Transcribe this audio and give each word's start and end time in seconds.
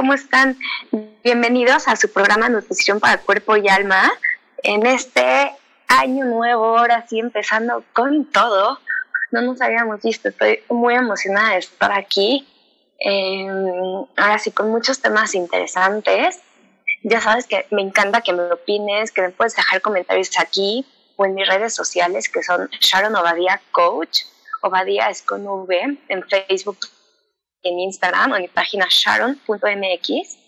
¿Cómo 0.00 0.14
están? 0.14 0.56
Bienvenidos 1.22 1.86
a 1.86 1.94
su 1.94 2.10
programa 2.10 2.48
Nutrición 2.48 3.00
para 3.00 3.18
Cuerpo 3.18 3.58
y 3.58 3.68
Alma. 3.68 4.10
En 4.62 4.86
este 4.86 5.52
año 5.88 6.24
nuevo, 6.24 6.78
ahora 6.78 7.06
sí 7.06 7.18
empezando 7.18 7.84
con 7.92 8.24
todo. 8.24 8.80
No 9.30 9.42
nos 9.42 9.60
habíamos 9.60 10.00
visto, 10.00 10.30
estoy 10.30 10.60
muy 10.70 10.94
emocionada 10.94 11.50
de 11.50 11.58
estar 11.58 11.92
aquí. 11.92 12.48
Em, 12.98 14.06
ahora 14.16 14.38
sí, 14.38 14.52
con 14.52 14.70
muchos 14.70 15.02
temas 15.02 15.34
interesantes. 15.34 16.40
Ya 17.02 17.20
sabes 17.20 17.46
que 17.46 17.66
me 17.70 17.82
encanta 17.82 18.22
que 18.22 18.32
me 18.32 18.44
opines, 18.44 19.12
que 19.12 19.20
me 19.20 19.28
puedes 19.28 19.54
dejar 19.54 19.82
comentarios 19.82 20.30
aquí 20.38 20.86
o 21.16 21.26
en 21.26 21.34
mis 21.34 21.46
redes 21.46 21.74
sociales 21.74 22.30
que 22.30 22.42
son 22.42 22.70
Sharon 22.80 23.16
Obadía 23.16 23.60
Coach. 23.70 24.20
Obadía 24.62 25.10
es 25.10 25.20
con 25.20 25.46
V 25.46 25.98
en 26.08 26.22
Facebook 26.26 26.78
en 27.62 27.78
Instagram 27.78 28.34
en 28.34 28.42
mi 28.42 28.48
página 28.48 28.86
sharon.mx 28.88 30.38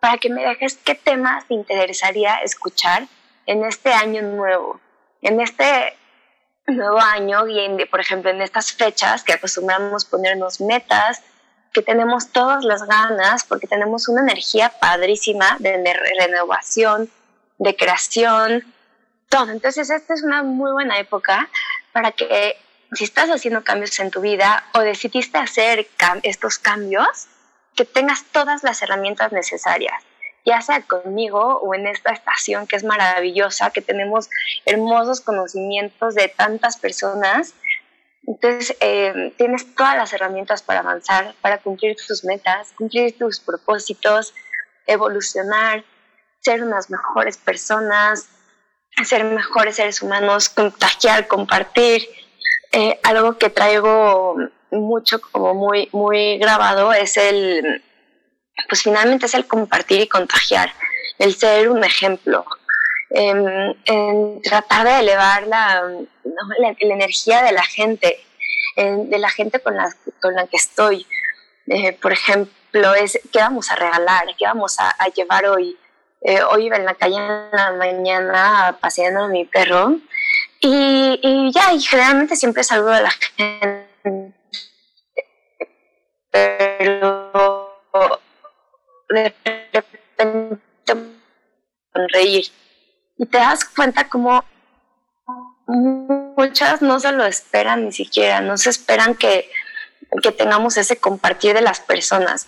para 0.00 0.18
que 0.18 0.30
me 0.30 0.42
dejes 0.42 0.76
qué 0.76 0.94
temas 0.94 1.46
te 1.46 1.54
interesaría 1.54 2.36
escuchar 2.38 3.06
en 3.46 3.64
este 3.64 3.92
año 3.92 4.22
nuevo, 4.22 4.80
en 5.20 5.40
este 5.40 5.96
nuevo 6.66 6.98
año 6.98 7.46
y 7.48 7.84
por 7.86 8.00
ejemplo 8.00 8.30
en 8.30 8.42
estas 8.42 8.72
fechas 8.72 9.22
que 9.24 9.32
acostumbramos 9.32 10.04
ponernos 10.04 10.60
metas, 10.60 11.22
que 11.72 11.82
tenemos 11.82 12.28
todas 12.32 12.64
las 12.64 12.82
ganas 12.82 13.44
porque 13.44 13.66
tenemos 13.66 14.08
una 14.08 14.22
energía 14.22 14.72
padrísima 14.80 15.56
de 15.58 15.94
renovación, 16.18 17.10
de 17.58 17.76
creación, 17.76 18.64
todo. 19.28 19.50
Entonces 19.50 19.88
esta 19.90 20.14
es 20.14 20.22
una 20.22 20.42
muy 20.42 20.72
buena 20.72 20.98
época 20.98 21.48
para 21.92 22.12
que 22.12 22.56
si 22.94 23.04
estás 23.04 23.30
haciendo 23.30 23.64
cambios 23.64 23.98
en 24.00 24.10
tu 24.10 24.20
vida 24.20 24.64
o 24.74 24.80
decidiste 24.80 25.38
hacer 25.38 25.88
estos 26.22 26.58
cambios, 26.58 27.28
que 27.74 27.84
tengas 27.84 28.24
todas 28.24 28.62
las 28.62 28.82
herramientas 28.82 29.32
necesarias, 29.32 29.94
ya 30.44 30.60
sea 30.60 30.82
conmigo 30.82 31.58
o 31.62 31.74
en 31.74 31.86
esta 31.86 32.12
estación 32.12 32.66
que 32.66 32.76
es 32.76 32.84
maravillosa, 32.84 33.70
que 33.70 33.80
tenemos 33.80 34.28
hermosos 34.66 35.22
conocimientos 35.22 36.14
de 36.14 36.28
tantas 36.28 36.76
personas. 36.76 37.54
Entonces, 38.26 38.76
eh, 38.80 39.32
tienes 39.38 39.74
todas 39.74 39.96
las 39.96 40.12
herramientas 40.12 40.62
para 40.62 40.80
avanzar, 40.80 41.34
para 41.40 41.58
cumplir 41.58 41.96
tus 41.96 42.24
metas, 42.24 42.72
cumplir 42.76 43.16
tus 43.16 43.40
propósitos, 43.40 44.34
evolucionar, 44.86 45.84
ser 46.40 46.62
unas 46.62 46.90
mejores 46.90 47.38
personas, 47.38 48.28
ser 49.04 49.24
mejores 49.24 49.76
seres 49.76 50.02
humanos, 50.02 50.50
contagiar, 50.50 51.26
compartir, 51.26 52.06
eh, 52.72 52.98
algo 53.02 53.36
que 53.36 53.50
traigo 53.50 54.36
mucho 54.70 55.20
como 55.20 55.54
muy, 55.54 55.90
muy 55.92 56.38
grabado 56.38 56.92
es 56.94 57.18
el, 57.18 57.82
pues 58.68 58.82
finalmente 58.82 59.26
es 59.26 59.34
el 59.34 59.46
compartir 59.46 60.00
y 60.00 60.08
contagiar, 60.08 60.72
el 61.18 61.34
ser 61.34 61.68
un 61.68 61.84
ejemplo, 61.84 62.46
en, 63.10 64.40
tratar 64.42 64.86
de 64.86 65.00
elevar 65.00 65.46
la, 65.46 65.82
la, 66.24 66.74
energía 66.80 67.42
de 67.42 67.52
la 67.52 67.62
gente, 67.62 68.18
de 68.76 69.18
la 69.18 69.28
gente 69.28 69.60
con 69.60 69.76
la, 69.76 69.94
con 70.20 70.34
la 70.34 70.46
que 70.46 70.56
estoy. 70.56 71.06
Eh, 71.66 71.92
por 71.92 72.12
ejemplo, 72.12 72.94
es 72.94 73.20
qué 73.30 73.38
vamos 73.38 73.70
a 73.70 73.76
regalar, 73.76 74.24
qué 74.38 74.46
vamos 74.46 74.76
a, 74.78 74.96
llevar 75.14 75.46
hoy. 75.46 75.76
Eh, 76.22 76.42
hoy 76.42 76.66
iba 76.66 76.76
en 76.76 76.86
la 76.86 76.94
calle 76.94 77.16
en 77.16 77.50
la 77.52 77.72
mañana 77.72 78.78
paseando 78.80 79.24
a 79.24 79.28
mi 79.28 79.44
perro 79.44 79.98
y, 80.62 81.18
y 81.22 81.52
ya, 81.52 81.72
y 81.72 81.80
generalmente 81.80 82.36
siempre 82.36 82.62
saludo 82.62 82.92
a 82.92 83.00
la 83.00 83.10
gente, 83.10 84.32
pero 86.30 87.72
de 89.08 89.34
repente 89.72 90.94
sonreír. 91.92 92.46
Y 93.18 93.26
te 93.26 93.38
das 93.38 93.64
cuenta 93.64 94.08
como 94.08 94.44
muchas 95.66 96.80
no 96.80 97.00
se 97.00 97.10
lo 97.12 97.24
esperan 97.26 97.84
ni 97.84 97.92
siquiera, 97.92 98.40
no 98.40 98.56
se 98.56 98.70
esperan 98.70 99.16
que, 99.16 99.50
que 100.22 100.30
tengamos 100.30 100.76
ese 100.76 100.96
compartir 100.96 101.54
de 101.54 101.60
las 101.60 101.80
personas. 101.80 102.46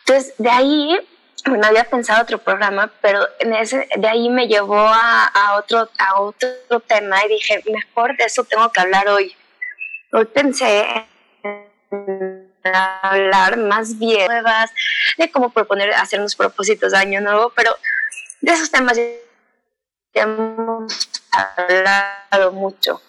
Entonces, 0.00 0.34
de 0.38 0.50
ahí 0.50 0.98
bueno, 1.46 1.66
había 1.66 1.84
pensado 1.84 2.22
otro 2.22 2.38
programa, 2.38 2.90
pero 3.00 3.26
en 3.38 3.54
ese, 3.54 3.88
de 3.96 4.08
ahí 4.08 4.28
me 4.28 4.48
llevó 4.48 4.78
a, 4.78 5.26
a, 5.26 5.56
otro, 5.56 5.88
a 5.98 6.20
otro 6.20 6.80
tema 6.86 7.24
y 7.24 7.28
dije, 7.28 7.62
mejor 7.70 8.16
de 8.16 8.24
eso 8.24 8.44
tengo 8.44 8.70
que 8.70 8.80
hablar 8.80 9.08
hoy. 9.08 9.34
Hoy 10.12 10.24
pensé 10.26 10.84
en 11.90 12.48
hablar 12.72 13.56
más 13.56 13.98
bien 13.98 14.26
nuevas, 14.26 14.70
de 15.16 15.30
cómo 15.30 15.50
proponer 15.50 15.92
hacernos 15.94 16.36
propósitos 16.36 16.92
de 16.92 16.98
año 16.98 17.20
nuevo, 17.20 17.52
pero 17.54 17.76
de 18.40 18.52
esos 18.52 18.70
temas 18.70 18.96
ya 18.96 20.22
hemos 20.22 20.92
hablado 21.30 22.52
mucho. 22.52 23.00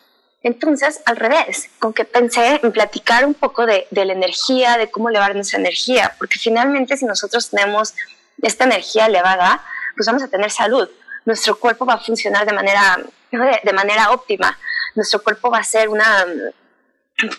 Entonces, 0.42 1.02
al 1.06 1.18
revés, 1.18 1.70
con 1.80 1.94
que 1.94 2.06
pensé 2.06 2.62
en 2.64 2.72
platicar 2.72 3.26
un 3.26 3.34
poco 3.34 3.66
de, 3.66 3.88
de 3.92 4.06
la 4.06 4.14
energía, 4.14 4.78
de 4.78 4.90
cómo 4.90 5.10
elevar 5.10 5.36
nuestra 5.36 5.60
energía, 5.60 6.16
porque 6.18 6.40
finalmente 6.40 6.96
si 6.96 7.06
nosotros 7.06 7.50
tenemos 7.50 7.94
esta 8.42 8.66
energía 8.66 9.06
elevada, 9.06 9.64
pues 9.96 10.08
vamos 10.08 10.24
a 10.24 10.28
tener 10.28 10.52
salud. 10.52 10.90
Nuestro 11.26 11.60
cuerpo 11.60 11.86
va 11.86 11.96
a 11.96 12.00
funcionar 12.00 12.46
de 12.46 12.54
manera, 12.54 12.98
de, 13.32 13.74
manera 13.74 14.12
óptima. 14.12 14.58
Nuestro 14.96 15.22
cuerpo 15.22 15.50
va 15.50 15.60
a 15.60 15.64
ser 15.64 15.90
una, 15.90 16.26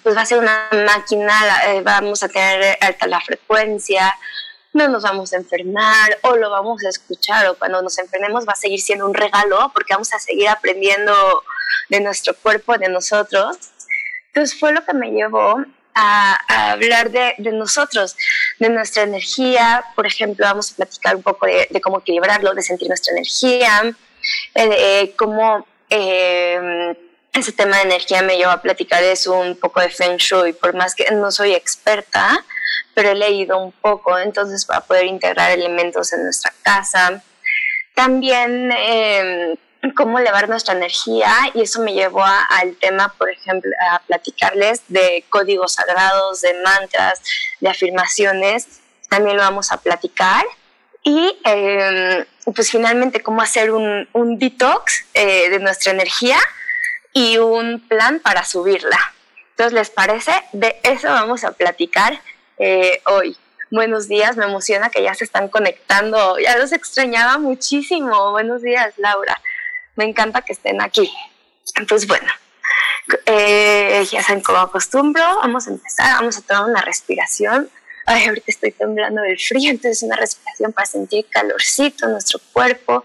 pues 0.02 0.16
va 0.16 0.22
a 0.22 0.26
ser 0.26 0.38
una 0.38 0.68
máquina, 0.86 1.32
eh, 1.66 1.80
vamos 1.82 2.22
a 2.22 2.28
tener 2.28 2.76
alta 2.80 3.06
la 3.06 3.20
frecuencia, 3.20 4.14
no 4.72 4.88
nos 4.88 5.02
vamos 5.02 5.32
a 5.32 5.36
enfermar 5.36 6.18
o 6.22 6.36
lo 6.36 6.50
vamos 6.50 6.84
a 6.84 6.88
escuchar 6.88 7.46
o 7.48 7.58
cuando 7.58 7.82
nos 7.82 7.98
enfermemos 7.98 8.46
va 8.46 8.52
a 8.52 8.56
seguir 8.56 8.80
siendo 8.80 9.06
un 9.06 9.14
regalo 9.14 9.70
porque 9.74 9.94
vamos 9.94 10.12
a 10.14 10.18
seguir 10.18 10.48
aprendiendo 10.48 11.42
de 11.88 12.00
nuestro 12.00 12.34
cuerpo, 12.34 12.78
de 12.78 12.88
nosotros. 12.88 13.56
Entonces 14.28 14.58
fue 14.58 14.72
lo 14.72 14.84
que 14.84 14.94
me 14.94 15.10
llevó 15.10 15.64
a, 15.94 16.70
hablar 16.72 17.10
de, 17.10 17.34
nosotros, 17.52 18.16
de 18.60 18.68
nuestra 18.68 19.02
energía. 19.02 19.84
Por 19.96 20.06
ejemplo, 20.06 20.46
vamos 20.46 20.72
a 20.72 20.76
platicar 20.76 21.16
un 21.16 21.22
poco 21.22 21.46
de, 21.46 21.80
cómo 21.82 21.98
equilibrarlo, 21.98 22.54
de 22.54 22.62
sentir 22.62 22.86
nuestra 22.86 23.12
energía, 23.12 23.92
eh, 24.54 25.12
cómo 25.16 25.66
eh, 25.88 26.96
ese 27.32 27.52
tema 27.52 27.78
de 27.78 27.82
energía 27.82 28.22
me 28.22 28.36
lleva 28.36 28.52
a 28.52 28.62
platicar 28.62 29.02
es 29.02 29.26
un 29.26 29.56
poco 29.56 29.80
de 29.80 29.88
Feng 29.88 30.16
Shui, 30.16 30.52
por 30.52 30.74
más 30.74 30.94
que 30.94 31.10
no 31.10 31.30
soy 31.30 31.54
experta, 31.54 32.44
pero 32.94 33.10
he 33.10 33.14
leído 33.14 33.58
un 33.58 33.72
poco, 33.72 34.18
entonces 34.18 34.64
para 34.64 34.80
poder 34.80 35.06
integrar 35.06 35.50
elementos 35.50 36.12
en 36.12 36.24
nuestra 36.24 36.52
casa. 36.62 37.22
También 37.94 38.70
eh, 38.72 39.56
cómo 39.96 40.18
elevar 40.18 40.48
nuestra 40.48 40.74
energía 40.74 41.32
y 41.54 41.62
eso 41.62 41.80
me 41.80 41.94
llevó 41.94 42.24
al 42.24 42.76
tema, 42.76 43.14
por 43.16 43.30
ejemplo, 43.30 43.70
a 43.90 44.00
platicarles 44.00 44.82
de 44.88 45.24
códigos 45.30 45.74
sagrados, 45.74 46.42
de 46.42 46.54
mantras, 46.62 47.22
de 47.60 47.68
afirmaciones. 47.68 48.80
También 49.08 49.36
lo 49.36 49.42
vamos 49.42 49.72
a 49.72 49.78
platicar 49.78 50.44
y 51.02 51.38
em, 51.44 52.24
pues 52.54 52.70
finalmente 52.70 53.20
cómo 53.20 53.40
hacer 53.40 53.70
un, 53.70 54.08
un 54.12 54.38
detox 54.38 55.04
eh, 55.14 55.48
de 55.48 55.58
nuestra 55.58 55.92
energía 55.92 56.38
y 57.12 57.38
un 57.38 57.80
plan 57.88 58.20
para 58.20 58.44
subirla. 58.44 58.98
Entonces, 59.50 59.72
¿les 59.72 59.90
parece? 59.90 60.32
De 60.52 60.78
eso 60.82 61.08
vamos 61.08 61.44
a 61.44 61.52
platicar 61.52 62.20
eh, 62.58 63.02
hoy. 63.06 63.36
Buenos 63.70 64.08
días, 64.08 64.36
me 64.36 64.46
emociona 64.46 64.90
que 64.90 65.02
ya 65.02 65.14
se 65.14 65.24
están 65.24 65.48
conectando, 65.48 66.38
ya 66.38 66.58
los 66.58 66.72
extrañaba 66.72 67.38
muchísimo. 67.38 68.32
Buenos 68.32 68.62
días, 68.62 68.94
Laura. 68.96 69.40
Me 70.00 70.06
encanta 70.06 70.42
que 70.42 70.52
estén 70.52 70.80
aquí. 70.80 71.12
Entonces, 71.76 72.08
bueno, 72.08 72.32
eh, 73.26 74.06
ya 74.10 74.22
saben 74.22 74.42
cómo 74.42 74.58
acostumbro, 74.58 75.22
vamos 75.22 75.66
a 75.66 75.70
empezar, 75.70 76.14
vamos 76.14 76.38
a 76.38 76.42
tomar 76.42 76.70
una 76.70 76.80
respiración 76.80 77.70
ay, 78.06 78.26
ahorita 78.26 78.46
estoy 78.48 78.72
temblando 78.72 79.22
del 79.22 79.38
frío, 79.38 79.70
entonces 79.70 80.02
una 80.02 80.16
respiración 80.16 80.72
para 80.72 80.86
sentir 80.86 81.26
calorcito 81.30 82.06
en 82.06 82.12
nuestro 82.12 82.40
cuerpo, 82.52 83.04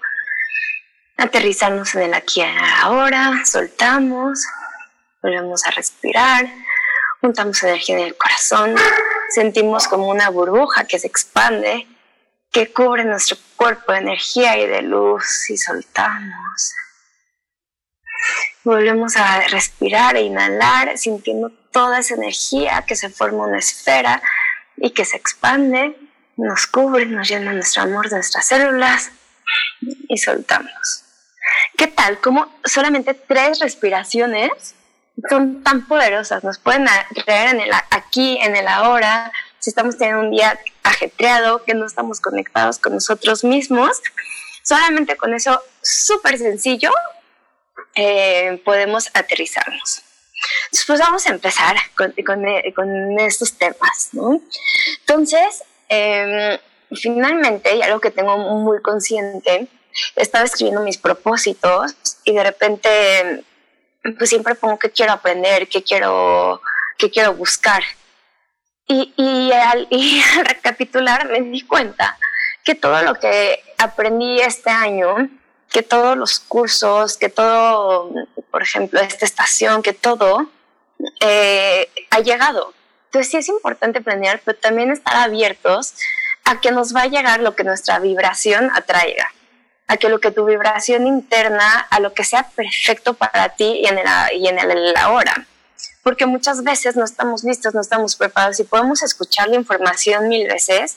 aterrizarnos 1.18 1.94
en 1.96 2.04
el 2.04 2.14
aquí 2.14 2.42
y 2.42 2.46
ahora, 2.82 3.44
soltamos, 3.46 4.46
volvemos 5.22 5.66
a 5.66 5.72
respirar, 5.72 6.52
juntamos 7.22 7.62
energía 7.64 7.98
en 7.98 8.04
el 8.04 8.18
corazón, 8.18 8.76
sentimos 9.30 9.88
como 9.88 10.08
una 10.08 10.30
burbuja 10.30 10.86
que 10.86 10.98
se 10.98 11.08
expande, 11.08 11.88
que 12.52 12.72
cubre 12.72 13.04
nuestro 13.04 13.38
cuerpo 13.58 13.92
de 13.92 14.00
energía 14.00 14.58
y 14.58 14.68
de 14.68 14.82
luz 14.82 15.50
y 15.50 15.58
soltamos. 15.58 16.74
Volvemos 18.66 19.16
a 19.16 19.42
respirar 19.42 20.16
e 20.16 20.22
inhalar, 20.22 20.98
sintiendo 20.98 21.52
toda 21.72 22.00
esa 22.00 22.16
energía 22.16 22.84
que 22.88 22.96
se 22.96 23.10
forma 23.10 23.46
una 23.46 23.60
esfera 23.60 24.24
y 24.78 24.90
que 24.90 25.06
se 25.06 25.18
expande, 25.18 25.96
nos 26.36 26.66
cubre, 26.66 27.06
nos 27.06 27.30
llena 27.30 27.54
nuestro 27.54 27.84
amor 27.84 28.12
nuestras 28.12 28.48
células 28.48 29.12
y 29.82 30.18
soltamos. 30.18 31.04
¿Qué 31.78 31.86
tal? 31.86 32.20
Como 32.20 32.52
solamente 32.64 33.14
tres 33.14 33.60
respiraciones 33.60 34.74
son 35.30 35.64
tan 35.64 35.88
poderosas, 35.88 36.44
nos 36.44 36.58
pueden 36.58 36.88
traer 37.24 37.54
en 37.54 37.62
el 37.62 37.72
aquí, 37.92 38.40
en 38.42 38.56
el 38.56 38.68
ahora, 38.68 39.32
si 39.60 39.70
estamos 39.70 39.96
teniendo 40.00 40.24
un 40.24 40.32
día 40.32 40.60
ajetreado, 40.82 41.64
que 41.64 41.76
no 41.76 41.86
estamos 41.86 42.20
conectados 42.20 42.80
con 42.80 42.96
nosotros 42.96 43.44
mismos, 43.44 44.02
solamente 44.64 45.18
con 45.18 45.36
eso 45.36 45.62
súper 45.84 46.40
sencillo 46.40 46.92
eh, 47.96 48.62
podemos 48.64 49.10
aterrizarnos. 49.14 50.02
Pues 50.86 51.00
vamos 51.00 51.26
a 51.26 51.30
empezar 51.30 51.76
con, 51.96 52.14
con, 52.26 53.20
estos 53.20 53.58
temas, 53.58 54.10
¿no? 54.12 54.42
Entonces, 55.00 55.64
eh, 55.90 56.60
finalmente, 56.92 57.76
y 57.76 57.82
algo 57.82 58.00
que 58.00 58.12
tengo 58.12 58.38
muy 58.38 58.82
consciente, 58.82 59.68
estaba 60.16 60.46
escribiendo 60.46 60.82
mis 60.82 60.98
propósitos 60.98 61.96
y 62.26 62.34
de 62.34 62.44
repente, 62.44 63.44
pues 64.18 64.30
siempre 64.30 64.56
pongo 64.56 64.78
qué 64.78 64.92
quiero 64.92 65.14
aprender, 65.14 65.68
qué 65.68 65.84
quiero, 65.84 66.62
qué 66.98 67.10
quiero 67.10 67.34
buscar. 67.34 67.84
Y, 68.88 69.14
y, 69.16 69.52
al, 69.52 69.88
y 69.90 70.22
al 70.38 70.46
recapitular 70.46 71.30
me 71.30 71.42
di 71.42 71.62
cuenta 71.62 72.18
que 72.64 72.76
todo 72.76 73.02
lo 73.04 73.16
que 73.16 73.64
aprendí 73.78 74.42
este 74.42 74.70
año 74.70 75.30
que 75.76 75.84
todos 75.84 76.16
los 76.16 76.40
cursos, 76.40 77.18
que 77.18 77.28
todo, 77.28 78.10
por 78.50 78.62
ejemplo, 78.62 79.02
esta 79.02 79.26
estación, 79.26 79.84
que 79.84 79.92
todo 79.92 80.50
eh, 81.20 81.90
ha 82.12 82.22
llegado. 82.22 82.74
Entonces 83.08 83.30
sí 83.30 83.36
es 83.36 83.50
importante 83.50 84.00
planear, 84.00 84.40
pero 84.46 84.58
también 84.58 84.90
estar 84.90 85.18
abiertos 85.18 85.96
a 86.46 86.62
que 86.62 86.72
nos 86.72 86.96
va 86.96 87.02
a 87.02 87.08
llegar 87.08 87.42
lo 87.42 87.58
que 87.58 87.66
nuestra 87.66 88.00
vibración 88.00 88.72
atraiga, 88.74 89.34
a 89.88 89.98
que 89.98 90.08
lo 90.08 90.22
que 90.22 90.32
tu 90.32 90.46
vibración 90.46 91.08
interna, 91.08 91.86
a 91.90 92.00
lo 92.00 92.14
que 92.14 92.24
sea 92.24 92.48
perfecto 92.56 93.14
para 93.14 93.50
ti 93.50 93.82
y 93.84 93.88
en 93.88 93.98
el, 93.98 94.08
y 94.38 94.48
en 94.48 94.58
el 94.58 94.96
ahora. 94.96 95.46
Porque 96.04 96.26
muchas 96.26 96.64
veces 96.64 96.96
no 96.96 97.04
estamos 97.04 97.44
listos, 97.44 97.74
no 97.74 97.82
estamos 97.82 98.16
preparados 98.16 98.62
y 98.62 98.64
podemos 98.64 99.04
escuchar 99.04 99.50
la 99.50 99.58
información 99.58 100.30
mil 100.30 100.48
veces, 100.48 100.96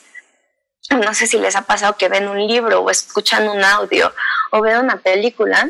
no 0.89 1.13
sé 1.13 1.27
si 1.27 1.37
les 1.37 1.55
ha 1.55 1.61
pasado 1.61 1.97
que 1.97 2.09
ven 2.09 2.27
un 2.27 2.47
libro 2.47 2.81
o 2.81 2.89
escuchan 2.89 3.47
un 3.47 3.63
audio 3.63 4.13
o 4.51 4.61
ven 4.61 4.77
una 4.77 4.97
película 4.97 5.69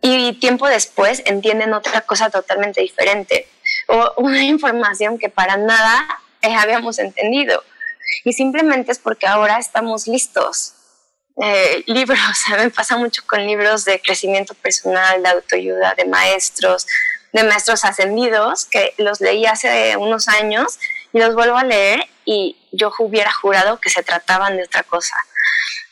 y 0.00 0.34
tiempo 0.34 0.68
después 0.68 1.22
entienden 1.26 1.72
otra 1.74 2.00
cosa 2.02 2.30
totalmente 2.30 2.80
diferente 2.80 3.48
o 3.88 4.12
una 4.16 4.42
información 4.54 5.18
que 5.18 5.28
para 5.28 5.56
nada 5.56 6.06
eh, 6.42 6.54
habíamos 6.54 6.98
entendido. 6.98 7.62
Y 8.24 8.32
simplemente 8.32 8.92
es 8.92 8.98
porque 8.98 9.26
ahora 9.26 9.58
estamos 9.58 10.06
listos. 10.06 10.74
Eh, 11.42 11.82
libros, 11.86 12.20
me 12.56 12.70
pasa 12.70 12.96
mucho 12.96 13.22
con 13.26 13.46
libros 13.46 13.84
de 13.84 14.00
crecimiento 14.00 14.54
personal, 14.54 15.22
de 15.22 15.28
autoayuda, 15.28 15.94
de 15.94 16.04
maestros, 16.04 16.86
de 17.32 17.42
maestros 17.44 17.84
ascendidos, 17.84 18.66
que 18.66 18.94
los 18.98 19.20
leí 19.20 19.46
hace 19.46 19.96
unos 19.96 20.28
años 20.28 20.78
y 21.12 21.18
los 21.18 21.34
vuelvo 21.34 21.56
a 21.56 21.64
leer 21.64 22.06
y 22.24 22.56
yo 22.76 22.92
hubiera 22.98 23.32
jurado 23.32 23.80
que 23.80 23.90
se 23.90 24.02
trataban 24.02 24.56
de 24.56 24.64
otra 24.64 24.82
cosa. 24.82 25.16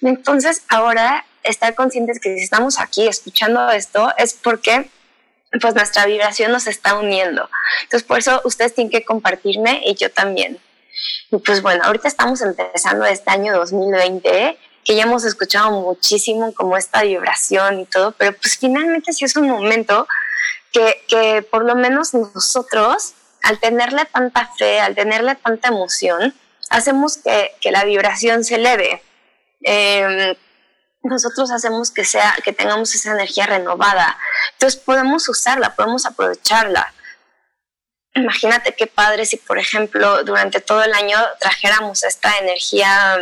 Entonces, 0.00 0.62
ahora 0.68 1.24
estar 1.42 1.74
conscientes 1.74 2.20
que 2.20 2.36
si 2.36 2.44
estamos 2.44 2.78
aquí 2.78 3.06
escuchando 3.06 3.70
esto 3.70 4.12
es 4.16 4.34
porque 4.34 4.90
pues 5.60 5.74
nuestra 5.74 6.06
vibración 6.06 6.50
nos 6.50 6.66
está 6.66 6.94
uniendo. 6.94 7.48
Entonces, 7.82 8.06
por 8.06 8.18
eso 8.18 8.40
ustedes 8.44 8.74
tienen 8.74 8.90
que 8.90 9.04
compartirme 9.04 9.82
y 9.84 9.94
yo 9.94 10.10
también. 10.10 10.58
Y 11.30 11.38
pues 11.38 11.62
bueno, 11.62 11.84
ahorita 11.84 12.08
estamos 12.08 12.40
empezando 12.40 13.04
este 13.04 13.30
año 13.30 13.54
2020, 13.54 14.58
que 14.84 14.96
ya 14.96 15.02
hemos 15.04 15.24
escuchado 15.24 15.70
muchísimo 15.70 16.52
como 16.54 16.76
esta 16.76 17.02
vibración 17.02 17.80
y 17.80 17.84
todo, 17.86 18.12
pero 18.12 18.32
pues 18.36 18.56
finalmente 18.58 19.12
sí 19.12 19.24
es 19.24 19.36
un 19.36 19.48
momento 19.48 20.06
que, 20.72 21.02
que 21.06 21.42
por 21.42 21.64
lo 21.64 21.74
menos 21.74 22.14
nosotros 22.14 23.14
al 23.42 23.58
tenerle 23.58 24.04
tanta 24.06 24.48
fe, 24.56 24.80
al 24.80 24.94
tenerle 24.94 25.34
tanta 25.34 25.68
emoción, 25.68 26.34
hacemos 26.72 27.18
que, 27.18 27.70
la 27.70 27.84
vibración 27.84 28.44
se 28.44 28.56
eleve. 28.56 29.02
Em, 29.62 30.34
nosotros 31.02 31.50
hacemos 31.50 31.90
que 31.90 32.04
sea 32.04 32.34
que 32.44 32.52
tengamos 32.52 32.94
esa 32.94 33.12
energía 33.12 33.46
renovada. 33.46 34.18
Entonces 34.52 34.80
podemos 34.80 35.28
usarla 35.28 35.74
podemos 35.74 36.06
aprovecharla. 36.06 36.92
Imagínate 38.14 38.74
qué 38.74 38.86
padre 38.86 39.24
si 39.26 39.36
por 39.36 39.58
ejemplo 39.58 40.24
durante 40.24 40.60
todo 40.60 40.82
el 40.82 40.92
año 40.92 41.18
trajéramos 41.40 42.02
esta 42.02 42.36
energía 42.38 43.18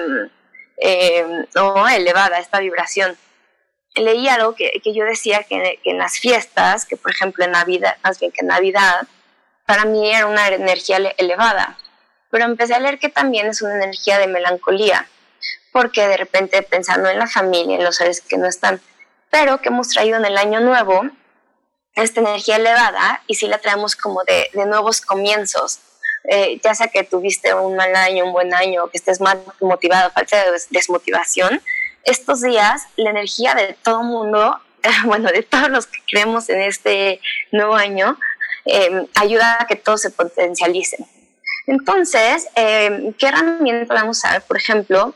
em, 0.77 1.47
elevada 1.93 2.39
esta 2.39 2.61
vibración. 2.61 3.17
Leí 3.97 4.29
algo 4.29 4.55
que, 4.55 4.81
yo 4.85 5.05
decía 5.05 5.43
que, 5.43 5.81
que, 5.83 5.91
en 5.91 5.99
las 5.99 6.19
fiestas 6.19 6.87
que 6.87 6.97
por 6.97 7.11
ejemplo 7.11 7.45
en 7.45 7.53
Navidad 7.53 7.97
más 8.03 8.21
bien 8.21 8.31
que 8.33 8.43
en 8.43 8.49
Navidad 8.49 9.07
para 9.67 9.85
mí 9.85 10.13
era 10.13 10.27
una 10.27 10.49
energía 10.49 10.97
elevada, 11.17 11.79
pero 12.31 12.45
empecé 12.45 12.75
a 12.75 12.81
leer 12.81 12.99
que 12.99 13.09
también 13.09 13.47
es 13.47 13.63
una 13.63 13.77
energía 13.77 14.19
de 14.19 14.27
melancolía, 14.27 15.09
porque 15.73 16.07
de 16.07 16.17
repente 16.17 16.63
pensando 16.63 17.09
en 17.09 17.19
la 17.19 17.27
familia, 17.27 17.77
en 17.77 17.85
los 17.85 17.97
seres 17.97 18.21
que 18.21 18.37
no 18.37 18.47
están, 18.47 18.81
pero 19.31 19.61
que 19.61 19.69
hemos 19.69 19.89
traído 19.89 20.17
en 20.19 20.25
el 20.25 20.37
año 20.37 20.61
nuevo 20.61 21.03
esta 21.95 22.21
energía 22.21 22.57
elevada 22.57 23.23
y 23.27 23.35
si 23.35 23.47
la 23.47 23.59
traemos 23.59 23.97
como 23.97 24.23
de, 24.25 24.49
nuevos 24.67 25.01
comienzos, 25.01 25.81
eh, 26.25 26.61
ya 26.63 26.75
sea 26.75 26.89
que 26.89 27.05
tuviste 27.05 27.53
un 27.55 27.77
mal 27.77 27.95
año, 27.97 28.25
un 28.25 28.33
buen 28.33 28.55
año, 28.55 28.89
que 28.89 28.99
estés 28.99 29.21
más 29.21 29.39
motivado, 29.61 30.11
falta 30.11 30.45
de 30.45 30.61
desmotivación, 30.71 31.61
estos 32.05 32.41
días 32.43 32.83
la 32.97 33.11
energía 33.11 33.55
de 33.55 33.77
todo 33.83 34.03
mundo, 34.03 34.59
bueno, 35.05 35.31
de 35.31 35.43
todos 35.43 35.69
los 35.69 35.87
que 35.87 36.01
creemos 36.09 36.49
en 36.49 36.61
este 36.63 37.21
nuevo 37.53 37.75
año, 37.75 38.19
Em, 38.65 39.07
ayuda 39.15 39.59
a 39.61 39.67
que 39.67 39.77
todos 39.77 40.03
se 40.03 40.11
potencialicen. 40.11 41.07
Entonces, 41.67 42.49
em, 42.55 43.13
¿qué 43.15 43.29
herramienta 43.29 43.95
vamos 43.95 44.25
a 44.25 44.29
usar? 44.29 44.43
Por 44.43 44.57
ejemplo, 44.57 45.15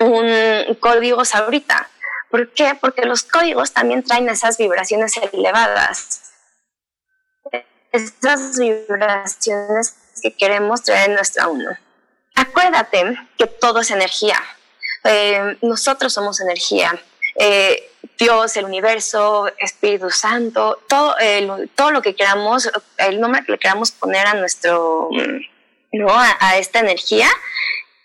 un 0.00 0.74
código 0.76 1.22
ahorita. 1.32 1.88
¿Por 2.30 2.52
qué? 2.52 2.76
Porque 2.80 3.04
los 3.04 3.24
códigos 3.24 3.72
también 3.72 4.02
traen 4.02 4.28
esas 4.28 4.56
vibraciones 4.56 5.16
elevadas. 5.32 6.32
Esas 7.92 8.58
vibraciones 8.58 9.96
que 10.22 10.34
queremos 10.36 10.82
traer 10.82 11.10
en 11.10 11.16
nuestra 11.16 11.48
uno. 11.48 11.70
Acuérdate 12.36 13.18
que 13.36 13.46
todo 13.46 13.80
es 13.80 13.90
energía. 13.90 14.40
Em, 15.02 15.58
nosotros 15.62 16.12
somos 16.12 16.40
energía. 16.40 16.92
Eh, 17.34 17.89
Dios, 18.18 18.56
el 18.56 18.66
universo, 18.66 19.50
Espíritu 19.58 20.10
Santo, 20.10 20.78
todo, 20.88 21.14
todo 21.74 21.90
lo 21.90 22.02
que 22.02 22.14
queramos, 22.14 22.70
el 22.98 23.20
nombre 23.20 23.42
que 23.44 23.52
le 23.52 23.58
queramos 23.58 23.90
poner 23.92 24.26
a 24.26 24.34
nuestro, 24.34 25.08
¿no? 25.92 26.08
A, 26.10 26.58
esta 26.58 26.80
energía, 26.80 27.28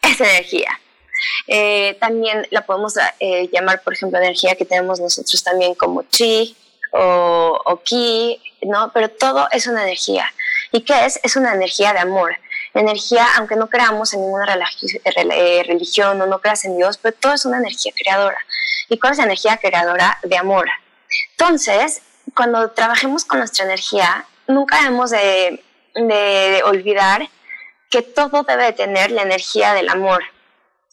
es 0.02 0.20
energía. 0.22 0.80
Eh, 1.48 1.98
también 2.00 2.48
la 2.52 2.66
podemos 2.66 2.96
eh, 3.20 3.50
llamar, 3.52 3.82
por 3.84 3.94
ejemplo, 3.94 4.20
energía 4.20 4.56
que 4.56 4.66
tenemos 4.66 5.00
nosotros 5.00 5.44
también 5.44 5.76
como 5.76 6.04
chi 6.04 6.56
o, 6.92 7.82
ki, 7.84 8.42
¿no? 8.64 8.92
Pero 8.94 9.10
todo 9.10 9.48
es 9.52 9.68
una 9.68 9.84
energía. 9.84 10.32
¿Y 10.72 10.82
qué 10.82 11.06
es? 11.06 11.20
Es 11.24 11.36
una 11.36 11.54
energía 11.54 11.94
de 11.94 12.00
amor. 12.00 12.38
Energía, 12.74 13.26
aunque 13.38 13.56
no 13.56 13.70
creamos 13.70 14.14
en 14.14 14.22
ninguna 14.22 14.46
eh, 14.54 15.64
religión 15.66 16.22
o 16.22 16.26
no 16.26 16.40
creas 16.40 16.66
en 16.66 16.78
Dios, 16.78 16.98
pero 16.98 17.16
todo 17.20 17.34
es 17.34 17.46
una 17.46 17.58
energía 17.58 17.92
creadora. 17.96 18.38
¿Y 18.90 19.00
cuál 19.00 19.14
es 19.14 19.18
la 19.18 19.26
energía 19.26 19.58
creadora? 19.58 20.20
De 20.24 20.38
amor. 20.38 20.68
Entonces, 21.32 22.02
cuando 22.36 22.72
trabajemos 22.72 23.26
con 23.26 23.40
nuestra 23.40 23.66
energía, 23.66 24.26
nunca 24.48 24.82
debemos 24.82 25.12
de, 25.12 25.62
olvidar 26.66 27.30
que 27.90 28.02
todo 28.02 28.44
debe 28.44 28.74
tener 28.74 29.12
la 29.12 29.22
energía 29.22 29.74
del 29.74 29.90
amor. 29.90 30.24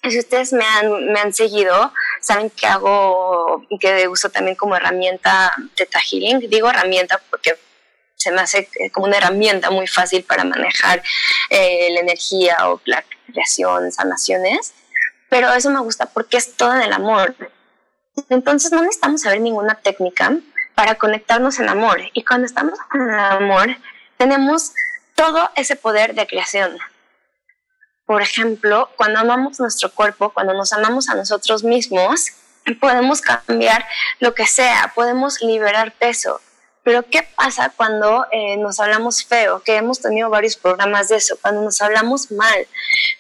Si 0.02 0.18
ustedes 0.18 0.52
me 0.52 0.64
han, 0.64 1.12
me 1.12 1.20
han 1.20 1.32
seguido, 1.32 1.92
saben 2.20 2.50
que 2.50 2.66
hago, 2.66 3.64
que 3.80 4.08
uso 4.08 4.30
también 4.30 4.56
como 4.56 4.76
herramienta 4.76 5.52
Teta 5.76 6.00
Healing. 6.00 6.40
Digo 6.50 6.68
herramienta 6.68 7.20
porque 7.30 7.56
se 8.16 8.30
me 8.30 8.40
hace 8.40 8.68
como 8.92 9.06
una 9.06 9.18
herramienta 9.18 9.70
muy 9.70 9.86
fácil 9.86 10.22
para 10.24 10.44
manejar 10.44 11.02
eh, 11.50 11.88
la 11.90 12.00
energía 12.00 12.70
o 12.70 12.80
la 12.84 13.04
creación, 13.26 13.90
sanaciones, 13.90 14.74
pero 15.28 15.52
eso 15.52 15.70
me 15.70 15.80
gusta 15.80 16.06
porque 16.06 16.36
es 16.36 16.56
todo 16.56 16.74
en 16.74 16.82
el 16.82 16.92
amor. 16.92 17.34
Entonces 18.28 18.73
no 18.73 18.83
necesitamos 18.83 19.23
saber 19.23 19.40
ninguna 19.40 19.75
técnica 19.75 20.37
para 20.75 20.97
conectarnos 20.97 21.59
en 21.59 21.69
amor 21.69 22.00
y 22.12 22.25
cuando 22.25 22.47
estamos 22.47 22.78
en 22.95 23.11
amor 23.11 23.76
tenemos 24.16 24.73
todo 25.14 25.50
ese 25.57 25.76
poder 25.76 26.14
de 26.14 26.26
creación. 26.26 26.78
Por 28.07 28.23
ejemplo, 28.23 28.90
cuando 28.97 29.21
amamos 29.21 29.61
nuestro 29.61 29.90
cuerpo, 29.92 30.31
cuando 30.31 30.54
nos 30.54 30.73
amamos 30.73 31.09
a 31.09 31.14
nosotros 31.14 31.64
mismos, 31.64 32.33
podemos 32.81 33.21
cambiar 33.21 33.87
lo 34.21 34.35
que 34.35 34.47
sea, 34.47 34.92
podemos 34.95 35.40
liberar 35.40 35.92
peso, 35.92 36.40
pero 36.84 37.04
¿qué 37.08 37.22
pasa 37.36 37.72
cuando 37.76 38.26
eh, 38.32 38.56
nos 38.56 38.80
hablamos 38.80 39.24
feo? 39.24 39.62
Que 39.62 39.76
hemos 39.76 40.00
tenido 40.00 40.30
varios 40.30 40.56
programas 40.56 41.08
de 41.08 41.16
eso, 41.16 41.36
cuando 41.40 41.62
nos 41.62 41.80
hablamos 41.80 42.32
mal, 42.32 42.66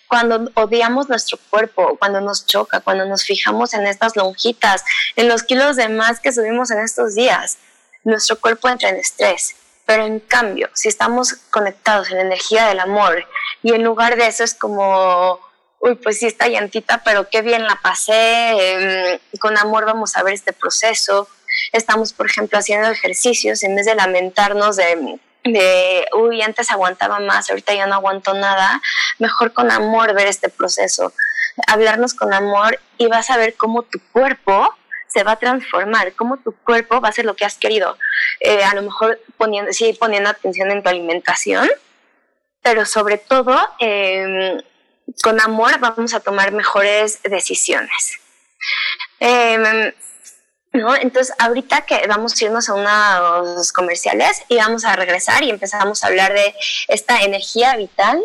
cuando 0.08 0.50
odiamos 0.54 1.08
nuestro 1.08 1.38
cuerpo, 1.48 1.96
cuando 1.98 2.20
nos 2.20 2.44
choca, 2.46 2.80
cuando 2.80 3.04
nos 3.04 3.24
fijamos 3.24 3.72
en 3.74 3.86
estas 3.86 4.16
lonjitas, 4.16 4.84
en 5.16 5.28
los 5.28 5.44
kilos 5.44 5.76
de 5.76 5.88
más 5.88 6.18
que 6.18 6.32
subimos 6.32 6.70
en 6.70 6.80
estos 6.80 7.14
días. 7.14 7.58
Nuestro 8.04 8.40
cuerpo 8.40 8.68
entra 8.68 8.88
en 8.88 8.96
estrés. 8.96 9.54
Pero 9.84 10.06
en 10.06 10.20
cambio, 10.20 10.70
si 10.74 10.88
estamos 10.88 11.34
conectados 11.50 12.10
en 12.10 12.16
la 12.16 12.22
energía 12.22 12.66
del 12.66 12.80
amor 12.80 13.26
y 13.62 13.72
en 13.72 13.82
lugar 13.82 14.16
de 14.16 14.26
eso 14.26 14.44
es 14.44 14.54
como, 14.54 15.40
uy, 15.80 15.96
pues 15.96 16.18
sí, 16.18 16.26
está 16.26 16.48
llantita, 16.48 17.02
pero 17.04 17.28
qué 17.28 17.42
bien 17.42 17.64
la 17.64 17.78
pasé, 17.82 19.12
em, 19.12 19.18
con 19.40 19.58
amor 19.58 19.84
vamos 19.84 20.16
a 20.16 20.22
ver 20.22 20.34
este 20.34 20.52
proceso, 20.52 21.28
estamos, 21.72 22.12
por 22.12 22.26
ejemplo, 22.26 22.58
haciendo 22.58 22.88
ejercicios, 22.88 23.62
en 23.62 23.76
vez 23.76 23.86
de 23.86 23.94
lamentarnos 23.94 24.76
de, 24.76 25.18
de, 25.44 26.06
uy, 26.16 26.42
antes 26.42 26.70
aguantaba 26.70 27.20
más, 27.20 27.50
ahorita 27.50 27.74
ya 27.74 27.86
no 27.86 27.94
aguanto 27.94 28.34
nada, 28.34 28.80
mejor 29.18 29.52
con 29.52 29.70
amor 29.70 30.14
ver 30.14 30.26
este 30.26 30.48
proceso, 30.48 31.12
hablarnos 31.66 32.14
con 32.14 32.32
amor 32.32 32.78
y 32.98 33.06
vas 33.06 33.30
a 33.30 33.36
ver 33.36 33.54
cómo 33.54 33.82
tu 33.82 33.98
cuerpo 34.12 34.74
se 35.08 35.24
va 35.24 35.32
a 35.32 35.36
transformar, 35.36 36.14
cómo 36.14 36.38
tu 36.38 36.52
cuerpo 36.52 37.00
va 37.00 37.08
a 37.08 37.10
hacer 37.10 37.24
lo 37.24 37.36
que 37.36 37.44
has 37.44 37.58
querido. 37.58 37.98
Eh, 38.40 38.64
a 38.64 38.74
lo 38.74 38.82
mejor 38.82 39.20
poniendo, 39.36 39.72
sí, 39.72 39.92
poniendo 39.92 40.30
atención 40.30 40.70
en 40.70 40.82
tu 40.82 40.88
alimentación, 40.88 41.68
pero 42.62 42.86
sobre 42.86 43.18
todo 43.18 43.58
em, 43.78 44.62
con 45.22 45.40
amor 45.40 45.78
vamos 45.80 46.14
a 46.14 46.20
tomar 46.20 46.52
mejores 46.52 47.22
decisiones. 47.24 48.18
Eh, 49.20 49.92
¿no? 50.72 50.94
Entonces, 50.96 51.34
ahorita 51.38 51.82
que 51.82 52.06
vamos 52.06 52.40
a 52.40 52.44
irnos 52.44 52.68
a 52.68 52.74
unos 52.74 53.72
comerciales 53.72 54.42
y 54.48 54.56
vamos 54.56 54.84
a 54.84 54.96
regresar 54.96 55.42
y 55.42 55.50
empezamos 55.50 56.02
a 56.02 56.08
hablar 56.08 56.32
de 56.32 56.54
esta 56.88 57.22
energía 57.22 57.76
vital 57.76 58.22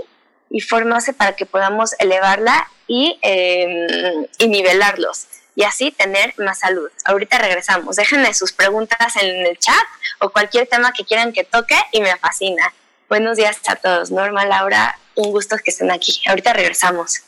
y 0.49 0.61
formarse 0.61 1.13
para 1.13 1.35
que 1.35 1.45
podamos 1.45 1.93
elevarla 1.99 2.69
y, 2.87 3.19
em, 3.21 4.25
y 4.37 4.47
nivelarlos 4.47 5.27
y 5.55 5.63
así 5.63 5.91
tener 5.91 6.33
más 6.37 6.59
salud. 6.59 6.89
Ahorita 7.03 7.39
regresamos. 7.39 7.95
Déjenme 7.95 8.31
sus 8.35 8.53
preguntas 8.53 9.15
en 9.19 9.47
el 9.47 9.57
chat 9.57 9.75
o 10.19 10.29
cualquier 10.29 10.67
tema 10.67 10.93
que 10.93 11.03
quieran 11.03 11.33
que 11.33 11.43
toque 11.43 11.75
y 11.91 11.99
me 11.99 12.15
fascina. 12.17 12.73
Buenos 13.09 13.37
días 13.37 13.57
a 13.67 13.75
todos. 13.75 14.11
Norma, 14.11 14.45
Laura, 14.45 14.99
un 15.15 15.31
gusto 15.31 15.57
que 15.57 15.71
estén 15.71 15.89
aquí. 15.89 16.21
Ahorita 16.27 16.53
regresamos. 16.53 17.23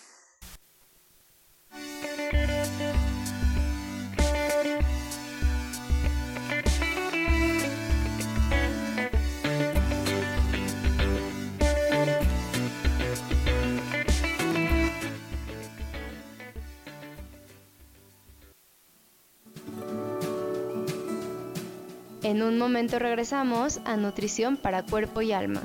En 22.29 22.43
un 22.43 22.59
momento 22.59 22.99
regresamos 22.99 23.81
a 23.85 23.97
Nutrición 23.97 24.55
para 24.55 24.83
Cuerpo 24.83 25.23
y 25.23 25.31
Alma. 25.31 25.63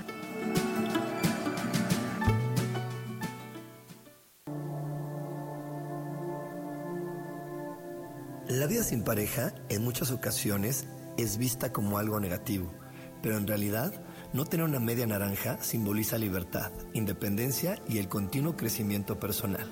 La 8.49 8.67
vida 8.67 8.83
sin 8.83 9.05
pareja 9.05 9.53
en 9.69 9.85
muchas 9.85 10.11
ocasiones 10.11 10.87
es 11.19 11.37
vista 11.37 11.71
como 11.71 11.99
algo 11.99 12.19
negativo, 12.19 12.73
pero 13.21 13.37
en 13.37 13.47
realidad 13.47 13.93
no 14.33 14.47
tener 14.47 14.65
una 14.65 14.81
media 14.81 15.07
naranja 15.07 15.59
simboliza 15.61 16.17
libertad, 16.17 16.73
independencia 16.95 17.79
y 17.87 17.99
el 17.99 18.09
continuo 18.09 18.57
crecimiento 18.57 19.21
personal. 19.21 19.71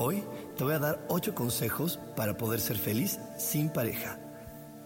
Hoy 0.00 0.24
te 0.56 0.64
voy 0.64 0.74
a 0.74 0.80
dar 0.80 1.06
8 1.06 1.36
consejos 1.36 2.00
para 2.16 2.36
poder 2.36 2.58
ser 2.58 2.76
feliz 2.76 3.20
sin 3.38 3.70
pareja. 3.70 4.18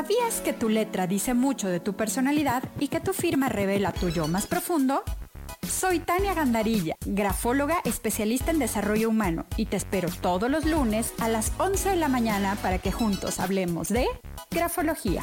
¿Sabías 0.00 0.40
que 0.40 0.54
tu 0.54 0.70
letra 0.70 1.06
dice 1.06 1.34
mucho 1.34 1.68
de 1.68 1.78
tu 1.78 1.92
personalidad 1.92 2.62
y 2.78 2.88
que 2.88 3.00
tu 3.00 3.12
firma 3.12 3.50
revela 3.50 3.92
tu 3.92 4.08
yo 4.08 4.28
más 4.28 4.46
profundo? 4.46 5.02
Soy 5.62 5.98
Tania 5.98 6.32
Gandarilla, 6.32 6.96
grafóloga 7.04 7.82
especialista 7.84 8.50
en 8.50 8.60
desarrollo 8.60 9.10
humano 9.10 9.44
y 9.58 9.66
te 9.66 9.76
espero 9.76 10.08
todos 10.22 10.50
los 10.50 10.64
lunes 10.64 11.12
a 11.18 11.28
las 11.28 11.52
11 11.58 11.90
de 11.90 11.96
la 11.96 12.08
mañana 12.08 12.56
para 12.62 12.78
que 12.78 12.92
juntos 12.92 13.40
hablemos 13.40 13.90
de 13.90 14.06
grafología. 14.50 15.22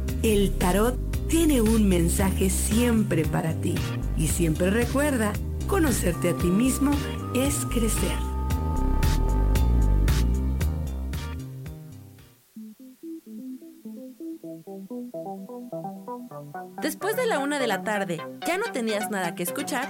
El 0.23 0.55
tarot 0.59 0.99
tiene 1.27 1.61
un 1.61 1.89
mensaje 1.89 2.51
siempre 2.51 3.25
para 3.25 3.53
ti. 3.53 3.73
Y 4.17 4.27
siempre 4.27 4.69
recuerda, 4.69 5.33
conocerte 5.67 6.29
a 6.29 6.37
ti 6.37 6.47
mismo 6.47 6.91
es 7.33 7.65
crecer. 7.65 8.17
Después 16.83 17.15
de 17.15 17.25
la 17.25 17.39
una 17.39 17.57
de 17.57 17.67
la 17.67 17.83
tarde, 17.83 18.21
¿ya 18.45 18.59
no 18.59 18.71
tenías 18.71 19.09
nada 19.09 19.33
que 19.33 19.41
escuchar? 19.41 19.89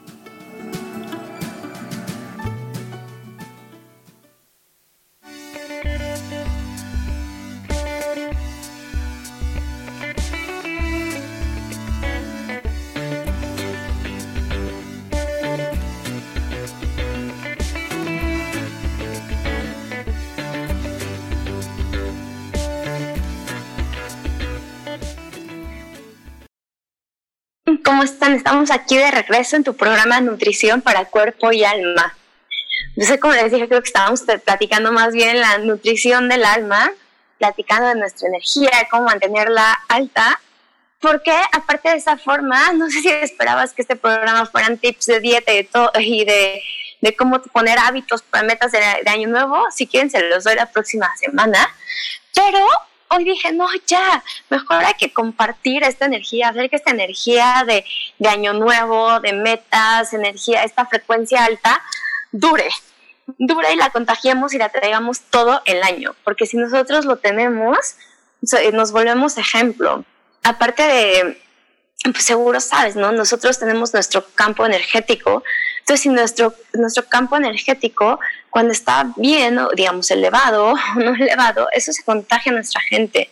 ¿Cómo 27.91 28.03
están? 28.03 28.35
Estamos 28.35 28.71
aquí 28.71 28.95
de 28.95 29.11
regreso 29.11 29.57
en 29.57 29.65
tu 29.65 29.75
programa 29.75 30.21
Nutrición 30.21 30.81
para 30.81 31.03
Cuerpo 31.03 31.51
y 31.51 31.65
Alma. 31.65 32.15
Yo 32.95 33.05
sé, 33.05 33.19
como 33.19 33.33
les 33.33 33.51
dije, 33.51 33.67
creo 33.67 33.81
que 33.81 33.87
estábamos 33.87 34.21
platicando 34.45 34.93
más 34.93 35.11
bien 35.11 35.41
la 35.41 35.57
nutrición 35.57 36.29
del 36.29 36.45
alma, 36.45 36.89
platicando 37.37 37.89
de 37.89 37.95
nuestra 37.95 38.29
energía, 38.29 38.71
cómo 38.89 39.03
mantenerla 39.03 39.77
alta, 39.89 40.39
porque 41.01 41.33
aparte 41.51 41.89
de 41.89 41.97
esa 41.97 42.15
forma, 42.17 42.71
no 42.75 42.89
sé 42.89 43.01
si 43.01 43.09
esperabas 43.09 43.73
que 43.73 43.81
este 43.81 43.97
programa 43.97 44.45
fueran 44.45 44.77
tips 44.77 45.07
de 45.07 45.19
dieta 45.19 45.51
y 45.51 45.57
de, 45.57 45.63
todo, 45.65 45.91
y 45.99 46.23
de 46.23 47.15
cómo 47.17 47.41
poner 47.41 47.77
hábitos 47.77 48.21
para 48.21 48.45
metas 48.45 48.71
de, 48.71 48.79
de 48.79 49.09
año 49.09 49.27
nuevo, 49.27 49.65
si 49.69 49.85
quieren 49.85 50.09
se 50.09 50.21
los 50.29 50.45
doy 50.45 50.55
la 50.55 50.71
próxima 50.71 51.11
semana, 51.17 51.59
pero 52.33 52.65
hoy 53.11 53.23
dije, 53.23 53.51
no, 53.51 53.67
ya, 53.87 54.23
mejor 54.49 54.83
hay 54.83 54.93
que 54.95 55.13
compartir 55.13 55.83
esta 55.83 56.05
energía, 56.05 56.49
hacer 56.49 56.69
que 56.69 56.75
esta 56.75 56.91
energía 56.91 57.63
de, 57.67 57.85
de 58.19 58.29
año 58.29 58.53
nuevo, 58.53 59.19
de 59.19 59.33
metas, 59.33 60.13
energía, 60.13 60.63
esta 60.63 60.85
frecuencia 60.85 61.45
alta, 61.45 61.81
dure, 62.31 62.69
dure 63.37 63.73
y 63.73 63.75
la 63.75 63.89
contagiemos 63.89 64.53
y 64.53 64.57
la 64.57 64.69
traigamos 64.69 65.21
todo 65.21 65.61
el 65.65 65.83
año, 65.83 66.15
porque 66.23 66.45
si 66.45 66.57
nosotros 66.57 67.05
lo 67.05 67.17
tenemos, 67.17 67.95
nos 68.73 68.91
volvemos 68.91 69.37
ejemplo. 69.37 70.03
Aparte 70.43 70.83
de, 70.83 71.41
pues 72.03 72.23
seguro 72.25 72.59
sabes, 72.59 72.95
¿no? 72.95 73.11
Nosotros 73.11 73.59
tenemos 73.59 73.93
nuestro 73.93 74.25
campo 74.33 74.65
energético, 74.65 75.43
entonces 75.81 76.01
si 76.01 76.09
nuestro, 76.09 76.53
nuestro 76.73 77.05
campo 77.05 77.35
energético 77.35 78.19
cuando 78.49 78.71
está 78.71 79.11
bien, 79.17 79.59
digamos, 79.75 80.09
elevado 80.11 80.73
o 80.95 80.99
no 80.99 81.15
elevado, 81.15 81.67
eso 81.73 81.91
se 81.91 82.03
contagia 82.03 82.51
a 82.51 82.55
nuestra 82.55 82.81
gente. 82.81 83.29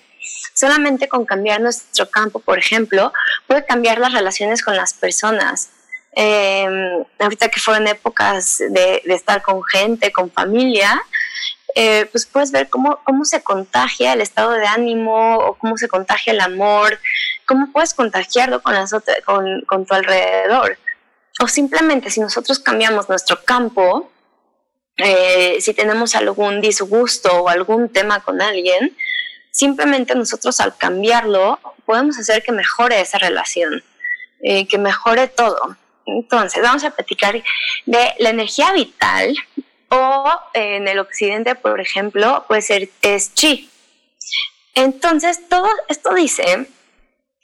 Solamente 0.53 1.07
con 1.07 1.25
cambiar 1.25 1.61
nuestro 1.61 2.09
campo, 2.09 2.39
por 2.39 2.59
ejemplo, 2.59 3.13
puede 3.47 3.65
cambiar 3.65 3.99
las 3.99 4.13
relaciones 4.13 4.61
con 4.61 4.75
las 4.75 4.93
personas. 4.93 5.69
Eh, 6.15 6.67
ahorita 7.19 7.49
que 7.49 7.59
fueron 7.59 7.87
épocas 7.87 8.57
de, 8.57 9.01
de, 9.05 9.13
estar 9.13 9.41
con 9.41 9.63
gente, 9.63 10.11
con 10.11 10.29
familia, 10.31 11.01
eh, 11.75 12.07
pues 12.11 12.25
puedes 12.25 12.51
ver 12.51 12.67
cómo, 12.67 12.99
cómo 13.03 13.25
se 13.25 13.41
contagia 13.43 14.13
el 14.13 14.21
estado 14.21 14.51
de 14.51 14.65
ánimo 14.65 15.37
o 15.37 15.53
cómo 15.53 15.77
se 15.77 15.87
contagia 15.87 16.33
el 16.33 16.41
amor, 16.41 16.99
cómo 17.45 17.71
puedes 17.71 17.93
contagiarlo 17.93 18.61
con, 18.61 18.73
las 18.73 18.91
con, 19.23 19.61
con 19.61 19.85
tu 19.85 19.93
alrededor. 19.93 20.77
O 21.41 21.47
simplemente 21.47 22.09
si 22.09 22.19
nosotros 22.19 22.59
cambiamos 22.59 23.07
nuestro 23.07 23.43
campo, 23.43 24.11
eh, 24.97 25.57
si 25.61 25.73
tenemos 25.73 26.15
algún 26.15 26.59
disgusto 26.59 27.29
o 27.43 27.49
algún 27.49 27.89
tema 27.89 28.21
con 28.21 28.41
alguien, 28.41 28.95
simplemente 29.51 30.15
nosotros 30.15 30.59
al 30.59 30.75
cambiarlo 30.77 31.59
podemos 31.85 32.17
hacer 32.19 32.43
que 32.43 32.51
mejore 32.51 32.99
esa 32.99 33.17
relación, 33.17 33.83
eh, 34.41 34.67
que 34.67 34.77
mejore 34.77 35.27
todo. 35.27 35.77
Entonces, 36.05 36.61
vamos 36.61 36.83
a 36.83 36.91
platicar 36.91 37.41
de 37.85 38.13
la 38.19 38.29
energía 38.29 38.73
vital 38.73 39.35
o 39.89 40.29
en 40.53 40.87
el 40.87 40.99
occidente, 40.99 41.55
por 41.55 41.79
ejemplo, 41.79 42.45
puede 42.47 42.61
ser 42.61 42.89
es 43.01 43.33
chi. 43.33 43.69
Entonces, 44.75 45.47
todo 45.49 45.67
esto 45.87 46.13
dice, 46.13 46.67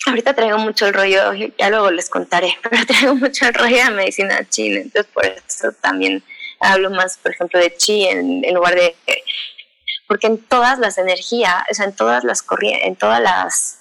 ahorita 0.07 0.33
traigo 0.33 0.57
mucho 0.57 0.87
el 0.87 0.93
rollo, 0.93 1.33
ya 1.33 1.69
luego 1.69 1.91
les 1.91 2.09
contaré, 2.09 2.57
pero 2.69 2.85
traigo 2.85 3.15
mucho 3.15 3.45
el 3.45 3.53
rollo 3.53 3.83
de 3.83 3.89
medicina 3.91 4.47
china, 4.49 4.81
entonces 4.81 5.11
por 5.13 5.25
eso 5.25 5.71
también 5.81 6.23
hablo 6.59 6.89
más, 6.89 7.17
por 7.17 7.31
ejemplo, 7.31 7.59
de 7.59 7.75
chi 7.75 8.05
en, 8.05 8.41
lugar 8.53 8.75
de... 8.75 8.95
Porque 10.07 10.27
en 10.27 10.37
todas 10.37 10.79
las 10.79 10.97
energías, 10.97 11.63
o 11.69 11.73
sea, 11.73 11.85
en 11.85 11.95
todas 11.95 12.23
las 12.23 12.41
corrientes, 12.41 12.87
en 12.87 12.95
todas 12.95 13.21
las... 13.21 13.79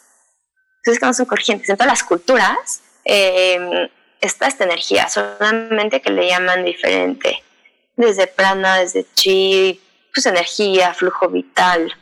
Entonces, 0.79 1.00
que 1.00 1.07
no 1.07 1.14
son 1.14 1.27
corrientes, 1.27 1.68
en 1.68 1.77
todas 1.77 1.92
las 1.92 2.03
culturas 2.03 2.83
eh, 3.05 3.90
está 4.20 4.46
esta 4.46 4.64
energía, 4.64 5.09
solamente 5.09 6.00
que 6.00 6.11
le 6.11 6.29
llaman 6.29 6.64
diferente. 6.64 7.42
Desde 7.96 8.27
prana, 8.27 8.79
desde 8.79 9.07
chi, 9.14 9.81
pues 10.12 10.27
energía, 10.27 10.94
flujo 10.94 11.29
vital. 11.29 11.92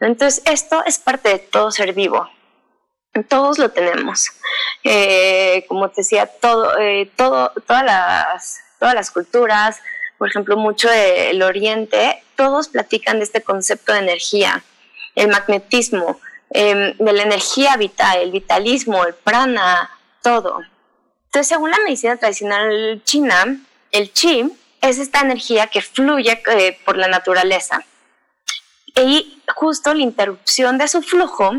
Entonces, 0.00 0.42
esto 0.46 0.82
es 0.86 0.98
parte 0.98 1.28
de 1.28 1.38
todo 1.38 1.70
ser 1.70 1.92
vivo. 1.92 2.28
Todos 3.28 3.58
lo 3.58 3.70
tenemos. 3.70 4.30
Eh, 4.84 5.64
como 5.68 5.88
te 5.90 6.02
decía, 6.02 6.30
eh, 6.80 7.10
todas 7.16 7.52
las, 8.80 9.10
culturas, 9.10 9.80
por 10.18 10.28
ejemplo, 10.28 10.56
mucho 10.56 10.88
del 10.88 11.42
Oriente, 11.42 12.22
todos 12.36 12.68
platican 12.68 13.18
de 13.18 13.24
este 13.24 13.42
concepto 13.42 13.92
de 13.92 14.00
energía, 14.00 14.62
el 15.14 15.28
magnetismo, 15.28 16.20
eh, 16.50 16.94
de 16.98 17.12
la 17.12 17.22
energía 17.22 17.76
vital, 17.76 18.18
el 18.18 18.30
vitalismo, 18.30 19.04
el 19.04 19.14
prana, 19.14 19.90
todo. 20.22 20.60
Entonces, 21.26 21.48
según 21.48 21.70
la 21.70 21.78
medicina 21.84 22.16
tradicional 22.16 23.02
china, 23.04 23.58
el 23.90 24.12
chi 24.12 24.50
es 24.80 24.98
esta 24.98 25.20
energía 25.20 25.66
que 25.66 25.82
fluye 25.82 26.40
eh, 26.46 26.78
por 26.84 26.96
la 26.96 27.08
naturaleza. 27.08 27.84
Y 28.94 29.42
justo 29.54 29.94
la 29.94 30.02
interrupción 30.02 30.78
de 30.78 30.88
su 30.88 31.02
flujo 31.02 31.52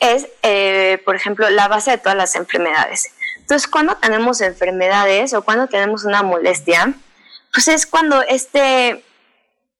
es, 0.00 0.28
eh, 0.42 1.00
por 1.04 1.14
ejemplo, 1.14 1.48
la 1.50 1.68
base 1.68 1.92
de 1.92 1.98
todas 1.98 2.16
las 2.16 2.34
enfermedades. 2.34 3.10
Entonces, 3.36 3.68
cuando 3.68 3.96
tenemos 3.96 4.40
enfermedades 4.40 5.34
o 5.34 5.42
cuando 5.42 5.66
tenemos 5.66 6.04
una 6.04 6.22
molestia, 6.22 6.94
pues 7.52 7.68
es 7.68 7.86
cuando 7.86 8.22
este, 8.22 9.04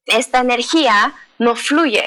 esta 0.07 0.41
energía 0.41 1.15
no 1.39 1.57
fluye. 1.57 2.05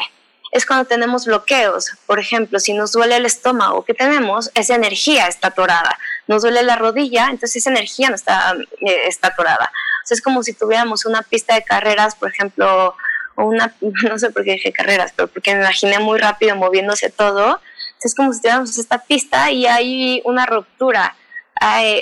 Es 0.51 0.67
cuando 0.67 0.85
tenemos 0.85 1.25
bloqueos. 1.25 1.93
Por 2.05 2.19
ejemplo, 2.19 2.59
si 2.59 2.73
nos 2.73 2.91
duele 2.91 3.15
el 3.15 3.25
estómago, 3.25 3.83
¿qué 3.85 3.95
tenemos? 3.95 4.51
Esa 4.53 4.75
energía 4.75 5.27
está 5.27 5.47
atorada. 5.47 5.97
Nos 6.27 6.43
duele 6.43 6.61
la 6.61 6.75
rodilla, 6.75 7.25
entonces 7.31 7.55
esa 7.55 7.71
energía 7.71 8.09
no 8.09 8.15
está, 8.15 8.53
eh, 8.81 9.07
está 9.07 9.29
atorada. 9.29 9.71
O 10.03 10.13
es 10.13 10.21
como 10.21 10.43
si 10.43 10.53
tuviéramos 10.53 11.05
una 11.05 11.23
pista 11.23 11.55
de 11.55 11.63
carreras, 11.63 12.15
por 12.15 12.29
ejemplo, 12.29 12.95
o 13.35 13.45
una, 13.45 13.73
no 13.81 14.19
sé 14.19 14.29
por 14.29 14.43
qué 14.43 14.51
dije 14.51 14.71
carreras, 14.71 15.13
pero 15.15 15.27
porque 15.27 15.55
me 15.55 15.61
imaginé 15.61 15.97
muy 15.99 16.19
rápido 16.19 16.55
moviéndose 16.55 17.09
todo. 17.09 17.59
Es 18.05 18.15
como 18.15 18.33
si 18.33 18.39
tuviéramos 18.39 18.77
esta 18.77 18.99
pista 18.99 19.51
y 19.51 19.65
hay 19.65 20.21
una 20.25 20.45
ruptura 20.45 21.15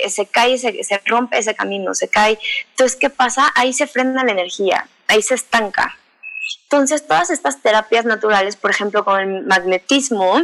se 0.08 0.26
cae, 0.26 0.58
se, 0.58 0.82
se 0.82 1.00
rompe 1.06 1.38
ese 1.38 1.54
camino, 1.54 1.94
se 1.94 2.08
cae. 2.08 2.38
Entonces, 2.70 2.98
¿qué 2.98 3.10
pasa? 3.10 3.52
Ahí 3.54 3.72
se 3.72 3.86
frena 3.86 4.24
la 4.24 4.32
energía, 4.32 4.88
ahí 5.08 5.22
se 5.22 5.34
estanca. 5.34 5.96
Entonces, 6.64 7.06
todas 7.06 7.30
estas 7.30 7.60
terapias 7.60 8.04
naturales, 8.04 8.56
por 8.56 8.70
ejemplo, 8.70 9.04
con 9.04 9.20
el 9.20 9.46
magnetismo, 9.46 10.40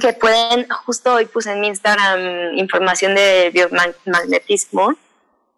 que 0.00 0.12
pueden, 0.12 0.68
justo 0.86 1.14
hoy 1.14 1.26
puse 1.26 1.52
en 1.52 1.60
mi 1.60 1.68
Instagram 1.68 2.58
información 2.58 3.14
de 3.14 3.50
biomagnetismo. 3.52 4.94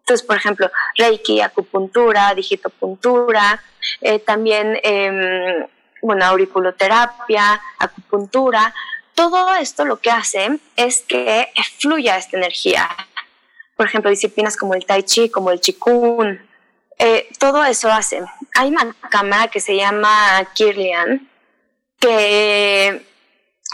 Entonces, 0.01 0.25
por 0.25 0.37
ejemplo, 0.37 0.69
Reiki, 0.97 1.41
acupuntura, 1.41 2.33
digitopuntura, 2.33 3.61
eh, 4.01 4.19
también, 4.19 4.79
eh, 4.83 5.67
bueno, 6.01 6.25
auriculoterapia, 6.25 7.61
acupuntura. 7.79 8.73
Todo 9.13 9.55
esto 9.55 9.85
lo 9.85 9.99
que 9.99 10.11
hace 10.11 10.59
es 10.75 11.01
que 11.01 11.47
fluya 11.79 12.17
esta 12.17 12.37
energía. 12.37 12.89
Por 13.75 13.87
ejemplo, 13.87 14.09
disciplinas 14.09 14.57
como 14.57 14.73
el 14.73 14.85
Tai 14.85 15.03
Chi, 15.03 15.29
como 15.29 15.51
el 15.51 15.59
Qigong, 15.59 16.39
eh, 16.97 17.27
todo 17.39 17.65
eso 17.65 17.91
hace. 17.91 18.21
Hay 18.55 18.69
una 18.69 18.95
cámara 19.09 19.47
que 19.47 19.59
se 19.59 19.75
llama 19.75 20.47
Kirlian, 20.53 21.27
que 21.99 23.05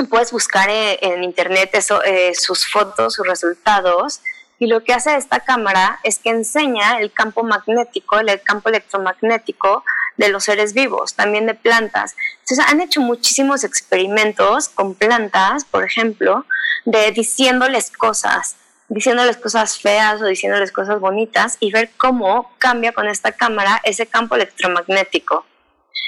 puedes 0.09 0.31
buscar 0.31 0.69
en, 0.69 1.23
internet 1.23 1.71
eso, 1.73 2.03
eh, 2.03 2.33
sus 2.35 2.65
fotos, 2.71 3.15
sus 3.15 3.27
resultados, 3.27 4.21
y 4.59 4.67
lo 4.67 4.83
que 4.83 4.93
hace 4.93 5.15
esta 5.15 5.41
cámara 5.41 5.99
es 6.03 6.19
que 6.19 6.29
enseña 6.29 6.99
el 6.99 7.11
campo 7.11 7.43
magnético, 7.43 8.17
el 8.19 8.41
campo 8.41 8.69
electromagnético 8.69 9.83
de 10.17 10.29
los 10.29 10.43
seres 10.43 10.73
vivos, 10.73 11.13
también 11.13 11.45
de 11.45 11.53
plantas. 11.53 12.15
Entonces 12.39 12.65
han 12.67 12.81
hecho 12.81 13.01
muchísimos 13.01 13.63
experimentos 13.63 14.69
con 14.69 14.95
plantas, 14.95 15.65
por 15.65 15.83
ejemplo, 15.83 16.45
de 16.85 17.11
diciéndoles 17.11 17.91
cosas, 17.91 18.55
diciéndoles 18.89 19.37
cosas 19.37 19.79
feas 19.79 20.21
o 20.21 20.25
diciéndoles 20.25 20.71
cosas 20.71 20.99
bonitas 20.99 21.57
y 21.59 21.71
ver 21.71 21.91
cómo 21.97 22.51
cambia 22.57 22.91
con 22.91 23.07
esta 23.07 23.31
cámara 23.31 23.79
ese 23.83 24.07
campo 24.07 24.35
electromagnético. 24.35 25.45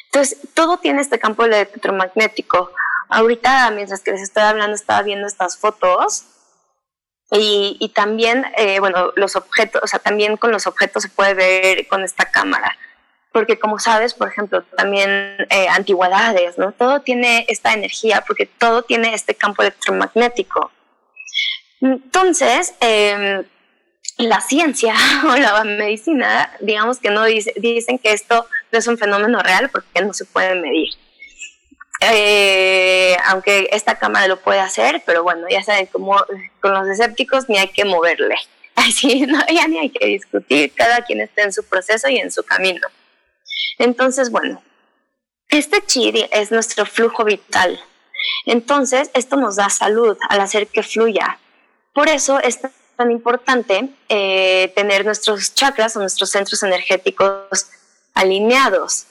Entonces, 0.06 0.40
todo 0.54 0.78
tiene 0.78 1.02
este 1.02 1.20
campo 1.20 1.46
electromagnético. 1.46 2.72
Ahorita, 3.10 3.70
mientras 3.72 4.02
que 4.02 4.12
les 4.12 4.22
estoy 4.22 4.44
hablando, 4.44 4.76
estaba 4.76 5.04
viendo 5.04 5.28
estas 5.28 5.58
fotos 5.58 6.26
y, 7.32 7.92
también, 7.94 8.46
eh, 8.58 8.80
bueno, 8.80 9.12
los 9.16 9.36
objetos, 9.36 9.82
o 9.84 9.88
sea, 9.88 10.00
también 10.00 10.36
con 10.38 10.52
los 10.52 10.66
objetos 10.66 11.04
se 11.04 11.10
puede 11.10 11.36
ver 11.36 11.88
con 11.88 12.04
esta 12.04 12.26
cámara. 12.26 12.76
Porque 13.32 13.60
como 13.60 13.78
sabes, 13.78 14.14
por 14.14 14.28
ejemplo, 14.28 14.64
también 14.76 15.36
eh, 15.50 15.68
antigüedades, 15.70 16.58
¿no? 16.58 16.72
Todo 16.72 17.02
tiene 17.02 17.46
esta 17.48 17.74
energía 17.74 18.24
porque 18.26 18.48
todo 18.48 18.82
tiene 18.84 19.14
este 19.14 19.36
campo 19.36 19.62
electromagnético. 19.62 20.72
Entonces, 21.82 22.74
eh, 22.82 23.44
la 24.18 24.42
ciencia 24.42 24.94
o 25.26 25.36
la 25.36 25.64
medicina, 25.64 26.52
digamos 26.60 27.00
que 27.00 27.10
no 27.10 27.26
dice, 27.26 27.54
dicen 27.58 27.98
que 27.98 28.12
esto 28.14 28.48
no 28.72 28.80
es 28.80 28.88
un 28.88 28.98
fenómeno 28.98 29.42
real 29.42 29.70
porque 29.70 30.02
no 30.02 30.14
se 30.14 30.26
puede 30.26 30.56
medir. 30.56 30.90
Eh, 32.02 33.18
aunque 33.26 33.68
esta 33.72 33.98
cámara 33.98 34.28
lo 34.28 34.40
puede 34.40 34.60
hacer, 34.60 35.02
pero 35.06 35.24
bueno, 35.24 35.48
ya 35.50 35.64
saben, 35.64 35.86
como 35.88 36.16
con 36.62 36.74
los 36.74 36.88
escépticos 36.88 37.50
ni 37.50 37.58
hay 37.58 37.70
que 37.70 37.86
moverle. 37.86 38.36
Así, 38.76 39.22
no, 39.22 39.40
ya 39.52 39.68
ni 39.68 39.80
hay 39.80 39.90
que 39.90 40.06
discutir, 40.06 40.72
cada 40.74 41.02
quien 41.02 41.20
está 41.20 41.44
en 41.44 41.52
su 41.52 41.64
proceso 41.66 42.08
y 42.08 42.18
en 42.18 42.32
su 42.32 42.44
camino. 42.44 42.88
Entonces, 43.78 44.32
bueno, 44.32 44.62
este 45.50 45.82
chi 45.86 46.28
es 46.32 46.52
nuestro 46.52 46.86
flujo 46.86 47.24
vital. 47.24 47.80
Entonces, 48.46 49.10
esto 49.14 49.36
nos 49.36 49.56
da 49.56 49.70
salud 49.70 50.18
al 50.30 50.42
hacer 50.42 50.68
que 50.68 50.84
fluya. 50.84 51.40
Por 51.94 52.10
eso 52.10 52.40
es 52.40 52.60
tan 52.96 53.12
importante 53.12 53.90
eh, 54.10 54.72
tener 54.76 55.06
nuestros 55.06 55.56
chakras 55.56 55.96
o 55.96 56.00
nuestros 56.00 56.30
centros 56.30 56.62
energéticos 56.64 57.68
alineados. 58.14 59.06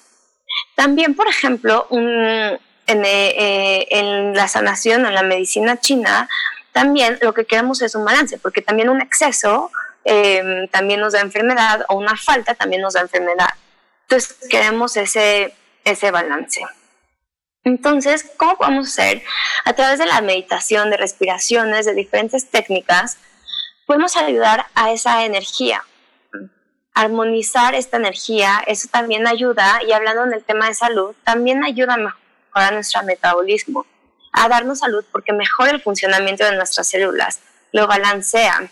También, 0.74 1.14
por 1.14 1.28
ejemplo, 1.28 1.86
un, 1.90 2.58
eh, 2.86 3.86
en, 3.90 4.34
la 4.34 4.46
sanación, 4.48 5.06
en 5.06 5.14
la 5.14 5.22
medicina 5.22 5.80
china, 5.80 6.28
también 6.72 7.18
lo 7.22 7.34
que 7.34 7.46
queremos 7.46 7.82
es 7.82 7.94
un 7.94 8.04
balance, 8.04 8.38
porque 8.38 8.62
también 8.62 8.88
un 8.88 9.00
exceso 9.00 9.70
eh, 10.04 10.68
también 10.70 11.00
nos 11.00 11.14
da 11.14 11.20
enfermedad 11.20 11.84
o 11.88 11.96
una 11.96 12.16
falta 12.16 12.54
también 12.54 12.82
nos 12.82 12.94
da 12.94 13.00
enfermedad. 13.00 13.50
Entonces 14.08 14.48
queremos 14.48 14.96
ese, 14.96 15.54
ese 15.84 16.10
balance. 16.10 16.62
Entonces, 17.64 18.24
¿cómo 18.38 18.56
podemos 18.56 18.88
hacer? 18.88 19.22
A 19.66 19.74
través 19.74 19.98
de 19.98 20.06
la 20.06 20.22
meditación, 20.22 20.88
de 20.90 20.96
respiraciones, 20.96 21.84
de 21.84 21.92
diferentes 21.92 22.48
técnicas, 22.48 23.18
podemos 23.86 24.16
ayudar 24.16 24.64
a 24.74 24.92
esa 24.92 25.26
energía, 25.26 25.84
armonizar 26.94 27.74
esta 27.74 27.98
energía, 27.98 28.64
eso 28.66 28.88
también 28.90 29.26
ayuda, 29.26 29.80
y 29.86 29.92
hablando 29.92 30.24
en 30.24 30.32
el 30.32 30.44
tema 30.44 30.68
de 30.68 30.74
salud, 30.74 31.14
también 31.24 31.62
ayuda 31.62 31.94
a 31.94 32.16
a 32.54 32.70
nuestro 32.70 33.02
metabolismo, 33.02 33.86
a 34.32 34.48
darnos 34.48 34.80
salud 34.80 35.04
porque 35.12 35.32
mejora 35.32 35.70
el 35.70 35.82
funcionamiento 35.82 36.44
de 36.44 36.56
nuestras 36.56 36.88
células, 36.88 37.40
lo 37.72 37.86
balancea. 37.86 38.70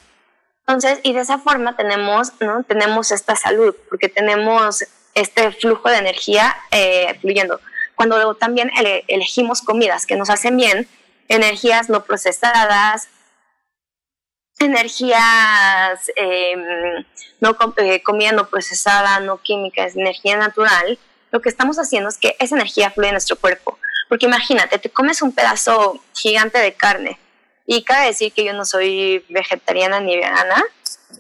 Entonces, 0.61 0.99
y 1.03 1.13
de 1.13 1.21
esa 1.21 1.39
forma 1.39 1.77
tenemos, 1.77 2.33
¿no? 2.41 2.65
tenemos 2.65 3.13
esta 3.13 3.37
salud, 3.37 3.77
porque 3.89 4.09
tenemos 4.09 4.85
este 5.17 5.51
flujo 5.51 5.89
de 5.89 5.97
energía 5.97 6.55
eh, 6.71 7.19
fluyendo. 7.21 7.61
Cuando 7.97 8.35
también 8.35 8.71
elegimos 9.09 9.63
comidas 9.63 10.07
que 10.07 10.17
nos 10.17 10.29
hacen 10.29 10.57
bien, 10.57 10.87
energías 11.29 11.89
no 11.89 12.05
procesadas, 12.05 13.09
energías, 14.59 16.11
em, 16.17 17.05
no, 17.41 17.57
eh, 17.79 18.03
comida 18.03 18.33
no 18.33 18.49
procesada, 18.49 19.21
no 19.21 19.39
química, 19.39 19.85
es 19.85 19.97
energía 19.97 20.37
natural, 20.37 20.99
lo 21.31 21.41
que 21.41 21.49
estamos 21.49 21.79
haciendo 21.79 22.11
es 22.11 22.19
que 22.19 22.37
esa 22.39 22.55
energía 22.55 22.91
fluye 22.91 23.09
en 23.09 23.15
nuestro 23.15 23.37
cuerpo. 23.37 23.79
Porque 24.09 24.27
imagínate, 24.27 24.79
te 24.79 24.91
comes 24.91 25.23
un 25.23 25.33
pedazo 25.33 26.01
gigante 26.15 26.59
de 26.59 26.75
carne 26.75 27.19
y 27.67 27.83
cabe 27.83 28.07
decir 28.07 28.33
que 28.33 28.45
yo 28.45 28.53
no 28.53 28.65
soy 28.65 29.25
vegetariana 29.29 30.01
ni 30.01 30.17
vegana, 30.17 30.63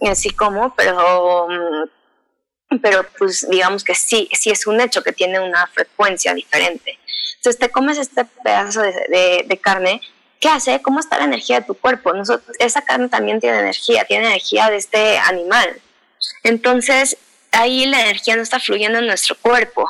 así 0.03 0.31
como, 0.31 0.75
pero, 0.77 1.49
mm, 1.49 1.96
pero 2.83 3.07
pues 3.19 3.49
digamos 3.49 3.85
que 3.85 3.95
sí, 3.95 4.29
sí 4.33 4.51
es 4.51 4.67
un 4.67 4.81
hecho 4.81 5.03
que 5.03 5.13
tiene 5.13 5.41
una 5.41 5.67
frecuencia 5.69 6.35
diferente. 6.35 6.99
Entonces 7.37 7.59
te 7.59 7.71
comes 7.71 7.99
este 7.99 8.25
pedazo 8.25 8.83
de, 8.83 9.45
de, 9.47 9.59
carne, 9.59 10.01
¿qué 10.41 10.49
hace? 10.49 10.83
¿Cómo 10.83 11.01
está 11.01 11.19
la 11.19 11.25
energía 11.25 11.61
de 11.61 11.67
tu 11.67 11.75
cuerpo? 11.75 12.13
Nosotros, 12.13 12.57
esa 12.59 12.83
carne 12.83 13.09
también 13.09 13.41
tiene 13.41 13.59
energía, 13.59 14.05
tiene 14.05 14.27
energía 14.27 14.69
de 14.71 14.77
este 14.77 15.19
animal. 15.19 15.81
Entonces 16.43 17.17
ahí 17.53 17.87
la 17.87 18.01
energía 18.01 18.37
no 18.37 18.43
está 18.43 18.59
fluyendo 18.61 18.99
en 18.99 19.07
nuestro 19.07 19.37
cuerpo. 19.37 19.89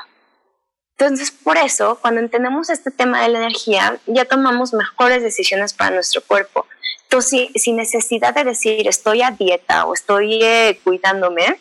Entonces, 0.99 1.31
por 1.31 1.59
eso, 1.59 1.99
cuando 2.01 2.21
entendemos 2.21 2.71
este 2.71 2.91
tema 2.91 3.23
de 3.23 3.29
la 3.29 3.39
energía, 3.39 3.99
ya 4.07 4.25
tomamos 4.25 4.73
mejores 4.73 5.23
decisiones 5.23 5.75
para 5.75 5.91
nuestro 5.91 6.23
cuerpo. 6.23 6.67
Entonces, 7.03 7.51
sin 7.57 7.77
necesidad 7.77 8.35
de 8.35 8.45
decir 8.45 8.89
estoy 8.89 9.23
a 9.23 9.31
dieta 9.31 9.85
o 9.85 9.93
estoy 9.93 10.43
eh, 10.43 10.81
cuidándome, 10.83 11.59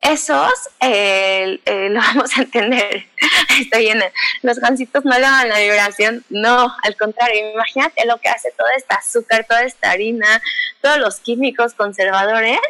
esos 0.00 0.52
lo 0.80 2.00
vamos 2.00 2.36
a 2.36 2.42
entender. 2.42 3.06
Estoy 3.60 3.80
bien. 3.82 4.02
Los 4.42 4.58
gancitos 4.58 5.04
no 5.04 5.14
le 5.14 5.20
dan 5.20 5.48
la 5.48 5.58
vibración, 5.58 6.24
no, 6.28 6.74
al 6.82 6.96
contrario, 6.96 7.52
imagínate 7.52 8.06
lo 8.06 8.18
que 8.18 8.28
hace 8.28 8.52
todo 8.56 8.68
este 8.76 8.94
azúcar, 8.94 9.46
toda 9.48 9.62
esta 9.62 9.90
harina, 9.90 10.40
todos 10.80 10.98
los 10.98 11.20
químicos 11.20 11.74
conservadores, 11.74 12.60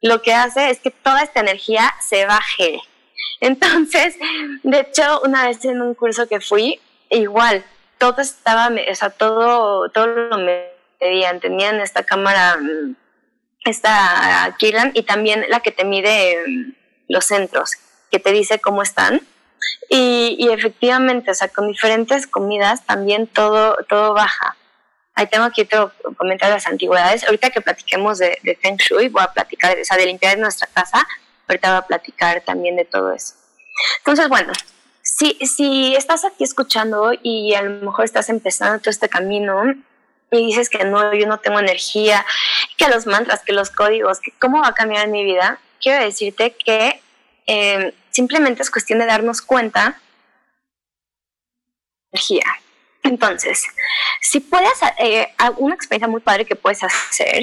lo 0.00 0.22
que 0.22 0.34
hace 0.34 0.70
es 0.70 0.80
que 0.80 0.90
toda 0.90 1.22
esta 1.22 1.40
energía 1.40 1.94
se 2.00 2.26
baje 2.26 2.80
entonces, 3.44 4.16
de 4.62 4.80
hecho, 4.80 5.20
una 5.22 5.46
vez 5.46 5.64
en 5.66 5.82
un 5.82 5.94
curso 5.94 6.26
que 6.26 6.40
fui, 6.40 6.80
igual, 7.10 7.62
todo 7.98 8.22
estaba, 8.22 8.68
o 8.68 8.94
sea, 8.94 9.10
todo, 9.10 9.90
todo 9.90 10.06
lo 10.06 10.38
medían, 10.38 11.40
tenían 11.40 11.78
esta 11.80 12.04
cámara, 12.04 12.58
esta 13.70 14.54
Kiran, 14.58 14.92
y 14.94 15.02
también 15.02 15.44
la 15.48 15.60
que 15.60 15.72
te 15.72 15.84
mide 15.84 16.38
mm, 16.46 16.72
los 17.08 17.26
centros, 17.26 17.72
que 18.10 18.18
te 18.18 18.32
dice 18.32 18.60
cómo 18.60 18.82
están. 18.82 19.20
Y, 19.88 20.36
y, 20.38 20.50
efectivamente, 20.50 21.30
o 21.30 21.34
sea, 21.34 21.48
con 21.48 21.68
diferentes 21.68 22.26
comidas 22.26 22.84
también 22.84 23.26
todo, 23.26 23.76
todo 23.88 24.12
baja. 24.12 24.56
Ahí 25.14 25.26
tengo 25.26 25.44
aquí 25.44 25.62
otro 25.62 25.92
comentario 26.16 26.54
de 26.54 26.56
las 26.58 26.66
antigüedades. 26.66 27.24
Ahorita 27.24 27.50
que 27.50 27.60
platiquemos 27.60 28.18
de, 28.18 28.38
de 28.42 28.56
Feng 28.56 28.76
Shui, 28.76 29.08
voy 29.08 29.22
a 29.22 29.32
platicar, 29.32 29.78
o 29.78 29.84
sea, 29.84 29.96
de 29.96 30.06
limpiar 30.06 30.36
nuestra 30.38 30.66
casa, 30.66 31.06
ahorita 31.48 31.70
voy 31.70 31.78
a 31.78 31.86
platicar 31.86 32.42
también 32.42 32.76
de 32.76 32.84
todo 32.84 33.12
eso. 33.12 33.34
Entonces, 33.98 34.28
bueno, 34.28 34.52
si, 35.02 35.34
si 35.46 35.94
estás 35.94 36.24
aquí 36.24 36.44
escuchando 36.44 37.12
y 37.22 37.54
a 37.54 37.62
lo 37.62 37.86
mejor 37.86 38.04
estás 38.04 38.28
empezando 38.28 38.78
todo 38.80 38.90
este 38.90 39.08
camino 39.08 39.74
y 40.34 40.46
dices 40.46 40.68
que 40.68 40.84
no, 40.84 41.14
yo 41.14 41.26
no 41.26 41.38
tengo 41.38 41.58
energía, 41.58 42.24
que 42.76 42.88
los 42.88 43.06
mantras, 43.06 43.42
que 43.42 43.52
los 43.52 43.70
códigos, 43.70 44.20
que 44.20 44.32
cómo 44.32 44.60
va 44.60 44.68
a 44.68 44.74
cambiar 44.74 45.08
mi 45.08 45.24
vida, 45.24 45.58
quiero 45.80 46.04
decirte 46.04 46.52
que 46.52 47.00
em, 47.46 47.92
simplemente 48.10 48.62
es 48.62 48.70
cuestión 48.70 48.98
de 48.98 49.06
darnos 49.06 49.42
cuenta 49.42 50.00
energía. 52.12 52.44
Entonces, 53.02 53.64
si 54.20 54.40
puedes, 54.40 54.80
eh, 54.98 55.34
una 55.58 55.74
experiencia 55.74 56.08
muy 56.08 56.20
padre 56.20 56.46
que 56.46 56.56
puedes 56.56 56.82
hacer 56.82 57.42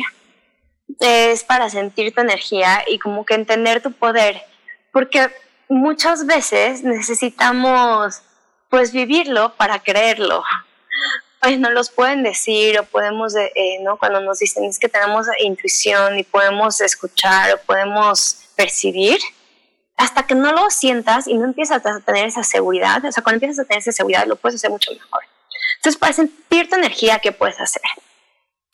es 0.99 1.43
para 1.43 1.69
sentir 1.69 2.13
tu 2.13 2.21
energía 2.21 2.83
y 2.87 2.99
como 2.99 3.25
que 3.25 3.35
entender 3.35 3.81
tu 3.81 3.91
poder, 3.91 4.41
porque 4.91 5.29
muchas 5.69 6.25
veces 6.25 6.83
necesitamos 6.83 8.21
pues 8.69 8.91
vivirlo 8.91 9.53
para 9.55 9.79
creerlo. 9.79 10.43
Pues 11.41 11.59
no 11.59 11.71
los 11.71 11.89
pueden 11.89 12.23
decir 12.23 12.79
o 12.79 12.83
podemos, 12.83 13.35
eh, 13.35 13.79
¿no? 13.81 13.97
Cuando 13.97 14.21
nos 14.21 14.39
dicen 14.39 14.63
es 14.65 14.77
que 14.79 14.89
tenemos 14.89 15.25
intuición 15.39 16.19
y 16.19 16.23
podemos 16.23 16.79
escuchar 16.81 17.53
o 17.53 17.57
podemos 17.61 18.37
percibir, 18.55 19.19
hasta 19.97 20.23
que 20.23 20.35
no 20.35 20.51
lo 20.51 20.69
sientas 20.69 21.27
y 21.27 21.35
no 21.37 21.45
empiezas 21.45 21.85
a 21.85 21.99
tener 21.99 22.27
esa 22.27 22.43
seguridad, 22.43 23.03
o 23.05 23.11
sea, 23.11 23.23
cuando 23.23 23.37
empiezas 23.37 23.59
a 23.59 23.67
tener 23.67 23.79
esa 23.79 23.91
seguridad 23.91 24.25
lo 24.27 24.35
puedes 24.35 24.55
hacer 24.55 24.69
mucho 24.69 24.91
mejor. 24.91 25.23
Entonces, 25.77 25.99
para 25.99 26.13
sentir 26.13 26.69
tu 26.69 26.75
energía, 26.75 27.19
¿qué 27.19 27.31
puedes 27.31 27.59
hacer? 27.59 27.81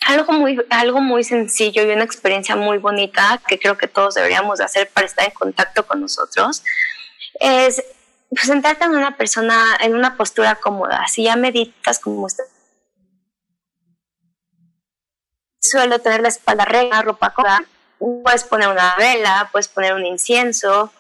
Algo 0.06 0.34
muy, 0.34 0.62
algo 0.70 1.02
muy 1.02 1.24
sencillo 1.24 1.84
y 1.84 1.92
una 1.92 2.04
experiencia 2.04 2.56
muy 2.56 2.78
bonita 2.78 3.42
que 3.48 3.60
creo 3.60 3.78
que 3.78 3.88
todos 3.88 4.16
deberíamos 4.16 4.60
de 4.60 4.66
hacer 4.66 4.90
para 4.90 5.08
estar 5.08 5.26
en 5.26 5.34
contacto 5.34 5.86
con 5.88 6.02
nosotros 6.02 6.64
es 7.40 7.84
pues, 8.30 8.44
sentarte 8.44 8.86
en 8.86 8.92
una 8.92 9.18
persona, 9.18 9.78
en 9.82 9.96
una 9.96 10.18
postura 10.18 10.56
cómoda. 10.56 11.08
Si 11.08 11.24
ya 11.24 11.36
meditas 11.36 12.00
como 12.00 12.26
usted 12.26 12.44
suelo 15.60 16.00
tener 16.00 16.22
la 16.22 16.30
espalda 16.30 16.66
recta, 16.66 17.02
ropa 17.02 17.34
cómoda, 17.34 17.64
puedes 18.00 18.44
poner 18.44 18.70
una 18.70 18.96
vela, 18.98 19.50
puedes 19.52 19.68
poner 19.68 19.94
un 19.94 20.06
incienso, 20.06 20.92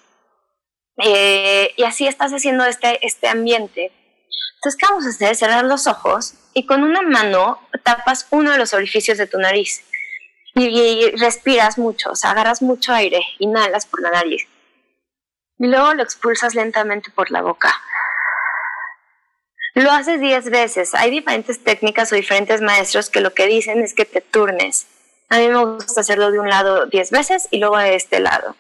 eh, 0.98 1.74
y 1.78 1.84
así 1.84 2.08
estás 2.08 2.32
haciendo 2.32 2.66
este, 2.66 3.06
este 3.06 3.28
ambiente. 3.28 3.92
Entonces, 4.56 4.80
¿qué 4.80 4.88
vamos 4.90 5.06
a 5.06 5.10
hacer? 5.10 5.36
Cerrar 5.36 5.64
los 5.66 5.86
ojos 5.88 6.34
y 6.54 6.66
con 6.66 6.84
una 6.84 7.02
mano 7.04 7.60
tapas 7.84 8.28
uno 8.32 8.52
de 8.52 8.58
los 8.58 8.74
orificios 8.74 9.18
de 9.18 9.28
tu 9.28 9.38
nariz 9.38 9.84
y, 10.56 11.12
respiras 11.18 11.78
mucho, 11.78 12.12
o 12.12 12.16
sea, 12.16 12.32
agarras 12.32 12.64
mucho 12.64 12.92
aire, 12.94 13.22
inhalas 13.38 13.86
por 13.86 14.02
la 14.02 14.10
nariz 14.10 14.48
y 15.60 15.68
luego 15.68 15.94
lo 15.94 16.04
expulsas 16.04 16.56
lentamente 16.56 17.12
por 17.12 17.32
la 17.32 17.42
boca. 17.42 17.74
Lo 19.78 19.92
haces 19.92 20.20
10 20.20 20.50
veces. 20.50 20.96
Hay 20.96 21.12
diferentes 21.12 21.64
técnicas 21.64 22.12
o 22.12 22.16
diferentes 22.16 22.62
maestros 22.62 23.12
que 23.12 23.22
lo 23.22 23.36
que 23.36 23.46
dicen 23.46 23.84
es 23.84 23.94
que 23.94 24.06
te 24.06 24.22
turnes. 24.22 24.88
A 25.30 25.38
mí 25.38 25.48
me 25.50 25.64
gusta 25.64 26.02
hacerlo 26.02 26.32
de 26.32 26.40
un 26.40 26.50
lado 26.50 26.88
10 26.88 27.12
veces 27.12 27.48
y 27.52 27.60
luego 27.60 27.78
de 27.78 27.94
este 27.94 28.20
lado. 28.20 28.56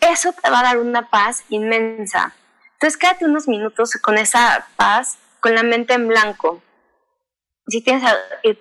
Eso 0.00 0.32
te 0.32 0.50
va 0.50 0.58
a 0.58 0.62
dar 0.64 0.78
una 0.78 1.10
paz 1.10 1.44
inmensa. 1.48 2.34
Entonces 2.72 2.96
quédate 2.96 3.24
unos 3.24 3.46
minutos 3.46 3.92
con 4.02 4.18
esa 4.18 4.66
paz, 4.74 5.16
con 5.38 5.54
la 5.54 5.62
mente 5.62 5.94
en 5.94 6.08
blanco. 6.08 6.60
Si 7.68 7.80
tienes, 7.80 8.02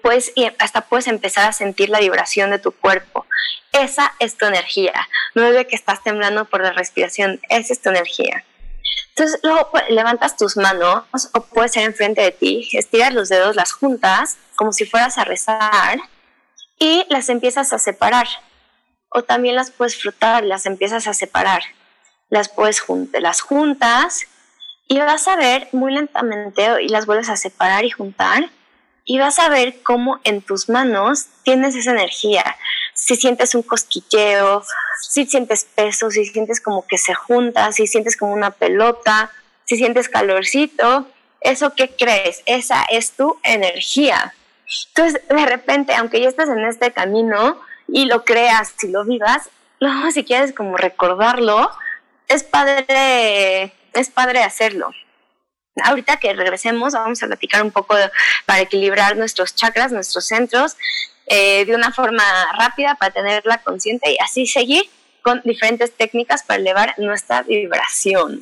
puedes, 0.03 0.33
y 0.35 0.47
hasta 0.59 0.81
puedes 0.81 1.07
empezar 1.07 1.49
a 1.49 1.51
sentir 1.51 1.89
la 1.89 1.99
vibración 1.99 2.51
de 2.51 2.59
tu 2.59 2.73
cuerpo. 2.73 3.25
Esa 3.71 4.13
es 4.19 4.37
tu 4.37 4.45
energía. 4.45 4.93
No 5.33 5.43
es 5.47 5.55
de 5.55 5.65
que 5.65 5.75
estás 5.75 6.03
temblando 6.03 6.45
por 6.45 6.61
la 6.61 6.73
respiración, 6.73 7.41
esa 7.49 7.73
es 7.73 7.81
tu 7.81 7.89
energía. 7.89 8.45
Entonces 9.15 9.39
luego 9.43 9.71
levantas 9.89 10.35
tus 10.35 10.57
manos 10.57 11.03
o 11.33 11.41
puede 11.41 11.69
ser 11.69 11.83
enfrente 11.83 12.21
de 12.21 12.31
ti, 12.31 12.67
estiras 12.73 13.13
los 13.13 13.29
dedos, 13.29 13.55
las 13.55 13.71
juntas 13.71 14.37
como 14.55 14.73
si 14.73 14.85
fueras 14.85 15.17
a 15.17 15.23
rezar 15.23 15.99
y 16.79 17.05
las 17.09 17.29
empiezas 17.29 17.71
a 17.71 17.79
separar. 17.79 18.27
O 19.09 19.23
también 19.23 19.55
las 19.55 19.71
puedes 19.71 19.99
frotar, 20.01 20.43
las 20.43 20.65
empiezas 20.65 21.07
a 21.07 21.13
separar 21.13 21.63
las 22.29 22.49
puedes 22.49 22.79
juntar, 22.79 23.21
las 23.21 23.41
juntas 23.41 24.25
y 24.87 24.99
vas 24.99 25.27
a 25.27 25.35
ver 25.35 25.67
muy 25.71 25.93
lentamente 25.93 26.83
y 26.83 26.89
las 26.89 27.05
vuelves 27.05 27.29
a 27.29 27.37
separar 27.37 27.85
y 27.85 27.91
juntar 27.91 28.49
y 29.03 29.19
vas 29.19 29.39
a 29.39 29.49
ver 29.49 29.81
cómo 29.83 30.19
en 30.23 30.41
tus 30.41 30.69
manos 30.69 31.27
tienes 31.43 31.75
esa 31.75 31.91
energía. 31.91 32.43
Si 32.95 33.15
sientes 33.15 33.53
un 33.53 33.61
cosquilleo, 33.61 34.63
si 34.99 35.25
sientes 35.25 35.65
peso, 35.65 36.09
si 36.09 36.25
sientes 36.25 36.59
como 36.59 36.87
que 36.87 36.97
se 36.97 37.13
junta, 37.13 37.71
si 37.71 37.87
sientes 37.87 38.17
como 38.17 38.33
una 38.33 38.51
pelota, 38.51 39.31
si 39.65 39.77
sientes 39.77 40.09
calorcito, 40.09 41.07
¿eso 41.41 41.73
qué 41.75 41.95
crees? 41.95 42.41
Esa 42.45 42.85
es 42.89 43.11
tu 43.11 43.39
energía. 43.43 44.33
Entonces, 44.89 45.21
de 45.27 45.45
repente, 45.45 45.93
aunque 45.93 46.21
ya 46.21 46.29
estás 46.29 46.49
en 46.49 46.65
este 46.65 46.91
camino 46.91 47.59
y 47.87 48.05
lo 48.05 48.25
creas, 48.25 48.73
si 48.77 48.87
lo 48.87 49.05
vivas, 49.05 49.49
luego 49.79 50.11
si 50.11 50.23
quieres 50.23 50.53
como 50.53 50.77
recordarlo, 50.77 51.69
es 52.27 52.43
padre, 52.43 53.73
es 53.93 54.09
padre 54.09 54.43
hacerlo. 54.43 54.89
Ahorita 55.83 56.17
que 56.17 56.33
regresemos, 56.33 56.93
vamos 56.93 57.21
a 57.21 57.27
platicar 57.27 57.61
un 57.61 57.71
poco 57.71 57.95
para 58.45 58.61
equilibrar 58.61 59.17
nuestros 59.17 59.55
chakras, 59.55 59.91
nuestros 59.91 60.25
centros, 60.25 60.77
eh, 61.27 61.65
de 61.65 61.75
una 61.75 61.91
forma 61.91 62.23
rápida 62.57 62.95
para 62.95 63.11
tenerla 63.11 63.57
consciente 63.59 64.11
y 64.11 64.17
así 64.23 64.45
seguir 64.45 64.83
con 65.21 65.41
diferentes 65.43 65.91
técnicas 65.95 66.43
para 66.43 66.59
elevar 66.59 66.93
nuestra 66.97 67.41
vibración. 67.41 68.39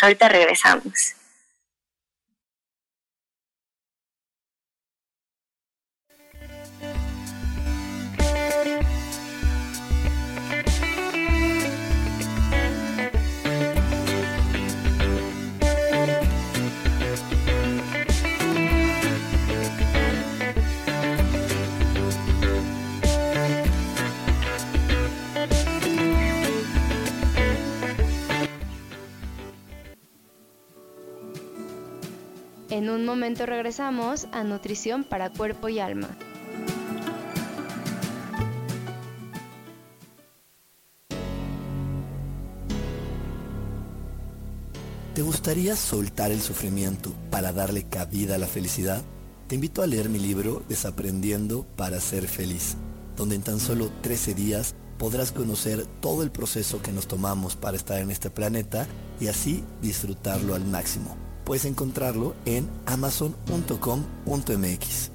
Ahorita 0.00 0.28
regresamos. 0.28 1.14
Un 32.92 33.04
momento 33.04 33.46
regresamos 33.46 34.28
a 34.32 34.44
Nutrición 34.44 35.04
para 35.04 35.30
Cuerpo 35.30 35.68
y 35.68 35.80
Alma. 35.80 36.08
¿Te 45.14 45.20
gustaría 45.20 45.76
soltar 45.76 46.30
el 46.30 46.40
sufrimiento 46.40 47.12
para 47.30 47.52
darle 47.52 47.84
cabida 47.84 48.36
a 48.36 48.38
la 48.38 48.46
felicidad? 48.46 49.02
Te 49.46 49.56
invito 49.56 49.82
a 49.82 49.86
leer 49.86 50.08
mi 50.08 50.18
libro 50.18 50.62
Desaprendiendo 50.68 51.66
para 51.76 52.00
ser 52.00 52.26
feliz, 52.28 52.76
donde 53.16 53.34
en 53.34 53.42
tan 53.42 53.60
solo 53.60 53.90
13 54.00 54.32
días 54.32 54.74
podrás 54.98 55.30
conocer 55.30 55.84
todo 56.00 56.22
el 56.22 56.30
proceso 56.30 56.80
que 56.80 56.92
nos 56.92 57.08
tomamos 57.08 57.56
para 57.56 57.76
estar 57.76 58.00
en 58.00 58.10
este 58.10 58.30
planeta 58.30 58.86
y 59.20 59.26
así 59.26 59.62
disfrutarlo 59.82 60.54
al 60.54 60.64
máximo. 60.64 61.31
Puedes 61.52 61.66
encontrarlo 61.66 62.34
en 62.46 62.66
amazon.com.mx. 62.86 65.10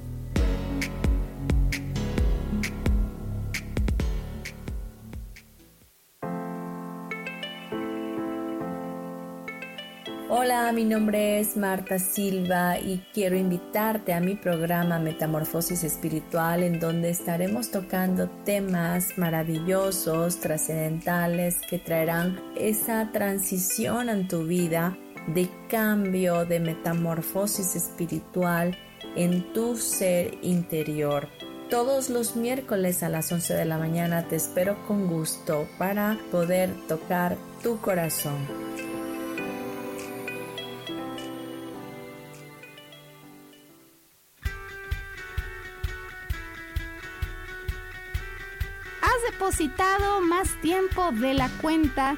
Hola, 10.29 10.71
mi 10.73 10.83
nombre 10.83 11.39
es 11.39 11.57
Marta 11.57 11.97
Silva 11.97 12.77
y 12.77 13.03
quiero 13.15 13.35
invitarte 13.35 14.13
a 14.13 14.19
mi 14.19 14.35
programa 14.35 14.99
Metamorfosis 14.99 15.83
Espiritual 15.83 16.61
en 16.61 16.79
donde 16.79 17.09
estaremos 17.09 17.71
tocando 17.71 18.29
temas 18.45 19.17
maravillosos, 19.17 20.39
trascendentales 20.39 21.57
que 21.67 21.79
traerán 21.79 22.39
esa 22.55 23.11
transición 23.11 24.09
en 24.09 24.27
tu 24.27 24.43
vida 24.43 24.95
de 25.27 25.49
cambio, 25.69 26.45
de 26.45 26.59
metamorfosis 26.59 27.75
espiritual 27.75 28.77
en 29.15 29.53
tu 29.53 29.75
ser 29.75 30.37
interior. 30.41 31.27
Todos 31.69 32.09
los 32.09 32.37
miércoles 32.37 33.03
a 33.03 33.09
las 33.09 33.31
11 33.31 33.53
de 33.53 33.65
la 33.65 33.77
mañana 33.77 34.27
te 34.27 34.37
espero 34.37 34.77
con 34.87 35.07
gusto 35.07 35.67
para 35.77 36.17
poder 36.31 36.73
tocar 36.87 37.35
tu 37.61 37.79
corazón. 37.81 38.35
Has 49.01 49.31
depositado 49.31 50.21
más 50.21 50.59
tiempo 50.61 51.11
de 51.11 51.33
la 51.33 51.49
cuenta 51.61 52.17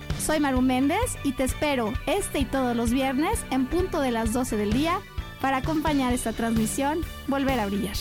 Soy 0.25 0.39
Maru 0.39 0.61
Méndez 0.61 1.17
y 1.23 1.31
te 1.31 1.43
espero 1.43 1.93
este 2.05 2.39
y 2.39 2.45
todos 2.45 2.75
los 2.75 2.91
viernes 2.91 3.43
en 3.49 3.65
punto 3.65 3.99
de 3.99 4.11
las 4.11 4.33
12 4.33 4.55
del 4.55 4.71
día 4.71 4.99
para 5.41 5.57
acompañar 5.57 6.13
esta 6.13 6.31
transmisión 6.31 7.01
Volver 7.27 7.59
a 7.59 7.65
Brillar. 7.65 7.95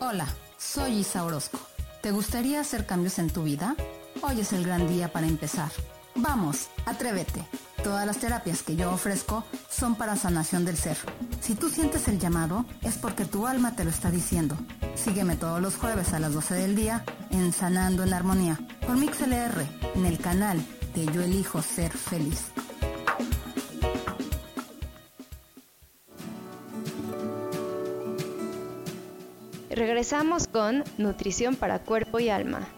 Hola, 0.00 0.26
soy 0.58 0.98
Isa 0.98 1.24
Orozco. 1.24 1.58
¿Te 2.02 2.10
gustaría 2.10 2.60
hacer 2.60 2.84
cambios 2.84 3.18
en 3.18 3.30
tu 3.30 3.44
vida? 3.44 3.76
Hoy 4.20 4.40
es 4.40 4.52
el 4.52 4.66
gran 4.66 4.88
día 4.88 5.10
para 5.10 5.26
empezar. 5.26 5.70
Vamos, 6.14 6.68
atrévete. 6.84 7.46
Todas 7.82 8.06
las 8.06 8.18
terapias 8.18 8.62
que 8.62 8.76
yo 8.76 8.92
ofrezco 8.92 9.44
son 9.70 9.94
para 9.94 10.16
sanación 10.16 10.64
del 10.64 10.76
ser. 10.76 10.98
Si 11.40 11.54
tú 11.54 11.70
sientes 11.70 12.08
el 12.08 12.18
llamado, 12.18 12.66
es 12.82 12.98
porque 12.98 13.24
tu 13.24 13.46
alma 13.46 13.74
te 13.74 13.84
lo 13.84 13.90
está 13.90 14.10
diciendo. 14.10 14.56
Sígueme 14.94 15.36
todos 15.36 15.62
los 15.62 15.76
jueves 15.76 16.12
a 16.12 16.18
las 16.18 16.34
12 16.34 16.54
del 16.54 16.76
día 16.76 17.04
en 17.30 17.52
Sanando 17.52 18.02
en 18.02 18.12
Armonía 18.12 18.58
por 18.86 18.96
MixLR 18.96 19.66
en 19.94 20.04
el 20.06 20.18
canal 20.18 20.60
de 20.94 21.06
Yo 21.06 21.22
Elijo 21.22 21.62
Ser 21.62 21.90
Feliz. 21.90 22.48
Regresamos 29.70 30.46
con 30.48 30.84
Nutrición 30.98 31.56
para 31.56 31.78
Cuerpo 31.78 32.20
y 32.20 32.28
Alma. 32.28 32.68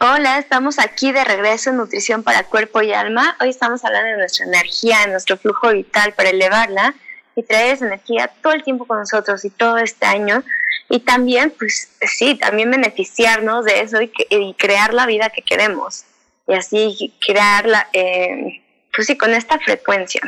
Hola, 0.00 0.38
estamos 0.38 0.78
aquí 0.78 1.10
de 1.10 1.24
regreso 1.24 1.70
en 1.70 1.76
Nutrición 1.78 2.22
para 2.22 2.44
Cuerpo 2.44 2.80
y 2.82 2.92
Alma. 2.92 3.36
Hoy 3.40 3.48
estamos 3.48 3.84
hablando 3.84 4.10
de 4.10 4.16
nuestra 4.18 4.46
energía, 4.46 5.00
de 5.00 5.08
nuestro 5.08 5.36
flujo 5.36 5.70
vital 5.70 6.12
para 6.12 6.28
elevarla 6.28 6.94
y 7.34 7.42
traer 7.42 7.74
esa 7.74 7.86
energía 7.86 8.30
todo 8.40 8.52
el 8.52 8.62
tiempo 8.62 8.86
con 8.86 9.00
nosotros 9.00 9.44
y 9.44 9.50
todo 9.50 9.76
este 9.78 10.06
año. 10.06 10.44
Y 10.88 11.00
también, 11.00 11.52
pues 11.58 11.90
sí, 12.02 12.36
también 12.36 12.70
beneficiarnos 12.70 13.64
de 13.64 13.80
eso 13.80 13.98
y, 14.00 14.54
crear 14.54 14.94
la 14.94 15.04
vida 15.04 15.30
que 15.30 15.42
queremos. 15.42 16.04
Y 16.46 16.54
así 16.54 17.12
crearla, 17.20 17.88
eh, 17.92 18.62
pues 18.94 19.08
sí, 19.08 19.18
con 19.18 19.34
esta 19.34 19.58
frecuencia. 19.58 20.20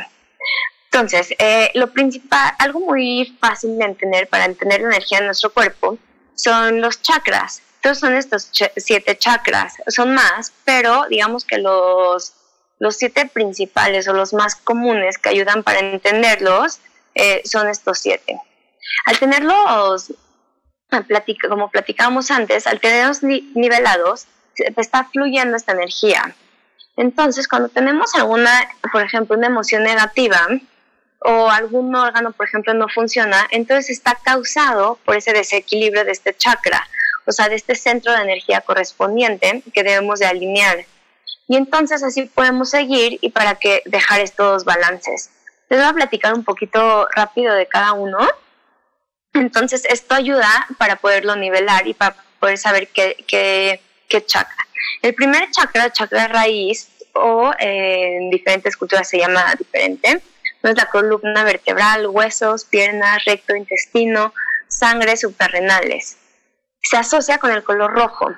Entonces, 0.91 1.33
eh, 1.39 1.71
lo 1.75 1.93
principal, 1.93 2.55
algo 2.59 2.81
muy 2.81 3.37
fácil 3.39 3.77
de 3.77 3.85
entender 3.85 4.27
para 4.27 4.43
entender 4.43 4.81
la 4.81 4.87
energía 4.87 5.19
de 5.19 5.27
nuestro 5.27 5.53
cuerpo 5.53 5.97
son 6.35 6.81
los 6.81 7.01
chakras. 7.01 7.61
Entonces 7.81 7.99
son 7.99 8.13
estos 8.15 8.51
siete 8.77 9.17
chakras, 9.17 9.73
son 9.87 10.13
más, 10.13 10.53
pero 10.65 11.07
digamos 11.09 11.45
que 11.45 11.57
los, 11.57 12.33
los 12.77 12.95
siete 12.95 13.25
principales 13.25 14.07
o 14.07 14.13
los 14.13 14.33
más 14.33 14.55
comunes 14.55 15.17
que 15.17 15.29
ayudan 15.29 15.63
para 15.63 15.79
entenderlos 15.79 16.77
eh, 17.15 17.41
son 17.43 17.67
estos 17.69 17.97
siete. 17.97 18.39
Al 19.07 19.17
tenerlos, 19.17 20.13
como 21.49 21.71
platicábamos 21.71 22.29
antes, 22.29 22.67
al 22.67 22.79
tenerlos 22.79 23.23
nivelados, 23.23 24.27
está 24.55 25.05
fluyendo 25.05 25.57
esta 25.57 25.71
energía. 25.71 26.35
Entonces, 26.97 27.47
cuando 27.47 27.69
tenemos 27.69 28.13
alguna, 28.13 28.69
por 28.91 29.01
ejemplo, 29.01 29.35
una 29.35 29.47
emoción 29.47 29.81
negativa 29.81 30.47
o 31.21 31.49
algún 31.49 31.95
órgano, 31.95 32.31
por 32.31 32.45
ejemplo, 32.45 32.75
no 32.75 32.87
funciona, 32.89 33.47
entonces 33.49 33.89
está 33.89 34.19
causado 34.23 34.99
por 35.03 35.15
ese 35.15 35.33
desequilibrio 35.33 36.05
de 36.05 36.11
este 36.11 36.35
chakra 36.35 36.87
o 37.25 37.31
sea, 37.31 37.49
de 37.49 37.55
este 37.55 37.75
centro 37.75 38.11
de 38.11 38.21
energía 38.21 38.61
correspondiente 38.61 39.63
que 39.73 39.83
debemos 39.83 40.19
de 40.19 40.25
alinear. 40.25 40.85
Y 41.47 41.55
entonces 41.55 42.03
así 42.03 42.23
podemos 42.25 42.69
seguir 42.69 43.19
y 43.21 43.29
para 43.29 43.55
que 43.55 43.81
dejar 43.85 44.21
estos 44.21 44.63
balances. 44.63 45.29
Les 45.69 45.79
voy 45.79 45.89
a 45.89 45.93
platicar 45.93 46.33
un 46.33 46.43
poquito 46.43 47.07
rápido 47.13 47.53
de 47.53 47.67
cada 47.67 47.93
uno. 47.93 48.19
Entonces 49.33 49.85
esto 49.85 50.15
ayuda 50.15 50.67
para 50.77 50.97
poderlo 50.97 51.35
nivelar 51.35 51.87
y 51.87 51.93
para 51.93 52.15
poder 52.39 52.57
saber 52.57 52.87
qué, 52.89 53.23
qué, 53.27 53.81
qué 54.07 54.25
chakra. 54.25 54.67
El 55.01 55.13
primer 55.13 55.49
chakra, 55.51 55.91
chakra 55.91 56.27
raíz, 56.27 56.89
o 57.13 57.51
eh, 57.59 58.17
en 58.17 58.29
diferentes 58.29 58.77
culturas 58.77 59.07
se 59.07 59.17
llama 59.17 59.53
diferente, 59.57 60.21
no 60.63 60.69
es 60.69 60.77
la 60.77 60.85
columna 60.85 61.43
vertebral, 61.43 62.07
huesos, 62.07 62.65
piernas, 62.65 63.25
recto, 63.25 63.55
intestino, 63.55 64.33
sangre, 64.67 65.17
suprarrenales 65.17 66.17
se 66.81 66.97
asocia 66.97 67.37
con 67.37 67.51
el 67.51 67.63
color 67.63 67.93
rojo. 67.93 68.33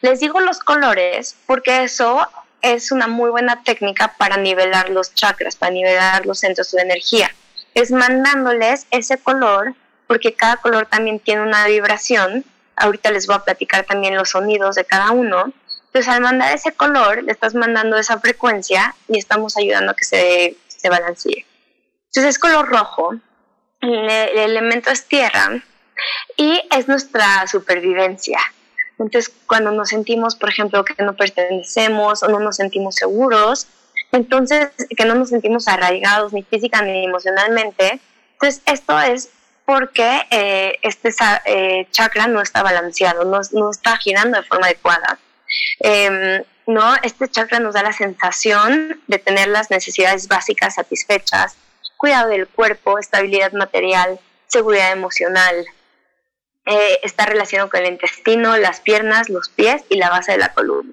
Les 0.00 0.20
digo 0.20 0.40
los 0.40 0.58
colores 0.58 1.36
porque 1.46 1.82
eso 1.82 2.28
es 2.62 2.92
una 2.92 3.06
muy 3.06 3.30
buena 3.30 3.62
técnica 3.62 4.14
para 4.18 4.36
nivelar 4.36 4.90
los 4.90 5.14
chakras, 5.14 5.56
para 5.56 5.72
nivelar 5.72 6.26
los 6.26 6.40
centros 6.40 6.72
de 6.72 6.82
energía. 6.82 7.30
Es 7.74 7.90
mandándoles 7.90 8.86
ese 8.90 9.18
color 9.18 9.74
porque 10.06 10.34
cada 10.34 10.56
color 10.56 10.86
también 10.86 11.20
tiene 11.20 11.42
una 11.42 11.66
vibración. 11.66 12.44
Ahorita 12.76 13.10
les 13.10 13.26
voy 13.26 13.36
a 13.36 13.44
platicar 13.44 13.84
también 13.84 14.16
los 14.16 14.30
sonidos 14.30 14.76
de 14.76 14.84
cada 14.84 15.10
uno. 15.10 15.52
Entonces 15.86 16.08
al 16.08 16.20
mandar 16.20 16.54
ese 16.54 16.72
color, 16.72 17.22
le 17.22 17.32
estás 17.32 17.54
mandando 17.54 17.96
esa 17.96 18.18
frecuencia 18.18 18.94
y 19.08 19.18
estamos 19.18 19.56
ayudando 19.56 19.92
a 19.92 19.96
que 19.96 20.04
se, 20.04 20.56
se 20.68 20.88
balancee. 20.88 21.46
Entonces 22.06 22.34
es 22.34 22.38
color 22.38 22.68
rojo, 22.68 23.14
el 23.80 24.38
elemento 24.38 24.90
es 24.90 25.06
tierra, 25.06 25.62
y 26.36 26.60
es 26.70 26.88
nuestra 26.88 27.46
supervivencia. 27.46 28.38
Entonces, 28.98 29.32
cuando 29.46 29.72
nos 29.72 29.90
sentimos, 29.90 30.36
por 30.36 30.48
ejemplo, 30.48 30.84
que 30.84 31.02
no 31.02 31.14
pertenecemos 31.14 32.22
o 32.22 32.28
no 32.28 32.40
nos 32.40 32.56
sentimos 32.56 32.94
seguros, 32.94 33.66
entonces 34.12 34.70
que 34.96 35.04
no 35.04 35.14
nos 35.14 35.30
sentimos 35.30 35.68
arraigados 35.68 36.32
ni 36.32 36.42
física 36.42 36.82
ni 36.82 37.04
emocionalmente, 37.04 38.00
entonces 38.32 38.62
esto 38.66 38.98
es 39.00 39.30
porque 39.64 40.22
eh, 40.30 40.78
este 40.82 41.10
eh, 41.44 41.88
chakra 41.90 42.28
no 42.28 42.40
está 42.40 42.62
balanceado, 42.62 43.24
no, 43.24 43.40
no, 43.52 43.70
está 43.70 43.96
girando 43.96 44.38
de 44.38 44.44
forma 44.44 44.66
adecuada. 44.66 45.18
Em, 45.80 46.42
no, 46.66 46.94
este 47.02 47.28
chakra 47.28 47.58
nos 47.58 47.74
da 47.74 47.82
la 47.82 47.92
sensación 47.92 49.00
de 49.06 49.18
tener 49.18 49.48
las 49.48 49.70
necesidades 49.70 50.28
básicas 50.28 50.76
satisfechas, 50.76 51.56
cuidado 51.96 52.28
del 52.28 52.46
cuerpo, 52.46 52.98
estabilidad 52.98 53.52
material, 53.52 54.20
seguridad 54.46 54.92
emocional, 54.92 55.66
eh, 56.66 56.98
está 57.02 57.26
relacionado 57.26 57.70
con 57.70 57.80
el 57.80 57.92
intestino, 57.92 58.56
las 58.56 58.80
piernas, 58.80 59.28
los 59.28 59.48
pies 59.48 59.82
y 59.88 59.96
la 59.96 60.10
base 60.10 60.32
de 60.32 60.38
la 60.38 60.52
columna. 60.52 60.92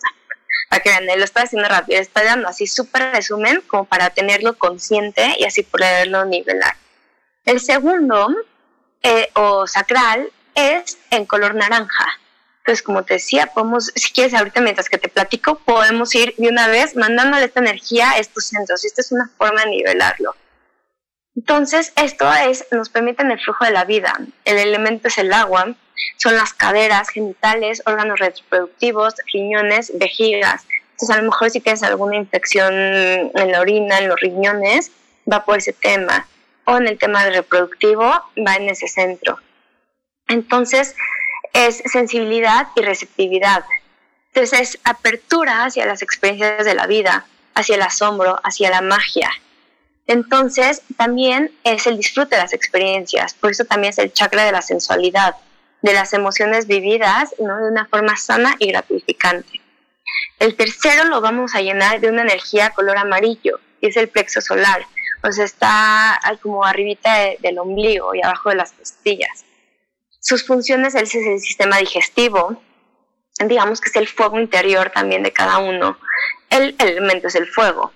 Para 0.69 0.83
que 0.83 0.89
vean, 0.89 1.05
lo 1.05 1.23
estoy 1.23 1.43
haciendo 1.43 1.67
rápido, 1.67 1.99
estoy 1.99 2.25
dando 2.25 2.47
así 2.47 2.67
súper 2.67 3.11
resumen 3.11 3.61
como 3.67 3.85
para 3.85 4.11
tenerlo 4.11 4.57
consciente 4.57 5.35
y 5.39 5.45
así 5.45 5.63
poderlo 5.63 6.25
nivelar. 6.25 6.75
El 7.45 7.59
segundo, 7.59 8.29
eh, 9.01 9.29
o 9.33 9.67
sacral, 9.67 10.31
es 10.55 10.97
en 11.09 11.25
color 11.25 11.55
naranja. 11.55 12.07
Entonces, 12.59 12.83
como 12.83 13.03
te 13.03 13.15
decía, 13.15 13.47
podemos, 13.47 13.91
si 13.95 14.11
quieres 14.13 14.33
ahorita 14.33 14.61
mientras 14.61 14.87
que 14.87 14.97
te 14.97 15.09
platico, 15.09 15.55
podemos 15.59 16.13
ir 16.15 16.33
de 16.37 16.47
una 16.47 16.67
vez 16.67 16.95
mandándole 16.95 17.45
esta 17.45 17.59
energía 17.59 18.11
a 18.11 18.19
estos 18.19 18.45
centros. 18.45 18.83
Y 18.83 18.87
esta 18.87 19.01
es 19.01 19.11
una 19.11 19.29
forma 19.37 19.61
de 19.63 19.71
nivelarlo. 19.71 20.35
Entonces, 21.35 21.93
esto 21.95 22.31
es, 22.31 22.65
nos 22.71 22.89
permite 22.89 23.23
el 23.23 23.39
flujo 23.39 23.65
de 23.65 23.71
la 23.71 23.85
vida. 23.85 24.19
El 24.45 24.57
elemento 24.57 25.07
es 25.07 25.17
el 25.17 25.33
agua, 25.33 25.75
son 26.17 26.35
las 26.35 26.53
caderas, 26.53 27.09
genitales, 27.09 27.81
órganos 27.85 28.19
reproductivos, 28.19 29.15
riñones, 29.33 29.91
vejigas. 29.97 30.65
Entonces, 30.91 31.09
a 31.09 31.21
lo 31.21 31.29
mejor 31.29 31.49
si 31.49 31.59
tienes 31.59 31.83
alguna 31.83 32.17
infección 32.17 32.73
en 32.73 33.51
la 33.51 33.61
orina, 33.61 33.97
en 33.97 34.09
los 34.09 34.19
riñones, 34.19 34.91
va 35.31 35.43
por 35.43 35.57
ese 35.57 35.73
tema. 35.73 36.27
O 36.65 36.77
en 36.77 36.87
el 36.87 36.97
tema 36.97 37.25
reproductivo, 37.25 38.03
va 38.03 38.55
en 38.55 38.69
ese 38.69 38.87
centro. 38.87 39.39
Entonces, 40.27 40.95
es 41.51 41.81
sensibilidad 41.91 42.67
y 42.75 42.81
receptividad. 42.81 43.65
Entonces, 44.33 44.59
es 44.59 44.79
apertura 44.83 45.65
hacia 45.65 45.85
las 45.85 46.01
experiencias 46.01 46.63
de 46.63 46.75
la 46.75 46.87
vida, 46.87 47.25
hacia 47.55 47.75
el 47.75 47.81
asombro, 47.81 48.39
hacia 48.43 48.69
la 48.69 48.81
magia. 48.81 49.31
Entonces, 50.07 50.81
también 50.97 51.51
es 51.63 51.87
el 51.87 51.97
disfrute 51.97 52.35
de 52.35 52.41
las 52.41 52.53
experiencias, 52.53 53.33
por 53.33 53.51
eso 53.51 53.63
también 53.65 53.91
es 53.91 53.97
el 53.99 54.11
chakra 54.11 54.43
de 54.43 54.51
la 54.51 54.61
sensualidad, 54.61 55.35
de 55.81 55.93
las 55.93 56.13
emociones 56.13 56.67
vividas 56.67 57.31
de 57.37 57.43
una 57.43 57.85
forma 57.85 58.17
sana 58.17 58.55
y 58.59 58.67
gratificante. 58.67 59.61
El 60.39 60.55
tercero 60.55 61.05
lo 61.05 61.21
vamos 61.21 61.55
a 61.55 61.61
llenar 61.61 62.01
de 62.01 62.09
una 62.09 62.23
energía 62.23 62.71
color 62.71 62.97
amarillo, 62.97 63.59
y 63.79 63.87
es 63.87 63.97
el 63.97 64.09
plexo 64.09 64.41
solar, 64.41 64.85
pues 65.21 65.37
está 65.39 66.19
como 66.41 66.65
arribita 66.65 67.29
del 67.39 67.59
ombligo 67.59 68.13
y 68.13 68.21
abajo 68.21 68.49
de 68.49 68.55
las 68.55 68.73
costillas. 68.73 69.45
Sus 70.19 70.45
funciones 70.45 70.95
es 70.95 71.15
el 71.15 71.39
sistema 71.39 71.77
digestivo, 71.77 72.61
digamos 73.39 73.81
que 73.81 73.89
es 73.89 73.95
el 73.95 74.07
fuego 74.07 74.39
interior 74.39 74.89
también 74.89 75.23
de 75.23 75.31
cada 75.31 75.57
uno. 75.57 75.97
El 76.49 76.75
elemento 76.79 77.27
es 77.27 77.35
el 77.35 77.47
fuego. 77.47 77.91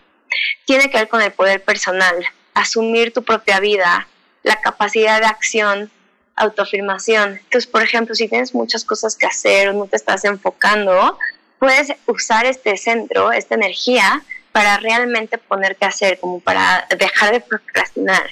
Tiene 0.65 0.89
que 0.89 0.97
ver 0.97 1.07
con 1.07 1.21
el 1.21 1.31
poder 1.31 1.63
personal, 1.63 2.25
asumir 2.53 3.13
tu 3.13 3.23
propia 3.23 3.59
vida, 3.59 4.07
la 4.43 4.59
capacidad 4.61 5.19
de 5.19 5.27
acción, 5.27 5.91
autoafirmación. 6.35 7.37
Entonces, 7.43 7.67
por 7.67 7.81
ejemplo, 7.81 8.15
si 8.15 8.27
tienes 8.27 8.53
muchas 8.53 8.85
cosas 8.85 9.15
que 9.15 9.25
hacer 9.25 9.69
o 9.69 9.73
no 9.73 9.87
te 9.87 9.95
estás 9.95 10.23
enfocando, 10.25 11.17
puedes 11.59 11.93
usar 12.05 12.45
este 12.45 12.77
centro, 12.77 13.31
esta 13.31 13.55
energía, 13.55 14.23
para 14.51 14.77
realmente 14.77 15.37
ponerte 15.37 15.85
a 15.85 15.89
hacer, 15.89 16.19
como 16.19 16.39
para 16.39 16.87
dejar 16.97 17.31
de 17.31 17.41
procrastinar. 17.41 18.31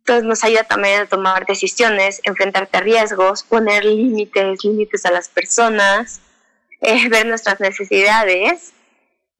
Entonces 0.00 0.24
nos 0.24 0.42
ayuda 0.42 0.64
también 0.64 1.02
a 1.02 1.06
tomar 1.06 1.46
decisiones, 1.46 2.20
enfrentarte 2.24 2.78
a 2.78 2.80
riesgos, 2.80 3.42
poner 3.42 3.84
límites, 3.84 4.64
límites 4.64 5.04
a 5.04 5.12
las 5.12 5.28
personas, 5.28 6.22
eh, 6.80 7.08
ver 7.08 7.26
nuestras 7.26 7.60
necesidades, 7.60 8.72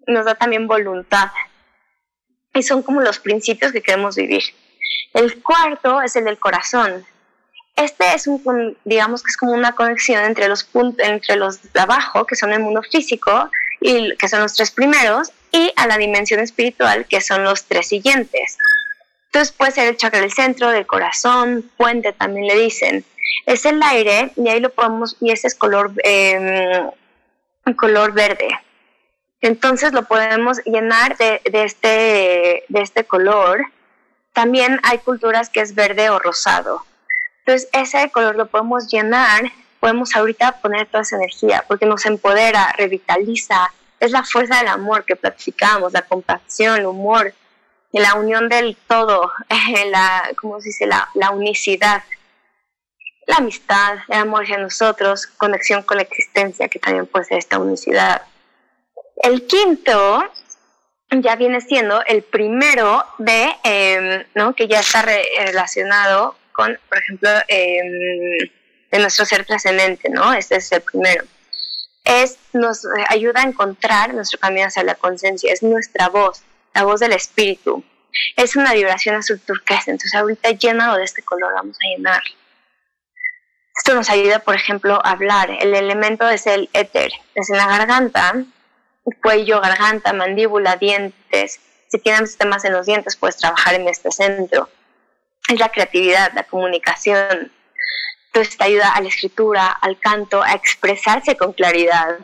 nos 0.07 0.26
da 0.26 0.35
también 0.35 0.66
voluntad. 0.68 1.31
Y 2.55 2.63
son 2.63 2.83
como 2.83 3.01
los 3.01 3.19
principios 3.19 3.73
que 3.73 3.83
queremos 3.83 4.17
vivir. 4.17 4.43
El 5.15 5.43
cuarto 5.43 6.03
es 6.03 6.17
el 6.17 6.25
del 6.25 6.39
corazón. 6.39 7.05
Este 7.77 8.15
es 8.15 8.27
un, 8.27 8.77
digamos 8.85 9.23
que 9.23 9.31
es 9.31 9.37
como 9.37 9.53
una 9.53 9.73
conexión 9.73 10.25
entre 10.25 10.49
los 10.49 10.65
puntos, 10.65 11.07
entre 11.07 11.37
los 11.37 11.73
de 11.73 11.81
abajo, 11.81 12.27
que 12.27 12.35
son 12.35 12.53
el 12.53 12.61
mundo 12.61 12.83
físico, 12.83 13.51
y 13.81 14.17
que 14.17 14.29
son 14.29 14.41
los 14.41 14.55
tres 14.55 14.73
primeros, 14.73 15.31
y 15.53 15.73
a 15.77 15.87
la 15.87 15.97
dimensión 15.97 16.41
espiritual, 16.41 17.07
que 17.07 17.21
son 17.21 17.45
los 17.45 17.65
tres 17.65 17.89
siguientes. 17.89 18.59
Entonces 19.27 19.53
puede 19.53 19.73
ser 19.73 19.89
el 19.89 19.97
chakra 19.97 20.21
del 20.21 20.33
centro, 20.33 20.71
del 20.71 20.87
corazón, 20.87 21.71
puente 21.77 22.13
también 22.13 22.47
le 22.47 22.59
dicen. 22.59 23.05
Es 23.47 23.65
el 23.65 23.81
aire 23.83 24.33
y 24.37 24.49
ahí 24.49 24.59
lo 24.59 24.71
podemos, 24.71 25.17
y 25.21 25.31
ese 25.31 25.47
es 25.47 25.55
color, 25.55 25.93
eh, 26.03 26.83
color 27.77 28.13
verde. 28.13 28.49
Entonces 29.41 29.93
lo 29.93 30.05
podemos 30.05 30.59
llenar 30.64 31.16
de, 31.16 31.41
de, 31.51 31.64
este, 31.64 32.64
de 32.68 32.80
este 32.82 33.05
color. 33.05 33.62
También 34.32 34.80
hay 34.82 34.99
culturas 34.99 35.49
que 35.49 35.61
es 35.61 35.74
verde 35.74 36.11
o 36.11 36.18
rosado. 36.18 36.84
Entonces 37.41 37.68
ese 37.72 38.11
color 38.11 38.36
lo 38.36 38.47
podemos 38.47 38.89
llenar, 38.89 39.51
podemos 39.80 40.14
ahorita 40.14 40.61
poner 40.61 40.86
toda 40.86 41.03
esa 41.03 41.16
energía 41.16 41.64
porque 41.66 41.86
nos 41.86 42.05
empodera, 42.05 42.74
revitaliza, 42.76 43.72
es 44.01 44.11
la 44.11 44.22
fuerza 44.22 44.59
del 44.59 44.68
amor 44.68 45.05
que 45.05 45.16
platicamos, 45.16 45.93
la 45.93 46.03
compasión, 46.03 46.78
el 46.78 46.86
humor, 46.86 47.32
la 47.93 48.14
unión 48.14 48.49
del 48.49 48.76
todo, 48.86 49.32
la, 49.91 50.30
¿cómo 50.41 50.61
se 50.61 50.68
dice? 50.68 50.86
La, 50.86 51.09
la 51.14 51.30
unicidad, 51.30 52.03
la 53.26 53.36
amistad, 53.36 53.99
el 54.09 54.18
amor 54.18 54.45
hacia 54.45 54.59
nosotros, 54.59 55.26
conexión 55.26 55.82
con 55.82 55.97
la 55.97 56.03
existencia, 56.03 56.68
que 56.68 56.78
también 56.78 57.07
puede 57.07 57.24
ser 57.26 57.39
esta 57.39 57.59
unicidad. 57.59 58.22
El 59.23 59.47
quinto 59.47 60.25
ya 61.11 61.37
viene 61.37 61.61
siendo 61.61 62.05
el 62.05 62.23
primero 62.23 63.05
de, 63.19 63.57
em, 63.64 64.25
¿no? 64.35 64.55
que 64.55 64.69
ya 64.69 64.81
está 64.81 65.03
relacionado 65.03 66.37
con, 66.53 66.79
por 66.89 66.99
ejemplo, 66.99 67.31
eh, 67.49 67.81
de 68.91 68.99
nuestro 68.99 69.25
ser 69.25 69.45
trascendente, 69.45 70.09
¿no? 70.09 70.33
Este 70.33 70.57
es 70.57 70.73
el 70.73 70.83
primero 70.83 71.25
es, 72.09 72.39
nos 72.55 72.87
ayuda 73.09 73.41
a 73.41 73.45
encontrar 73.45 74.14
nuestro 74.14 74.41
camino 74.41 74.66
hacia 74.66 74.83
la 74.83 74.95
conciencia, 74.95 75.53
es 75.53 75.62
nuestra 75.62 76.09
voz, 76.09 76.43
la 76.75 76.85
voz 76.85 77.01
del 77.01 77.12
espíritu. 77.12 77.85
Es 78.35 78.57
una 78.57 78.73
vibración 78.73 79.14
azul 79.14 79.39
turquesa, 79.41 79.91
entonces 79.91 80.14
ahorita 80.14 80.51
llenado 80.53 80.97
de 80.97 81.05
este 81.05 81.23
color 81.23 81.53
vamos 81.53 81.77
a 81.77 81.87
llenar. 81.87 82.23
Esto 83.77 83.95
nos 83.95 84.09
ayuda, 84.09 84.41
por 84.41 84.57
ejemplo, 84.57 84.99
a 85.05 85.11
hablar. 85.11 85.51
El 85.51 85.75
elemento 85.75 86.29
es 86.29 86.47
el 86.47 86.69
éter, 86.73 87.12
es 87.35 87.51
en 87.51 87.59
la 87.59 87.66
garganta, 87.66 88.35
cuello, 89.13 89.61
garganta, 89.61 90.13
mandíbula, 90.13 90.77
dientes. 90.77 91.61
Si 91.89 91.99
tienes 91.99 92.31
sistemas 92.31 92.65
en 92.65 92.73
los 92.73 92.87
dientes, 92.87 93.17
puedes 93.17 93.37
trabajar 93.37 93.75
en 93.75 93.89
este 93.89 94.11
centro. 94.11 94.69
Es 95.49 95.59
la 95.59 95.71
creatividad, 95.71 96.33
la 96.35 96.45
comunicación, 96.45 97.51
entonces 98.27 98.57
te 98.57 98.65
ayuda 98.65 98.91
a 98.91 99.01
la 99.01 99.09
escritura, 99.09 99.67
al 99.67 99.99
canto, 99.99 100.43
a 100.43 100.53
expresarse 100.53 101.37
con 101.37 101.53
claridad, 101.53 102.19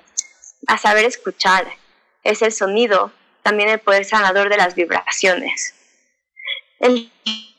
a 0.66 0.78
saber 0.78 1.06
escuchar. 1.06 1.66
Es 2.22 2.42
el 2.42 2.52
sonido, 2.52 3.10
también 3.42 3.68
el 3.68 3.78
poder 3.78 4.04
sanador 4.04 4.48
de 4.48 4.56
las 4.56 4.74
vibraciones. 4.74 5.74
El 6.80 7.10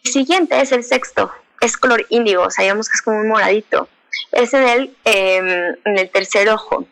siguiente 0.04 0.62
es 0.62 0.72
el 0.72 0.84
sexto, 0.84 1.32
es 1.62 1.78
color 1.78 2.06
índigo, 2.10 2.50
sabemos 2.52 2.90
que 2.90 2.96
es 2.96 3.02
como 3.02 3.20
un 3.20 3.28
moradito. 3.28 3.90
Es 4.32 4.54
en 4.54 4.68
el, 4.68 4.98
em, 5.04 5.76
en 5.84 5.98
el 5.98 6.10
tercer 6.10 6.48
ojo, 6.50 6.88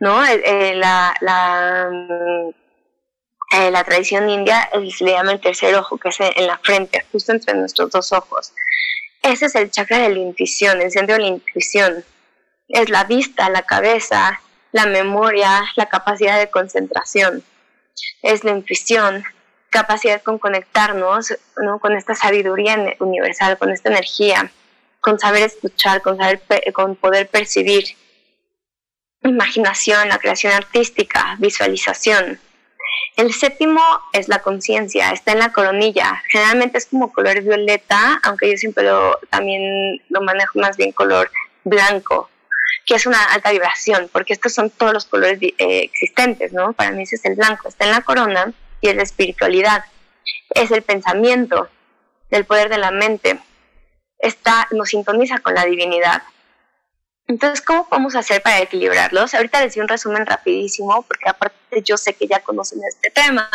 ¿no? 0.00 0.24
Eh, 0.26 0.42
eh, 0.44 0.74
la, 0.74 1.14
la, 1.20 1.88
eh, 3.52 3.70
la 3.70 3.84
tradición 3.84 4.28
india 4.28 4.68
se 4.96 5.04
le 5.04 5.12
llama 5.12 5.32
el 5.32 5.40
tercer 5.40 5.74
ojo, 5.76 5.98
que 5.98 6.08
es 6.08 6.18
en 6.20 6.46
la 6.46 6.58
frente, 6.58 7.04
justo 7.12 7.32
entre 7.32 7.54
nuestros 7.54 7.90
dos 7.90 8.12
ojos. 8.12 8.52
Ese 9.22 9.46
es 9.46 9.54
el 9.54 9.70
chakra 9.70 9.98
de 9.98 10.08
la 10.08 10.18
intuición, 10.18 10.80
el 10.80 10.90
centro 10.90 11.14
de 11.14 11.22
la 11.22 11.28
intuición. 11.28 12.04
Es 12.68 12.88
la 12.88 13.04
vista, 13.04 13.50
la 13.50 13.62
cabeza, 13.62 14.40
la 14.72 14.86
memoria, 14.86 15.64
la 15.76 15.86
capacidad 15.86 16.38
de 16.38 16.50
concentración. 16.50 17.44
Es 18.22 18.44
la 18.44 18.52
intuición, 18.52 19.24
capacidad 19.68 20.22
con 20.22 20.38
conectarnos 20.38 21.36
¿no? 21.56 21.78
con 21.78 21.94
esta 21.96 22.14
sabiduría 22.14 22.96
universal, 23.00 23.58
con 23.58 23.70
esta 23.70 23.90
energía, 23.90 24.50
con 25.00 25.18
saber 25.18 25.42
escuchar, 25.42 26.00
con, 26.00 26.16
saber, 26.16 26.40
con 26.72 26.96
poder 26.96 27.28
percibir. 27.28 27.84
Imaginación, 29.22 30.08
la 30.08 30.18
creación 30.18 30.52
artística, 30.52 31.36
visualización. 31.38 32.40
El 33.16 33.32
séptimo 33.34 33.82
es 34.12 34.28
la 34.28 34.40
conciencia, 34.40 35.10
está 35.10 35.32
en 35.32 35.40
la 35.40 35.52
coronilla. 35.52 36.22
Generalmente 36.28 36.78
es 36.78 36.86
como 36.86 37.12
color 37.12 37.42
violeta, 37.42 38.18
aunque 38.22 38.50
yo 38.50 38.56
siempre 38.56 38.84
lo, 38.84 39.18
también 39.28 40.00
lo 40.08 40.22
manejo 40.22 40.58
más 40.58 40.76
bien 40.76 40.92
color 40.92 41.30
blanco, 41.64 42.30
que 42.86 42.94
es 42.94 43.06
una 43.06 43.22
alta 43.24 43.50
vibración, 43.50 44.08
porque 44.10 44.32
estos 44.32 44.54
son 44.54 44.70
todos 44.70 44.92
los 44.92 45.04
colores 45.04 45.38
eh, 45.42 45.54
existentes, 45.58 46.52
¿no? 46.52 46.72
Para 46.72 46.92
mí 46.92 47.02
ese 47.02 47.16
es 47.16 47.24
el 47.26 47.34
blanco, 47.34 47.68
está 47.68 47.84
en 47.84 47.92
la 47.92 48.00
corona 48.00 48.52
y 48.80 48.88
es 48.88 48.96
la 48.96 49.02
espiritualidad. 49.02 49.84
Es 50.54 50.70
el 50.70 50.82
pensamiento, 50.82 51.68
del 52.30 52.44
poder 52.44 52.68
de 52.68 52.78
la 52.78 52.90
mente. 52.90 53.38
Está, 54.18 54.68
nos 54.70 54.90
sintoniza 54.90 55.38
con 55.38 55.54
la 55.54 55.64
divinidad. 55.64 56.22
Entonces, 57.30 57.60
¿cómo 57.60 57.88
podemos 57.88 58.16
hacer 58.16 58.42
para 58.42 58.58
equilibrarlos? 58.58 59.34
Ahorita 59.34 59.60
les 59.60 59.74
di 59.74 59.80
un 59.80 59.86
resumen 59.86 60.26
rapidísimo, 60.26 61.02
porque 61.02 61.28
aparte 61.28 61.80
yo 61.84 61.96
sé 61.96 62.14
que 62.14 62.26
ya 62.26 62.40
conocen 62.40 62.80
este 62.82 63.08
tema, 63.08 63.48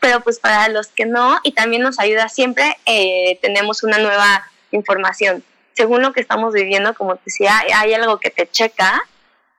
pero 0.00 0.22
pues 0.22 0.40
para 0.40 0.68
los 0.68 0.88
que 0.88 1.06
no, 1.06 1.38
y 1.44 1.52
también 1.52 1.82
nos 1.82 2.00
ayuda 2.00 2.28
siempre, 2.28 2.76
eh, 2.84 3.38
tenemos 3.40 3.84
una 3.84 3.98
nueva 3.98 4.50
información. 4.72 5.44
Según 5.72 6.02
lo 6.02 6.12
que 6.12 6.20
estamos 6.20 6.52
viviendo, 6.52 6.94
como 6.94 7.14
te 7.14 7.22
decía, 7.26 7.62
hay 7.76 7.94
algo 7.94 8.18
que 8.18 8.30
te 8.30 8.50
checa, 8.50 9.00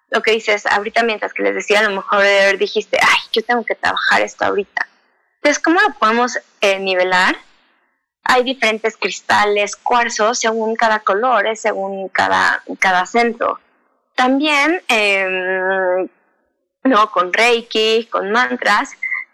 lo 0.09 0.22
que 0.22 0.32
dices 0.32 0.66
ahorita 0.66 1.03
mientras 1.03 1.34
que 1.34 1.43
les 1.43 1.55
decía, 1.55 1.80
a 1.80 1.84
lo 1.84 1.95
mejor 1.95 2.57
dijiste, 2.57 2.97
ay, 3.01 3.20
yo 3.32 3.43
tengo 3.43 3.64
que 3.64 3.76
trabajar 3.76 4.24
esto 4.24 4.43
ahorita. 4.43 4.89
Entonces, 5.36 5.64
¿cómo 5.64 5.80
lo 5.80 5.93
podemos 5.93 6.38
eh, 6.59 6.80
nivelar? 6.80 7.38
Hay 8.24 8.43
diferentes 8.43 8.97
cristales, 8.97 9.76
cuarzos, 9.76 10.39
según 10.39 10.76
cada 10.76 10.99
color, 10.99 11.47
eh, 11.47 11.55
según 11.55 12.09
cada, 12.09 12.63
cada 12.80 13.05
centro. 13.05 13.59
También, 14.15 14.82
em, 14.88 16.07
no, 16.84 17.11
con 17.11 17.34
Reiki, 17.34 18.07
con 18.11 18.32
mantras, 18.32 18.91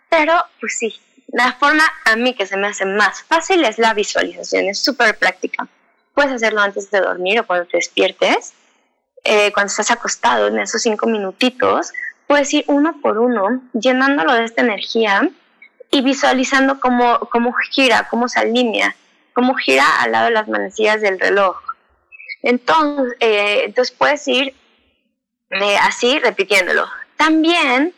pero 0.09 0.33
pues 0.59 0.77
sí, 0.77 0.99
la 1.27 1.53
forma 1.53 1.83
a 2.05 2.15
mí 2.15 2.33
que 2.33 2.47
se 2.47 2.57
me 2.57 2.67
hace 2.67 2.85
más 2.85 3.21
fácil 3.23 3.63
es 3.65 3.77
la 3.77 3.93
visualización, 3.93 4.65
es 4.65 4.79
súper 4.79 5.17
práctica. 5.17 5.67
Puedes 6.13 6.31
hacerlo 6.31 6.61
antes 6.61 6.89
de 6.89 6.99
dormir 6.99 7.39
o 7.39 7.47
cuando 7.47 7.67
te 7.67 7.77
despiertes, 7.77 8.53
eh, 9.23 9.51
cuando 9.53 9.69
estás 9.69 9.91
acostado 9.91 10.47
en 10.47 10.59
esos 10.59 10.81
cinco 10.81 11.05
minutitos, 11.05 11.91
puedes 12.25 12.53
ir 12.53 12.63
uno 12.67 12.99
por 13.01 13.17
uno, 13.17 13.61
llenándolo 13.73 14.33
de 14.33 14.45
esta 14.45 14.61
energía 14.61 15.29
y 15.91 16.01
visualizando 16.01 16.79
cómo, 16.79 17.19
cómo 17.31 17.53
gira, 17.71 18.07
cómo 18.09 18.27
se 18.27 18.39
alinea, 18.39 18.95
cómo 19.33 19.55
gira 19.55 20.01
al 20.01 20.11
lado 20.11 20.25
de 20.25 20.31
las 20.31 20.47
manecillas 20.47 21.01
del 21.01 21.19
reloj. 21.19 21.57
Entonces, 22.43 23.15
eh, 23.19 23.63
entonces 23.65 23.95
puedes 23.95 24.27
ir 24.27 24.55
eh, 25.49 25.77
así 25.81 26.19
repitiéndolo. 26.19 26.85
También 27.17 27.93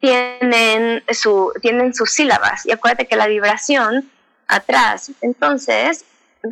tienen, 0.00 1.02
su, 1.10 1.52
tienen 1.60 1.94
sus 1.94 2.10
sílabas 2.10 2.66
y 2.66 2.72
acuérdate 2.72 3.06
que 3.06 3.16
la 3.16 3.26
vibración 3.26 4.10
atrás, 4.48 5.12
entonces 5.20 6.04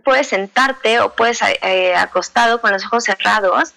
puedes 0.05 0.29
sentarte 0.29 1.01
o 1.01 1.15
puedes 1.15 1.41
eh, 1.43 1.95
acostado 1.97 2.61
con 2.61 2.73
los 2.73 2.85
ojos 2.87 3.05
cerrados. 3.05 3.75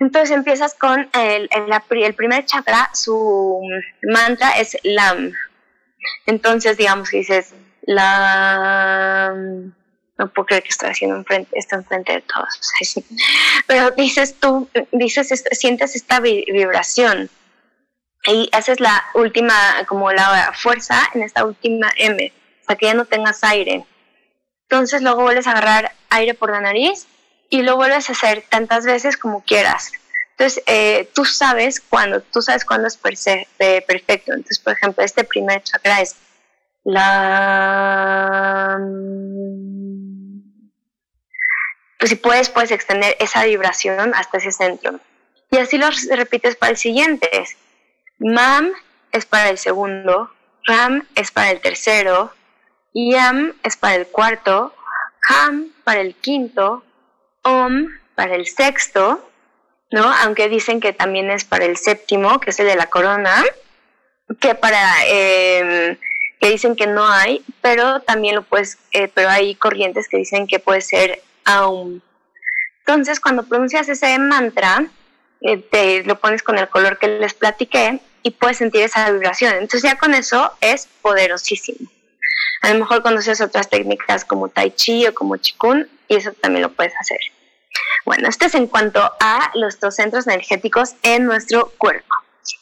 Entonces 0.00 0.32
empiezas 0.32 0.74
con 0.74 1.08
el, 1.14 1.48
el, 1.50 2.02
el 2.02 2.14
primer 2.14 2.44
chakra, 2.44 2.90
su 2.92 3.60
mantra 4.02 4.50
es 4.58 4.76
LAM, 4.82 5.32
entonces, 6.26 6.76
digamos 6.76 7.10
que 7.10 7.18
dices, 7.18 7.54
la 7.82 9.34
no 10.16 10.28
puedo 10.28 10.46
creer 10.46 10.62
que 10.62 10.68
estoy 10.68 10.90
haciendo 10.90 11.16
enfrente, 11.16 11.50
esto 11.58 11.76
enfrente 11.76 12.12
de 12.12 12.20
todos. 12.22 12.60
Pero 13.66 13.90
dices 13.92 14.38
tú, 14.38 14.68
dices, 14.92 15.44
sientes 15.52 15.96
esta 15.96 16.20
vibración 16.20 17.30
y 18.26 18.48
haces 18.52 18.80
la 18.80 19.04
última, 19.14 19.54
como 19.86 20.12
la 20.12 20.52
fuerza 20.54 21.02
en 21.14 21.22
esta 21.22 21.44
última 21.44 21.92
M, 21.96 22.32
para 22.66 22.78
que 22.78 22.86
ya 22.86 22.94
no 22.94 23.04
tengas 23.06 23.42
aire. 23.44 23.84
Entonces 24.62 25.02
luego 25.02 25.22
vuelves 25.22 25.46
a 25.46 25.52
agarrar 25.52 25.92
aire 26.10 26.34
por 26.34 26.50
la 26.50 26.60
nariz 26.60 27.06
y 27.50 27.62
lo 27.62 27.76
vuelves 27.76 28.08
a 28.08 28.12
hacer 28.12 28.44
tantas 28.48 28.86
veces 28.86 29.16
como 29.16 29.42
quieras. 29.42 29.92
Entonces, 30.36 30.62
eh, 30.66 31.08
tú 31.14 31.24
sabes 31.24 31.80
cuándo, 31.80 32.20
tú 32.20 32.42
sabes 32.42 32.64
cuándo 32.64 32.88
es 32.88 32.96
perfecto. 32.96 34.32
Entonces, 34.32 34.58
por 34.58 34.72
ejemplo, 34.72 35.04
este 35.04 35.24
primer 35.24 35.62
chakra 35.62 36.00
es 36.00 36.16
la 36.82 38.78
pues 42.04 42.10
si 42.10 42.16
puedes, 42.16 42.50
puedes 42.50 42.70
extender 42.70 43.16
esa 43.18 43.44
vibración 43.44 44.12
hasta 44.14 44.36
ese 44.36 44.52
centro. 44.52 45.00
Y 45.50 45.56
así 45.56 45.78
lo 45.78 45.88
repites 46.10 46.54
para 46.54 46.72
el 46.72 46.76
siguiente. 46.76 47.30
Mam 48.18 48.72
es 49.10 49.24
para 49.24 49.48
el 49.48 49.56
segundo, 49.56 50.30
Ram 50.64 51.06
es 51.14 51.30
para 51.30 51.50
el 51.50 51.60
tercero, 51.60 52.34
Yam 52.92 53.54
es 53.62 53.78
para 53.78 53.94
el 53.94 54.06
cuarto, 54.06 54.74
Ham 55.30 55.72
para 55.84 56.00
el 56.00 56.14
quinto, 56.14 56.84
Om 57.42 57.86
para 58.14 58.34
el 58.34 58.46
sexto, 58.48 59.30
¿no? 59.94 60.12
Aunque 60.12 60.48
dicen 60.48 60.80
que 60.80 60.92
también 60.92 61.30
es 61.30 61.44
para 61.44 61.66
el 61.66 61.76
séptimo, 61.76 62.40
que 62.40 62.50
es 62.50 62.58
el 62.58 62.66
de 62.66 62.74
la 62.74 62.86
corona, 62.86 63.44
que 64.40 64.56
para 64.56 64.82
em, 65.06 65.96
que 66.40 66.50
dicen 66.50 66.74
que 66.74 66.88
no 66.88 67.06
hay, 67.06 67.44
pero 67.62 68.00
también 68.00 68.34
lo 68.34 68.42
puedes, 68.42 68.76
eh, 68.90 69.08
pero 69.14 69.28
hay 69.30 69.54
corrientes 69.54 70.08
que 70.08 70.16
dicen 70.16 70.48
que 70.48 70.58
puede 70.58 70.80
ser 70.80 71.22
aum. 71.44 72.00
Entonces, 72.80 73.20
cuando 73.20 73.44
pronuncias 73.44 73.88
ese 73.88 74.18
mantra, 74.18 74.84
eh, 75.40 75.58
te 75.58 76.02
lo 76.02 76.18
pones 76.18 76.42
con 76.42 76.58
el 76.58 76.68
color 76.68 76.98
que 76.98 77.06
les 77.06 77.32
platiqué 77.32 78.00
y 78.24 78.32
puedes 78.32 78.56
sentir 78.56 78.82
esa 78.82 79.08
vibración. 79.12 79.52
Entonces, 79.52 79.82
ya 79.82 79.96
con 79.96 80.12
eso 80.12 80.52
es 80.60 80.88
poderosísimo. 81.02 81.88
A 82.62 82.72
lo 82.72 82.80
mejor 82.80 83.02
conoces 83.02 83.40
otras 83.40 83.70
técnicas 83.70 84.24
como 84.24 84.48
Tai 84.48 84.72
Chi 84.72 85.06
o 85.06 85.14
como 85.14 85.36
Chikun 85.36 85.88
y 86.08 86.16
eso 86.16 86.32
también 86.32 86.62
lo 86.62 86.72
puedes 86.72 86.94
hacer. 86.98 87.20
Bueno, 88.04 88.28
esto 88.28 88.46
es 88.46 88.54
en 88.54 88.66
cuanto 88.66 89.00
a 89.18 89.50
dos 89.80 89.96
centros 89.96 90.26
energéticos 90.26 90.94
en 91.02 91.24
nuestro 91.24 91.72
cuerpo. 91.78 92.14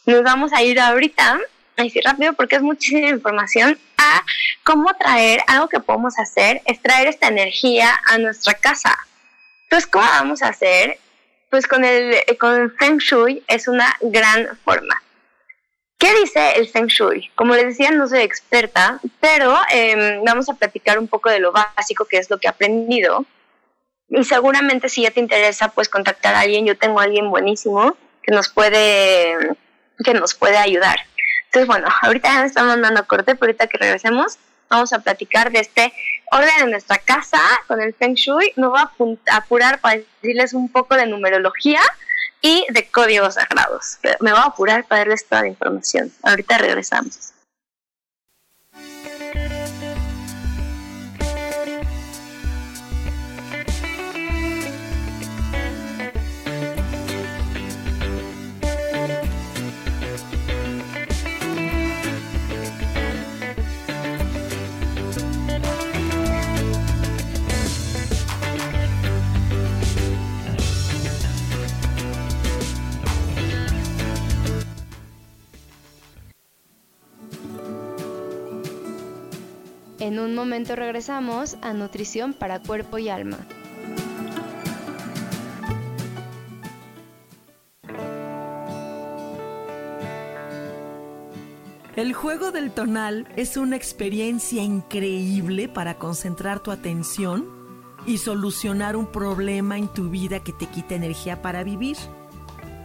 Nos 0.07 0.22
vamos 0.22 0.53
a 0.53 0.62
ir 0.62 0.78
ahorita, 0.78 1.40
así 1.76 2.01
rápido 2.01 2.32
porque 2.34 2.57
es 2.57 2.62
muchísima 2.62 3.09
información, 3.09 3.78
a 3.99 4.24
cómo 4.62 4.95
traer 4.95 5.40
algo 5.49 5.68
que 5.68 5.80
podemos 5.80 6.18
hacer, 6.18 6.62
es 6.66 6.80
traer 6.80 7.09
esta 7.09 7.26
energía 7.26 8.01
a 8.07 8.18
nuestra 8.18 8.55
casa. 8.55 8.97
Entonces, 9.64 9.90
¿cómo 9.90 10.05
vamos 10.05 10.43
a 10.43 10.49
hacer? 10.49 10.99
Pues 11.51 11.66
con 11.66 11.84
el, 11.84 12.16
con 12.38 12.61
el 12.61 12.70
Feng 12.72 12.99
Shui 12.99 13.43
es 13.49 13.66
una 13.66 13.97
gran 14.01 14.57
forma. 14.64 15.03
¿Qué 15.99 16.14
dice 16.14 16.53
el 16.57 16.68
Feng 16.68 16.86
Shui? 16.86 17.30
Como 17.34 17.55
les 17.55 17.66
decía, 17.66 17.90
no 17.90 18.09
soy 18.09 18.20
experta, 18.20 19.01
pero 19.20 19.57
em, 19.70 20.24
vamos 20.24 20.49
a 20.49 20.55
platicar 20.55 20.99
un 20.99 21.09
poco 21.09 21.30
de 21.30 21.40
lo 21.40 21.53
básico, 21.53 22.05
que 22.05 22.18
es 22.18 22.30
lo 22.30 22.38
que 22.38 22.47
he 22.47 22.51
aprendido. 22.51 23.24
Y 24.14 24.24
seguramente 24.24 24.90
si 24.90 25.02
ya 25.02 25.10
te 25.10 25.20
interesa, 25.20 25.68
pues 25.68 25.88
contactar 25.88 26.34
a 26.34 26.40
alguien. 26.40 26.66
Yo 26.66 26.76
tengo 26.76 27.00
a 27.00 27.04
alguien 27.04 27.30
buenísimo 27.30 27.96
que 28.22 28.30
nos 28.30 28.50
puede, 28.50 29.56
que 30.04 30.12
nos 30.12 30.34
puede 30.34 30.58
ayudar. 30.58 31.00
Entonces, 31.46 31.66
bueno, 31.66 31.88
ahorita 32.02 32.28
ya 32.28 32.44
estamos 32.44 32.78
dando 32.80 33.06
corte, 33.06 33.34
pero 33.34 33.46
ahorita 33.46 33.68
que 33.68 33.78
regresemos, 33.78 34.38
vamos 34.68 34.92
a 34.92 34.98
platicar 34.98 35.50
de 35.50 35.60
este 35.60 35.92
orden 36.30 36.50
en 36.60 36.70
nuestra 36.70 36.98
casa 36.98 37.40
con 37.66 37.80
el 37.80 37.94
Feng 37.94 38.14
Shui. 38.14 38.52
Me 38.56 38.66
voy 38.66 38.80
a 38.80 39.36
apurar 39.36 39.80
para 39.80 39.96
decirles 40.20 40.52
un 40.52 40.70
poco 40.70 40.94
de 40.94 41.06
numerología 41.06 41.80
y 42.42 42.66
de 42.68 42.86
códigos 42.88 43.34
sagrados. 43.34 43.98
Me 44.20 44.32
voy 44.32 44.40
a 44.40 44.44
apurar 44.44 44.84
para 44.84 45.00
darles 45.00 45.26
toda 45.26 45.42
la 45.42 45.48
información. 45.48 46.12
Ahorita 46.22 46.58
regresamos. 46.58 47.32
En 80.03 80.18
un 80.18 80.34
momento 80.34 80.74
regresamos 80.74 81.57
a 81.62 81.72
Nutrición 81.74 82.32
para 82.32 82.59
Cuerpo 82.59 82.98
y 82.98 83.09
Alma. 83.09 83.38
El 91.94 92.14
juego 92.14 92.50
del 92.50 92.72
tonal 92.72 93.28
es 93.36 93.57
una 93.57 93.76
experiencia 93.76 94.61
increíble 94.61 95.68
para 95.68 96.00
concentrar 96.00 96.59
tu 96.59 96.72
atención 96.72 97.46
y 98.05 98.18
solucionar 98.18 98.96
un 98.96 99.07
problema 99.07 99.78
en 99.78 99.86
tu 99.86 100.11
vida 100.11 100.40
que 100.40 100.53
te 100.53 100.66
quita 100.66 100.96
energía 100.96 101.42
para 101.42 101.62
vivir. 101.62 101.96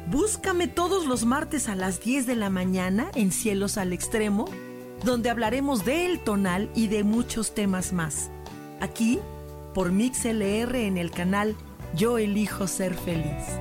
Búscame 0.06 0.68
todos 0.68 1.08
los 1.08 1.26
martes 1.26 1.68
a 1.68 1.76
las 1.76 2.00
10 2.00 2.28
de 2.28 2.36
la 2.36 2.52
mañana 2.52 3.10
en 3.16 3.32
Cielos 3.32 3.80
al 3.80 3.92
Extremo 3.92 4.46
donde 5.04 5.30
hablaremos 5.30 5.86
del 5.86 6.20
tonal 6.20 6.70
y 6.76 6.88
de 6.88 7.04
muchos 7.04 7.54
temas 7.54 7.94
más. 7.94 8.30
Aquí, 8.80 9.20
por 9.74 9.92
MixLR 9.92 10.76
en 10.76 10.98
el 10.98 11.12
canal 11.12 11.56
Yo 11.96 12.18
elijo 12.18 12.68
ser 12.68 12.94
feliz. 12.96 13.60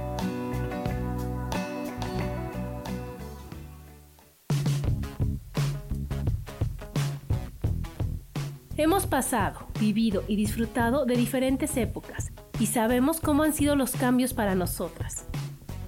Hemos 8.79 9.07
pasado, 9.07 9.67
vivido 9.81 10.23
y 10.29 10.37
disfrutado 10.37 11.07
de 11.07 11.17
diferentes 11.17 11.77
épocas 11.77 12.31
y 12.61 12.67
sabemos 12.67 13.21
cómo 13.21 13.43
han 13.43 13.55
sido 13.55 13.75
los 13.75 13.93
cambios 13.93 14.35
para 14.35 14.55
nosotras. 14.55 15.27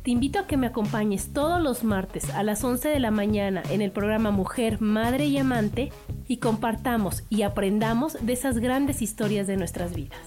Te 0.09 0.13
invito 0.13 0.39
a 0.39 0.47
que 0.47 0.57
me 0.57 0.67
acompañes 0.67 1.35
todos 1.35 1.61
los 1.61 1.85
martes 1.85 2.31
a 2.31 2.43
las 2.43 2.65
11 2.65 2.89
de 2.89 2.99
la 2.99 3.11
mañana 3.11 3.63
en 3.69 3.83
el 3.83 3.93
programa 3.93 4.31
Mujer, 4.31 4.81
Madre 4.81 5.27
y 5.27 5.37
Amante 5.37 5.93
y 6.27 6.39
compartamos 6.39 7.25
y 7.29 7.43
aprendamos 7.43 8.17
de 8.23 8.33
esas 8.33 8.57
grandes 8.57 9.03
historias 9.03 9.47
de 9.47 9.59
nuestras 9.59 9.95
vidas. 9.95 10.19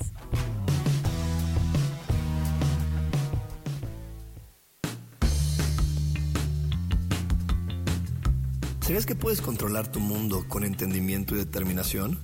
¿Sabías 8.82 9.08
que 9.08 9.16
puedes 9.16 9.42
controlar 9.42 9.92
tu 9.92 10.00
mundo 10.00 10.46
con 10.48 10.64
entendimiento 10.64 11.34
y 11.34 11.40
determinación? 11.40 12.20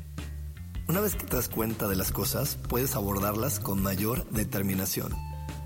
Una 0.87 1.01
vez 1.01 1.15
que 1.15 1.25
te 1.25 1.35
das 1.35 1.49
cuenta 1.49 1.87
de 1.87 1.95
las 1.95 2.11
cosas, 2.11 2.59
puedes 2.69 2.95
abordarlas 2.95 3.59
con 3.59 3.81
mayor 3.81 4.29
determinación. 4.29 5.11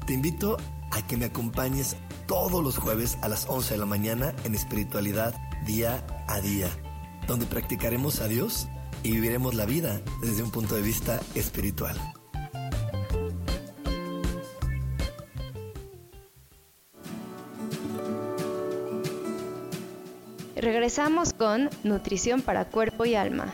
Te 0.08 0.14
invito 0.14 0.56
a 0.56 0.81
que 1.12 1.18
me 1.18 1.26
acompañes 1.26 1.98
todos 2.28 2.64
los 2.64 2.78
jueves 2.78 3.18
a 3.22 3.28
las 3.28 3.46
11 3.50 3.74
de 3.74 3.80
la 3.80 3.86
mañana 3.86 4.34
en 4.44 4.56
espiritualidad 4.56 5.34
día 5.66 6.06
a 6.28 6.40
día, 6.40 6.70
donde 7.28 7.46
practicaremos 7.46 8.22
a 8.22 8.28
Dios 8.28 8.68
y 9.04 9.12
viviremos 9.12 9.56
la 9.56 9.66
vida 9.66 10.02
desde 10.22 10.44
un 10.44 10.52
punto 10.52 10.76
de 10.76 10.82
vista 10.82 11.20
espiritual. 11.36 11.98
Regresamos 20.56 21.34
con 21.34 21.70
Nutrición 21.84 22.42
para 22.42 22.66
Cuerpo 22.66 23.06
y 23.06 23.16
Alma. 23.16 23.54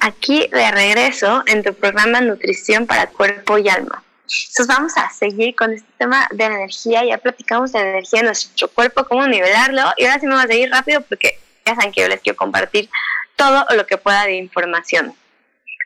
Aquí 0.00 0.48
de 0.48 0.70
regreso 0.70 1.42
en 1.46 1.62
tu 1.62 1.74
programa 1.74 2.20
Nutrición 2.20 2.86
para 2.86 3.06
Cuerpo 3.06 3.58
y 3.58 3.68
Alma. 3.68 4.02
Entonces 4.22 4.66
vamos 4.66 4.96
a 4.96 5.10
seguir 5.10 5.54
con 5.54 5.72
este 5.72 5.88
tema 5.98 6.26
de 6.30 6.48
la 6.48 6.54
energía. 6.56 7.04
Ya 7.04 7.18
platicamos 7.18 7.72
de 7.72 7.80
la 7.80 7.90
energía 7.90 8.20
en 8.20 8.26
nuestro 8.26 8.68
cuerpo, 8.68 9.04
cómo 9.04 9.26
nivelarlo. 9.26 9.82
Y 9.96 10.04
ahora 10.04 10.20
sí 10.20 10.26
vamos 10.26 10.44
a 10.44 10.48
seguir 10.48 10.70
rápido 10.70 11.00
porque 11.02 11.38
ya 11.66 11.74
saben 11.74 11.92
que 11.92 12.02
yo 12.02 12.08
les 12.08 12.20
quiero 12.20 12.36
compartir 12.36 12.88
todo 13.36 13.64
lo 13.74 13.86
que 13.86 13.96
pueda 13.96 14.24
de 14.24 14.36
información. 14.36 15.14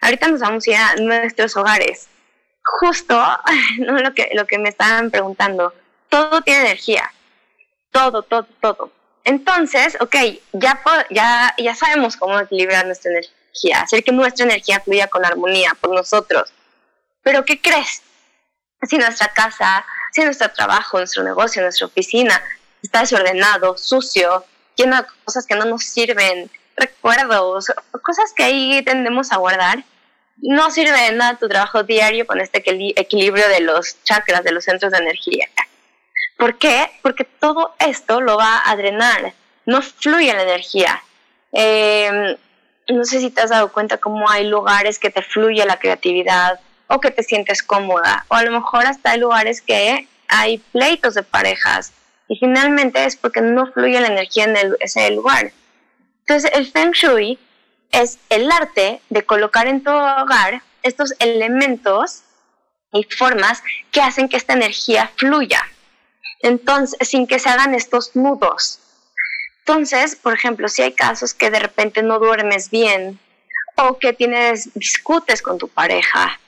ahorita 0.01 0.29
nos 0.29 0.41
vamos 0.41 0.67
a 0.67 0.71
ir 0.71 0.77
a 0.77 0.95
nuestros 0.97 1.57
hogares. 1.57 2.09
Justo 2.65 3.21
¿no? 3.79 3.99
lo, 3.99 4.15
que, 4.15 4.31
lo 4.35 4.47
que 4.47 4.59
me 4.59 4.69
estaban 4.69 5.11
preguntando, 5.11 5.75
todo 6.09 6.43
tiene 6.43 6.63
energía, 6.63 7.13
todo, 7.91 8.23
todo, 8.23 8.47
todo. 8.61 8.93
Entonces, 9.25 9.97
ok, 10.01 10.17
ya, 10.53 10.81
ya, 11.11 11.55
ya 11.57 11.75
sabemos 11.75 12.17
cómo 12.17 12.41
equilibrar 12.41 12.87
nuestra 12.87 13.13
energía, 13.13 13.35
hacer 13.75 14.03
que 14.05 14.13
nuestra 14.13 14.45
energía 14.45 14.81
fluya 14.81 15.09
con 15.09 15.25
armonía 15.25 15.77
por 15.81 15.95
nosotros. 15.95 16.53
Pero 17.23 17.45
¿qué 17.45 17.61
crees? 17.61 18.03
Si 18.83 18.99
nuestra 18.99 19.29
casa, 19.29 19.85
si 20.13 20.23
nuestro 20.25 20.51
trabajo, 20.51 20.99
nuestro 20.99 21.23
negocio, 21.23 21.63
nuestra 21.63 21.87
oficina 21.87 22.43
está 22.83 23.01
desordenado, 23.01 23.79
sucio, 23.79 24.45
lleno 24.77 24.97
de 24.97 25.09
cosas 25.25 25.47
que 25.47 25.55
no 25.55 25.65
nos 25.65 25.85
sirven, 25.85 26.51
recuerdos, 26.77 27.73
cosas 28.03 28.33
que 28.35 28.45
ahí 28.45 28.83
tendemos 28.83 29.33
a 29.33 29.37
guardar, 29.37 29.85
no 30.39 30.71
sirve 30.71 31.01
de 31.01 31.13
nada 31.13 31.39
tu 31.39 31.49
trabajo 31.49 31.85
diario 31.85 32.27
con 32.27 32.41
este 32.41 32.63
equilibrio 32.99 33.49
de 33.49 33.61
los 33.61 34.03
chakras, 34.03 34.43
de 34.43 34.53
los 34.53 34.65
centros 34.65 34.93
de 34.93 34.99
energía. 34.99 35.49
¿Por 36.37 36.59
qué? 36.59 36.91
Porque 37.03 37.25
todo 37.25 37.75
esto 37.79 38.21
lo 38.21 38.37
va 38.37 38.63
a 38.65 38.75
drenar, 38.75 39.35
no 39.67 39.81
fluye 39.83 40.33
la 40.33 40.43
energía. 40.43 41.03
Em, 41.53 42.37
no 42.89 43.05
sé 43.05 43.21
si 43.21 43.31
te 43.31 43.43
has 43.43 43.51
dado 43.51 43.73
cuenta 43.73 43.99
cómo 43.99 44.29
hay 44.29 44.47
lugares 44.47 44.99
que 44.99 45.11
te 45.11 45.23
fluye 45.23 45.65
la 45.65 45.79
creatividad 45.79 46.61
o 46.87 47.01
que 47.01 47.11
te 47.11 47.23
sientes 47.23 47.63
cómoda, 47.63 48.27
o 48.29 48.35
a 48.35 48.43
lo 48.43 48.51
mejor 48.51 48.87
hasta 48.87 49.13
hay 49.13 49.21
lugares 49.21 49.63
que 49.63 50.09
hay 50.29 50.59
pleitos 50.59 51.15
de 51.15 51.23
parejas 51.23 51.93
y 52.29 52.37
finalmente 52.37 53.05
es 53.05 53.17
porque 53.17 53.41
no 53.41 53.67
fluye 53.73 54.01
la 54.01 54.09
energía 54.09 54.45
en 54.45 54.57
ese 54.81 55.11
lugar. 55.11 55.53
Entonces 56.21 56.51
el 56.55 56.71
Feng 56.71 56.93
Shui 56.93 57.39
es 57.91 58.19
el 58.31 58.51
arte 58.51 59.01
de 59.11 59.23
colocar 59.25 59.67
en 59.67 59.83
tu 59.83 59.91
hogar 59.91 60.63
estos 60.83 61.15
elementos 61.19 62.23
y 62.93 63.05
formas 63.05 63.63
que 63.91 64.01
hacen 64.01 64.29
que 64.29 64.37
esta 64.37 64.55
energía 64.55 65.11
fluya. 65.17 65.63
Entonces, 66.41 67.09
sin 67.09 67.27
que 67.27 67.39
se 67.39 67.49
hagan 67.49 67.75
estos 67.75 68.17
nudos. 68.17 68.81
Entonces, 69.65 70.17
por 70.17 70.35
ejemplo, 70.35 70.69
si 70.69 70.83
hay 70.83 70.93
casos 70.93 71.35
que 71.35 71.51
de 71.51 71.61
repente 71.61 72.03
no 72.03 72.19
duermes 72.19 72.69
bien, 72.71 73.19
o 73.77 73.99
que 73.99 74.13
tienes 74.13 74.75
discutes 74.75 75.41
con 75.41 75.59
tu 75.59 75.69
pareja, 75.69 76.39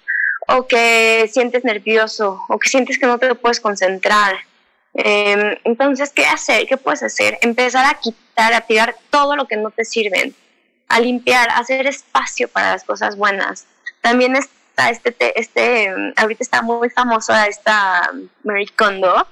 o 0.49 0.67
que 0.67 1.29
sientes 1.33 1.65
nervioso, 1.65 2.43
o 2.49 2.59
que 2.59 2.69
sientes 2.69 2.99
que 2.99 3.07
no 3.07 3.19
te 3.19 3.35
puedes 3.35 3.61
concentrar. 3.61 4.37
Em, 4.95 5.57
entonces, 5.65 6.11
¿qué 6.11 6.27
hacer? 6.27 6.67
¿Qué 6.67 6.77
puedes 6.77 7.03
hacer? 7.03 7.39
Empezar 7.41 7.87
a 7.87 7.99
quitar, 7.99 8.53
a 8.53 8.61
tirar 8.63 8.97
todo 9.11 9.37
lo 9.37 9.47
que 9.47 9.57
no 9.57 9.71
te 9.71 9.85
sirven, 9.85 10.35
a 10.89 11.01
limpiar, 11.01 11.51
a 11.51 11.59
hacer 11.59 11.87
espacio 11.87 12.49
para 12.49 12.73
las 12.73 12.85
cosas 12.85 13.17
buenas. 13.17 13.67
También 14.01 14.37
está 14.37 14.91
este, 14.91 15.41
este, 15.41 15.95
ahorita 16.17 16.43
está 16.43 16.63
muy 16.63 16.91
famosa 16.91 17.47
esta 17.47 18.11
Mary 18.43 18.67
Kondo, 18.67 19.27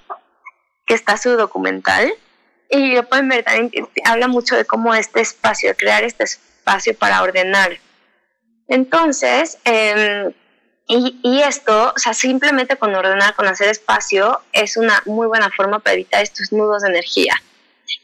que 0.87 0.95
está 0.95 1.17
su 1.17 1.31
documental. 1.31 2.13
Y 2.73 2.95
lo 2.95 3.07
pueden 3.07 3.29
ver, 3.29 3.45
también 3.45 3.71
habla 4.05 4.29
mucho 4.29 4.57
de 4.57 4.65
cómo 4.65 4.95
este 4.95 5.21
espacio, 5.21 5.69
de 5.69 5.77
crear 5.77 6.05
este 6.05 6.25
espacio 6.25 6.97
para 6.97 7.23
ordenar. 7.23 7.79
Entonces, 8.67 9.59
em, 9.65 10.33
y, 10.89 11.21
y, 11.23 11.43
esto, 11.43 11.93
o 11.95 11.99
sea, 11.99 12.15
simplemente 12.15 12.77
con 12.77 12.95
ordenar, 12.95 13.35
con 13.35 13.47
hacer 13.47 13.69
espacio, 13.69 14.41
es 14.53 14.79
una 14.79 15.03
muy 15.05 15.27
buena 15.27 15.51
forma 15.51 15.81
para 15.81 15.93
evitar 15.93 16.23
estos 16.23 16.51
nudos 16.51 16.81
de 16.83 16.89
energía. 16.89 17.35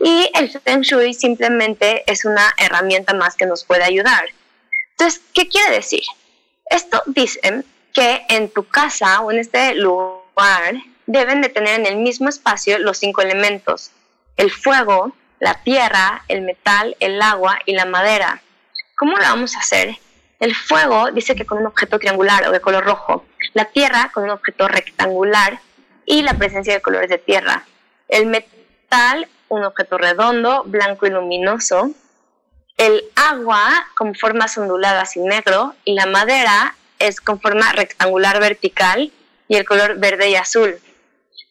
Y 0.00 0.30
el 0.34 0.50
Feng 0.50 0.82
Shui 0.82 1.14
simplemente 1.14 2.04
es 2.06 2.26
una 2.26 2.54
herramienta 2.58 3.14
más 3.14 3.36
que 3.36 3.46
nos 3.46 3.64
puede 3.64 3.84
ayudar. 3.84 4.26
Entonces, 4.90 5.22
¿qué 5.32 5.48
quiere 5.48 5.76
decir? 5.76 6.02
Esto 6.68 7.02
dice 7.06 7.64
que 7.94 8.26
en 8.28 8.50
tu 8.50 8.64
casa 8.64 9.22
o 9.22 9.32
en 9.32 9.38
este 9.38 9.74
lugar 9.76 10.74
deben 11.06 11.40
de 11.40 11.48
tener 11.48 11.80
en 11.80 11.86
el 11.86 11.96
mismo 11.96 12.28
espacio 12.28 12.78
los 12.78 12.98
cinco 12.98 13.22
elementos, 13.22 13.92
el 14.38 14.50
fuego, 14.50 15.12
la 15.40 15.54
tierra, 15.62 16.24
el 16.28 16.42
metal, 16.42 16.96
el 17.00 17.20
agua 17.20 17.58
y 17.66 17.74
la 17.74 17.84
madera. 17.84 18.40
¿Cómo 18.96 19.16
lo 19.16 19.22
vamos 19.22 19.56
a 19.56 19.60
hacer? 19.60 19.96
El 20.38 20.54
fuego 20.54 21.10
dice 21.10 21.34
que 21.34 21.44
con 21.44 21.58
un 21.58 21.66
objeto 21.66 21.98
triangular 21.98 22.46
o 22.46 22.52
de 22.52 22.60
color 22.60 22.84
rojo, 22.84 23.26
la 23.52 23.66
tierra 23.66 24.10
con 24.14 24.24
un 24.24 24.30
objeto 24.30 24.68
rectangular 24.68 25.60
y 26.06 26.22
la 26.22 26.34
presencia 26.34 26.72
de 26.72 26.80
colores 26.80 27.10
de 27.10 27.18
tierra. 27.18 27.64
El 28.08 28.26
metal, 28.26 29.28
un 29.48 29.64
objeto 29.64 29.98
redondo, 29.98 30.62
blanco 30.64 31.06
y 31.06 31.10
luminoso. 31.10 31.90
El 32.76 33.02
agua 33.16 33.88
con 33.96 34.14
formas 34.14 34.56
onduladas 34.56 35.16
y 35.16 35.20
negro 35.20 35.74
y 35.84 35.94
la 35.94 36.06
madera 36.06 36.76
es 37.00 37.20
con 37.20 37.40
forma 37.40 37.72
rectangular 37.72 38.38
vertical 38.38 39.10
y 39.48 39.56
el 39.56 39.64
color 39.64 39.98
verde 39.98 40.30
y 40.30 40.36
azul. 40.36 40.78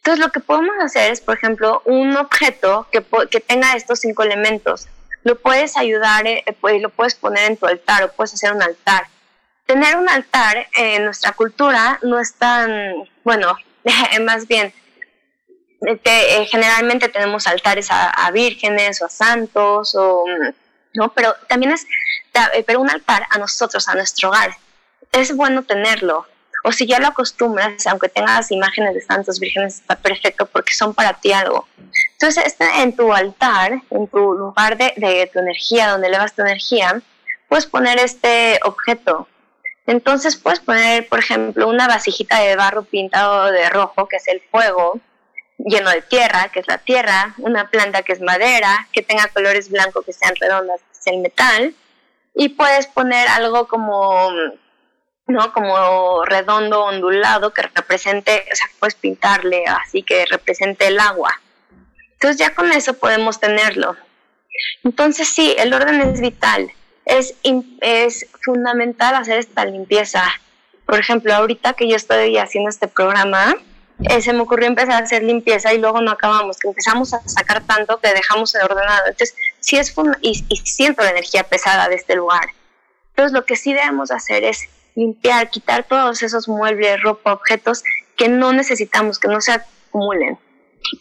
Entonces 0.08 0.26
lo 0.26 0.32
que 0.32 0.40
podemos 0.40 0.74
hacer 0.80 1.12
es, 1.12 1.20
por 1.20 1.36
ejemplo, 1.36 1.82
un 1.84 2.16
objeto 2.16 2.88
que, 2.94 3.04
que 3.30 3.42
tenga 3.42 3.74
estos 3.74 4.00
cinco 4.00 4.24
elementos. 4.24 4.88
Lo 5.26 5.38
puedes 5.38 5.76
ayudar, 5.76 6.26
eh, 6.26 6.46
pues, 6.62 6.82
lo 6.82 6.88
puedes 6.88 7.16
poner 7.16 7.44
en 7.52 7.58
tu 7.58 7.66
altar 7.66 8.06
o 8.06 8.12
puedes 8.14 8.34
hacer 8.34 8.54
un 8.54 8.62
altar. 8.62 9.08
Tener 9.66 9.98
un 9.98 10.08
altar 10.08 10.66
en 10.78 11.04
nuestra 11.04 11.34
cultura 11.34 12.00
no 12.04 12.22
es 12.22 12.34
tan, 12.36 13.04
bueno, 13.26 13.58
más 14.22 14.48
bien, 14.48 14.74
eh, 15.86 16.48
generalmente 16.50 17.10
tenemos 17.10 17.46
altares 17.46 17.92
a, 17.92 18.10
a, 18.10 18.32
vírgenes 18.32 19.02
o 19.02 19.08
a 19.08 19.10
santos, 19.10 19.94
o, 19.94 20.24
¿no? 20.94 21.12
pero 21.12 21.36
también 21.50 21.74
es, 21.74 21.86
eh, 22.54 22.64
pero 22.66 22.80
un 22.80 22.90
altar 22.90 23.28
a 23.30 23.38
nosotros, 23.40 23.90
a 23.90 23.96
nuestro 23.96 24.30
hogar. 24.30 24.56
Es 25.12 25.36
bueno 25.36 25.64
tenerlo, 25.64 26.26
o 26.64 26.72
si 26.72 26.86
ya 26.86 27.00
lo 27.00 27.08
acostumbras, 27.08 27.86
aunque 27.88 28.10
tengas 28.10 28.52
imágenes 28.52 28.94
de 28.94 29.02
santos 29.02 29.40
vírgenes, 29.40 29.76
está 29.76 29.96
perfecto 29.96 30.46
porque 30.46 30.74
son 30.74 30.94
para 30.94 31.14
ti 31.14 31.32
algo. 31.32 31.68
Entonces, 32.14 32.46
este, 32.46 32.66
en 32.82 32.96
tu 32.96 33.14
altar, 33.14 33.82
en 33.90 34.08
tu 34.08 34.34
lugar 34.34 34.78
de, 34.78 34.94
de 34.98 35.30
tu 35.32 35.40
energía, 35.40 35.90
donde 35.90 36.08
elevas 36.08 36.34
tu 36.34 36.42
energía, 36.42 37.02
puedes 37.48 37.66
poner 37.66 38.00
este 38.00 38.60
objeto. 38.64 39.28
Entonces 39.86 40.36
puedes 40.36 40.60
poner, 40.60 41.08
por 41.08 41.20
ejemplo, 41.20 41.70
una 41.70 41.88
vasijita 41.88 42.40
de 42.42 42.58
barro 42.58 42.84
pintado 42.84 43.52
de 43.52 43.70
rojo, 43.70 44.08
que 44.08 44.18
es 44.18 44.28
el 44.28 44.42
fuego, 44.52 45.00
lleno 45.58 45.90
de 45.90 46.02
tierra, 46.02 46.50
que 46.50 46.60
es 46.60 46.68
la 46.68 46.78
tierra, 46.78 47.36
una 47.38 47.70
planta 47.70 48.04
que 48.04 48.14
es 48.14 48.22
madera, 48.22 48.88
que 48.92 49.02
tenga 49.02 49.28
colores 49.28 49.70
blancos 49.70 50.06
que 50.06 50.14
sean 50.14 50.36
redondas, 50.40 50.82
que 50.82 51.00
es 51.00 51.08
el 51.08 51.20
metal, 51.20 51.74
y 52.36 52.50
puedes 52.50 52.88
poner 52.88 53.28
algo 53.30 53.68
como 53.68 54.30
¿no? 55.28 55.52
Como 55.54 56.24
redondo, 56.26 56.86
ondulado, 56.86 57.54
que 57.54 57.62
represente, 57.62 58.46
o 58.52 58.56
sea, 58.56 58.68
puedes 58.80 58.96
pintarle 58.96 59.66
así 59.66 60.04
que 60.04 60.26
represente 60.26 60.88
el 60.88 61.00
agua. 61.00 61.40
Entonces 62.14 62.38
ya 62.38 62.56
con 62.56 62.72
eso 62.72 62.94
podemos 62.94 63.40
tenerlo. 63.40 63.96
Entonces 64.84 65.28
sí, 65.28 65.56
el 65.58 65.74
orden 65.74 66.02
es 66.02 66.20
vital. 66.20 66.72
Es, 67.06 67.36
es 67.82 68.28
fundamental 68.44 69.16
hacer 69.16 69.38
esta 69.38 69.66
limpieza. 69.66 70.24
Por 70.86 71.00
ejemplo, 71.00 71.34
ahorita 71.34 71.74
que 71.74 71.88
yo 71.88 71.96
estoy 71.96 72.38
haciendo 72.38 72.70
este 72.70 72.88
programa, 72.88 73.56
eh, 74.04 74.22
se 74.22 74.34
me 74.34 74.42
ocurrió 74.42 74.68
empezar 74.68 74.94
a 74.94 75.06
hacer 75.06 75.24
limpieza 75.24 75.74
y 75.74 75.80
luego 75.80 76.02
no 76.02 76.12
acabamos, 76.12 76.58
que 76.58 76.68
empezamos 76.68 77.14
a 77.14 77.22
sacar 77.28 77.64
tanto 77.66 78.00
que 78.00 78.14
dejamos 78.14 78.56
el 78.56 78.64
ordenado. 78.64 79.08
Entonces, 79.08 79.36
sí 79.60 79.78
es 79.78 79.94
y, 80.22 80.46
y 80.50 80.58
siento 80.58 81.04
la 81.04 81.12
energía 81.12 81.44
pesada 81.44 81.88
de 81.90 81.96
este 81.96 82.16
lugar. 82.16 82.50
Entonces, 83.10 83.34
lo 83.34 83.46
que 83.46 83.56
sí 83.56 83.74
debemos 83.74 84.12
hacer 84.12 84.44
es 84.44 84.70
limpiar, 84.98 85.50
quitar 85.52 85.86
todos 85.86 86.24
esos 86.24 86.50
muebles, 86.50 87.02
ropa, 87.02 87.32
objetos 87.32 87.84
que 88.18 88.28
no 88.28 88.52
necesitamos, 88.52 89.20
que 89.20 89.28
no 89.28 89.40
se 89.40 89.52
acumulen. 89.52 90.40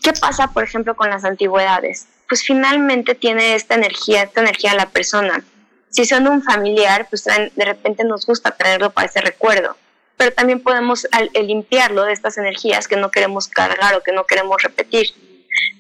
¿Qué 0.03 0.13
pasa, 0.13 0.53
por 0.53 0.65
ejemplo, 0.65 0.95
con 0.95 1.09
las 1.09 1.25
antigüedades? 1.25 2.07
Pues 2.29 2.45
finalmente 2.45 3.15
tiene 3.15 3.55
esta 3.55 3.75
energía, 3.75 4.25
esta 4.25 4.43
energía 4.43 4.73
a 4.73 4.77
la 4.77 4.91
persona. 4.91 5.43
Si 5.89 6.05
son 6.05 6.29
un 6.29 6.43
familiar, 6.43 7.07
pues 7.09 7.25
de 7.25 7.65
repente 7.65 8.05
nos 8.05 8.27
gusta 8.27 8.51
traerlo 8.51 8.91
para 8.91 9.07
ese 9.07 9.23
recuerdo, 9.23 9.77
pero 10.19 10.33
también 10.33 10.61
podemos 10.61 11.09
limpiarlo 11.33 12.05
de 12.05 12.13
estas 12.13 12.37
energías 12.37 12.89
que 12.89 12.97
no 12.97 13.11
queremos 13.11 13.49
cargar 13.49 13.95
o 13.95 14.03
que 14.03 14.13
no 14.13 14.27
queremos 14.27 14.63
repetir. 14.63 15.15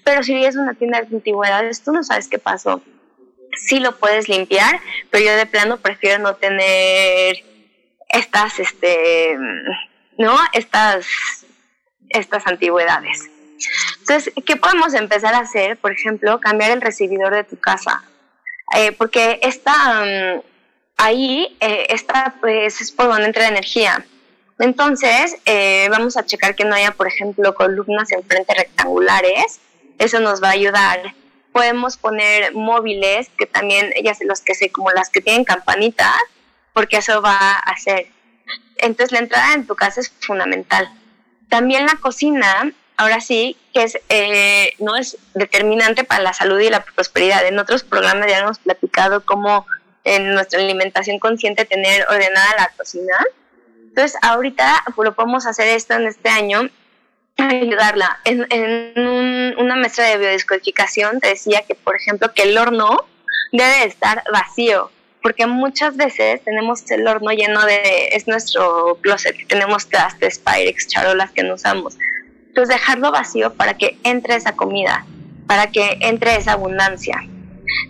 Pero 0.05 0.23
si 0.23 0.43
es 0.43 0.57
una 0.57 0.73
tienda 0.73 1.03
de 1.03 1.15
antigüedades, 1.15 1.83
tú 1.83 1.93
no 1.93 2.03
sabes 2.03 2.29
qué 2.29 2.39
pasó. 2.39 2.81
Sí 3.59 3.79
lo 3.79 3.97
puedes 3.97 4.29
limpiar, 4.29 4.81
pero 5.11 5.25
yo 5.25 5.37
de 5.37 5.45
plano 5.45 5.77
prefiero 5.79 6.19
no 6.23 6.37
tener 6.37 7.45
estas, 8.09 8.59
este, 8.59 9.37
¿no? 10.19 10.37
Estas, 10.53 11.07
estas 12.09 12.47
antigüedades. 12.47 13.31
Entonces, 14.01 14.33
¿qué 14.45 14.57
podemos 14.57 14.95
empezar 14.95 15.35
a 15.35 15.41
hacer? 15.41 15.77
Por 15.79 15.93
ejemplo, 15.93 16.41
cambiar 16.41 16.71
el 16.71 16.81
recibidor 16.81 17.35
de 17.35 17.45
tu 17.45 17.59
casa. 17.59 18.03
Eh, 18.77 18.93
porque 18.93 19.39
esta, 19.43 20.05
mm, 20.05 20.43
ahí, 20.97 21.57
eh, 21.61 21.87
esta, 21.91 22.35
pues, 22.41 22.81
es 22.81 22.93
por 22.93 23.07
donde 23.07 23.27
entra 23.27 23.43
la 23.43 23.49
energía. 23.49 24.05
Entonces, 24.59 25.37
eh, 25.45 25.89
vamos 25.91 26.17
a 26.17 26.25
checar 26.25 26.55
que 26.55 26.65
no 26.65 26.75
haya, 26.75 26.93
por 26.93 27.07
ejemplo, 27.07 27.55
columnas 27.55 28.11
enfrente 28.13 28.55
rectangulares. 28.55 29.61
Eso 29.99 30.21
nos 30.21 30.43
va 30.43 30.49
a 30.49 30.53
ayudar. 30.53 31.15
Podemos 31.53 31.97
poner 31.97 32.55
móviles, 32.55 33.29
que 33.39 33.47
también, 33.47 33.91
ellas 33.95 34.19
los 34.21 34.41
que 34.41 34.55
se, 34.55 34.71
como 34.71 34.91
las 34.91 35.11
que 35.11 35.21
tienen 35.21 35.45
campanitas, 35.45 36.21
porque 36.77 36.99
eso 36.99 37.23
va 37.23 37.39
a 37.39 37.59
hacer. 37.71 38.09
Entonces 38.77 39.11
la 39.11 39.21
entrada 39.21 39.55
en 39.55 39.67
tu 39.67 39.75
casa 39.75 40.03
es 40.03 40.13
fundamental. 40.21 40.87
También 41.49 41.87
la 41.87 41.95
cocina, 41.95 42.71
ahora 42.99 43.23
sí, 43.23 43.57
que 43.73 43.85
es, 43.85 43.99
eh, 44.11 44.75
no 44.79 44.95
es 44.95 45.17
determinante 45.33 46.05
para 46.05 46.23
la 46.23 46.35
salud 46.35 46.61
y 46.61 46.69
la 46.69 46.85
prosperidad. 46.85 47.47
En 47.47 47.59
otros 47.59 47.83
programas 47.83 48.29
ya 48.29 48.41
hemos 48.41 48.59
platicado 48.59 49.25
cómo 49.25 49.67
en 50.05 50.35
nuestra 50.35 50.61
alimentación 50.61 51.19
consciente 51.19 51.65
tener 51.65 52.07
ordenada 52.11 52.55
la 52.59 52.71
cocina. 52.77 53.25
Entonces 53.89 54.19
ahorita 54.21 54.85
lo 54.99 55.15
podemos 55.15 55.47
hacer 55.47 55.69
esto 55.69 55.95
en 55.95 56.07
este 56.09 56.29
año 56.29 56.69
ayudarla. 57.39 58.21
En, 58.25 58.47
en 58.51 59.59
una 59.59 59.77
maestra 59.77 60.09
de 60.09 60.19
biodescodificación 60.19 61.21
te 61.21 61.29
decía 61.29 61.65
que, 61.67 61.75
por 61.75 61.97
ejemplo, 61.97 62.35
que 62.35 62.43
el 62.43 62.59
horno 62.59 62.99
debe 63.51 63.85
estar 63.85 64.23
vacío, 64.31 64.91
porque 65.27 65.49
muchas 65.49 65.97
veces 65.97 66.41
tenemos 66.45 66.89
el 66.89 67.05
horno 67.09 67.33
lleno 67.33 67.67
de, 67.67 68.11
es 68.13 68.29
nuestro 68.29 68.97
closet, 69.01 69.35
tenemos 69.49 69.89
trastes, 69.89 70.39
pyrex, 70.39 70.87
charolas 70.87 71.33
que 71.33 71.43
no 71.43 71.55
usamos. 71.55 71.99
Entonces 72.47 72.69
dejarlo 72.77 73.11
vacío 73.11 73.53
para 73.55 73.77
que 73.77 73.99
entre 74.05 74.37
esa 74.37 74.53
comida, 74.53 75.05
para 75.49 75.73
que 75.73 75.99
entre 76.03 76.37
esa 76.37 76.53
abundancia. 76.53 77.29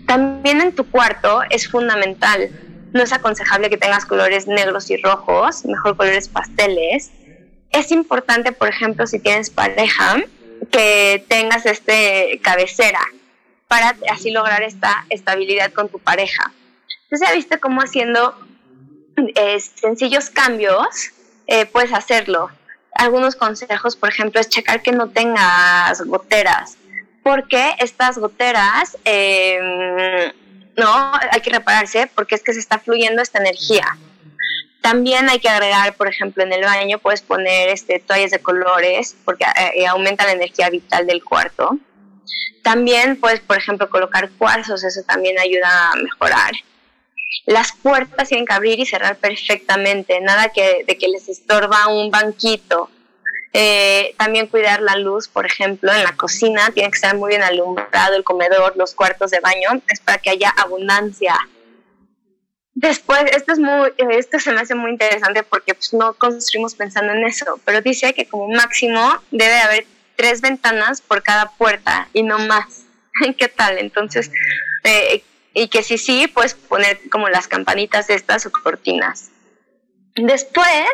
También 0.07 0.61
en 0.61 0.73
tu 0.73 0.89
cuarto 0.89 1.41
es 1.51 1.67
fundamental, 1.67 2.49
no 2.91 3.03
es 3.03 3.13
aconsejable 3.13 3.69
que 3.69 3.77
tengas 3.77 4.07
colores 4.07 4.47
negros 4.47 4.89
y 4.89 4.97
rojos, 4.97 5.63
mejor 5.63 5.95
colores 5.95 6.29
pasteles. 6.29 7.11
Es 7.69 7.91
importante, 7.91 8.51
por 8.51 8.67
ejemplo, 8.67 9.05
si 9.05 9.19
tienes 9.19 9.51
pareja, 9.51 10.15
que 10.71 11.23
tengas 11.27 11.67
este 11.67 12.39
cabecera, 12.41 13.01
para 13.67 13.95
así 14.09 14.31
lograr 14.31 14.63
esta 14.63 15.05
estabilidad 15.11 15.71
con 15.71 15.87
tu 15.87 15.99
pareja. 15.99 16.51
Entonces, 17.09 17.29
ya 17.29 17.35
viste 17.35 17.57
cómo 17.59 17.81
haciendo 17.81 18.35
eh, 19.35 19.59
sencillos 19.59 20.29
cambios 20.29 21.11
eh, 21.47 21.65
puedes 21.65 21.93
hacerlo. 21.93 22.49
Algunos 22.91 23.37
consejos, 23.37 23.95
por 23.95 24.09
ejemplo, 24.09 24.41
es 24.41 24.49
checar 24.49 24.81
que 24.81 24.91
no 24.91 25.09
tengas 25.09 26.01
goteras, 26.01 26.77
porque 27.23 27.75
estas 27.79 28.17
goteras, 28.17 28.97
em, 29.05 30.33
no, 30.75 31.11
hay 31.31 31.41
que 31.41 31.49
repararse 31.51 32.09
porque 32.13 32.35
es 32.35 32.43
que 32.43 32.53
se 32.53 32.59
está 32.59 32.79
fluyendo 32.79 33.21
esta 33.21 33.39
energía. 33.39 33.97
También 34.81 35.29
hay 35.29 35.39
que 35.39 35.49
agregar, 35.49 35.95
por 35.95 36.07
ejemplo, 36.07 36.43
en 36.43 36.51
el 36.51 36.63
baño 36.63 36.99
puedes 36.99 37.21
poner 37.21 37.69
este, 37.69 37.99
toallas 37.99 38.31
de 38.31 38.39
colores 38.39 39.15
porque 39.23 39.45
eh, 39.75 39.87
aumenta 39.87 40.25
la 40.25 40.33
energía 40.33 40.69
vital 40.69 41.07
del 41.07 41.23
cuarto. 41.23 41.77
También 42.63 43.17
puedes, 43.17 43.39
por 43.39 43.57
ejemplo, 43.57 43.89
colocar 43.89 44.29
cuarzos, 44.31 44.83
eso 44.83 45.01
también 45.03 45.39
ayuda 45.39 45.91
a 45.91 45.95
mejorar. 45.95 46.51
Las 47.45 47.71
puertas 47.73 48.29
tienen 48.29 48.45
que 48.45 48.53
abrir 48.53 48.79
y 48.79 48.85
cerrar 48.85 49.17
perfectamente, 49.17 50.19
nada 50.21 50.49
que, 50.49 50.83
de 50.85 50.97
que 50.97 51.07
les 51.07 51.29
estorba 51.29 51.87
un 51.87 52.11
banquito. 52.11 52.89
Eh, 53.53 54.13
también 54.17 54.47
cuidar 54.47 54.81
la 54.81 54.95
luz, 54.97 55.27
por 55.27 55.45
ejemplo, 55.45 55.91
en 55.91 56.03
la 56.03 56.15
cocina 56.15 56.69
tiene 56.73 56.91
que 56.91 56.95
estar 56.95 57.15
muy 57.15 57.29
bien 57.29 57.43
alumbrado 57.43 58.15
el 58.15 58.23
comedor, 58.23 58.75
los 58.77 58.93
cuartos 58.93 59.31
de 59.31 59.39
baño, 59.39 59.81
es 59.87 59.99
para 59.99 60.17
que 60.17 60.29
haya 60.29 60.49
abundancia. 60.49 61.35
Después, 62.75 63.23
esto, 63.31 63.53
es 63.53 63.59
muy, 63.59 63.91
esto 64.11 64.39
se 64.39 64.51
me 64.51 64.61
hace 64.61 64.75
muy 64.75 64.91
interesante 64.91 65.41
porque 65.41 65.73
pues, 65.73 65.93
no 65.93 66.13
construimos 66.13 66.75
pensando 66.75 67.13
en 67.13 67.25
eso, 67.25 67.59
pero 67.65 67.81
dice 67.81 68.13
que 68.13 68.27
como 68.27 68.47
máximo 68.49 69.19
debe 69.31 69.57
haber 69.57 69.87
tres 70.15 70.41
ventanas 70.41 71.01
por 71.01 71.23
cada 71.23 71.49
puerta 71.49 72.07
y 72.13 72.21
no 72.21 72.37
más. 72.37 72.83
¿Qué 73.37 73.47
tal? 73.47 73.79
Entonces, 73.79 74.29
eh, 74.83 75.23
y 75.57 75.69
que 75.69 75.81
si 75.81 75.97
sí, 75.97 76.27
pues 76.27 76.53
poner 76.53 76.99
como 77.09 77.29
las 77.29 77.47
campanitas 77.47 78.11
estas 78.11 78.45
o 78.45 78.51
cortinas. 78.51 79.31
Después, 80.15 80.87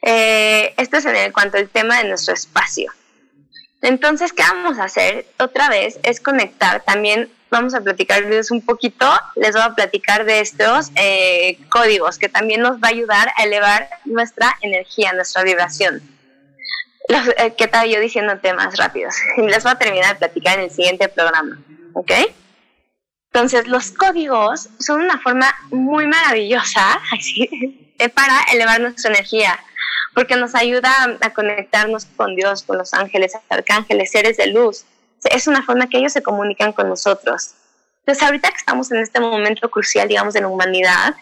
eh, 0.00 0.72
esto 0.78 0.96
es 0.96 1.04
en 1.04 1.30
cuanto 1.30 1.58
al 1.58 1.68
tema 1.68 1.98
de 1.98 2.08
nuestro 2.08 2.32
espacio. 2.32 2.90
Entonces, 3.82 4.32
¿qué 4.32 4.44
vamos 4.44 4.78
a 4.78 4.84
hacer? 4.84 5.26
Otra 5.38 5.68
vez 5.68 6.00
es 6.04 6.20
conectar 6.20 6.82
también, 6.82 7.30
vamos 7.50 7.74
a 7.74 7.82
platicarles 7.82 8.50
un 8.50 8.64
poquito, 8.64 9.06
les 9.36 9.52
voy 9.52 9.62
a 9.62 9.74
platicar 9.74 10.24
de 10.24 10.40
estos 10.40 10.90
eh, 10.94 11.58
códigos 11.68 12.18
que 12.18 12.30
también 12.30 12.62
nos 12.62 12.76
va 12.76 12.88
a 12.88 12.92
ayudar 12.92 13.28
a 13.36 13.44
elevar 13.44 13.90
nuestra 14.06 14.56
energía, 14.62 15.12
nuestra 15.12 15.42
vibración. 15.42 16.00
Eh, 17.08 17.52
¿Qué 17.58 17.68
tal 17.68 17.90
yo 17.90 18.00
diciendo 18.00 18.38
temas 18.38 18.74
rápidos? 18.78 19.16
Les 19.36 19.62
voy 19.62 19.72
a 19.72 19.78
terminar 19.78 20.14
de 20.14 20.18
platicar 20.18 20.58
en 20.58 20.64
el 20.64 20.70
siguiente 20.70 21.08
programa, 21.10 21.60
¿ok? 21.92 22.12
Entonces, 23.34 23.66
los 23.66 23.92
códigos 23.92 24.68
son 24.78 25.00
una 25.00 25.18
forma 25.18 25.54
muy 25.70 26.06
maravillosa 26.06 27.00
así, 27.12 27.94
para 28.14 28.42
elevar 28.52 28.80
nuestra 28.80 29.10
energía, 29.10 29.58
porque 30.14 30.36
nos 30.36 30.54
ayuda 30.54 31.16
a 31.20 31.30
conectarnos 31.30 32.04
con 32.04 32.36
Dios, 32.36 32.62
con 32.62 32.76
los 32.76 32.92
ángeles, 32.92 33.32
arcángeles, 33.48 34.10
seres 34.10 34.36
de 34.36 34.48
luz. 34.48 34.84
Es 35.24 35.46
una 35.46 35.62
forma 35.62 35.88
que 35.88 35.98
ellos 35.98 36.12
se 36.12 36.22
comunican 36.22 36.72
con 36.72 36.90
nosotros. 36.90 37.54
Entonces, 38.00 38.22
ahorita 38.22 38.50
que 38.50 38.56
estamos 38.56 38.90
en 38.92 38.98
este 38.98 39.20
momento 39.20 39.70
crucial, 39.70 40.08
digamos, 40.08 40.34
de 40.34 40.42
la 40.42 40.48
humanidad, 40.48 41.14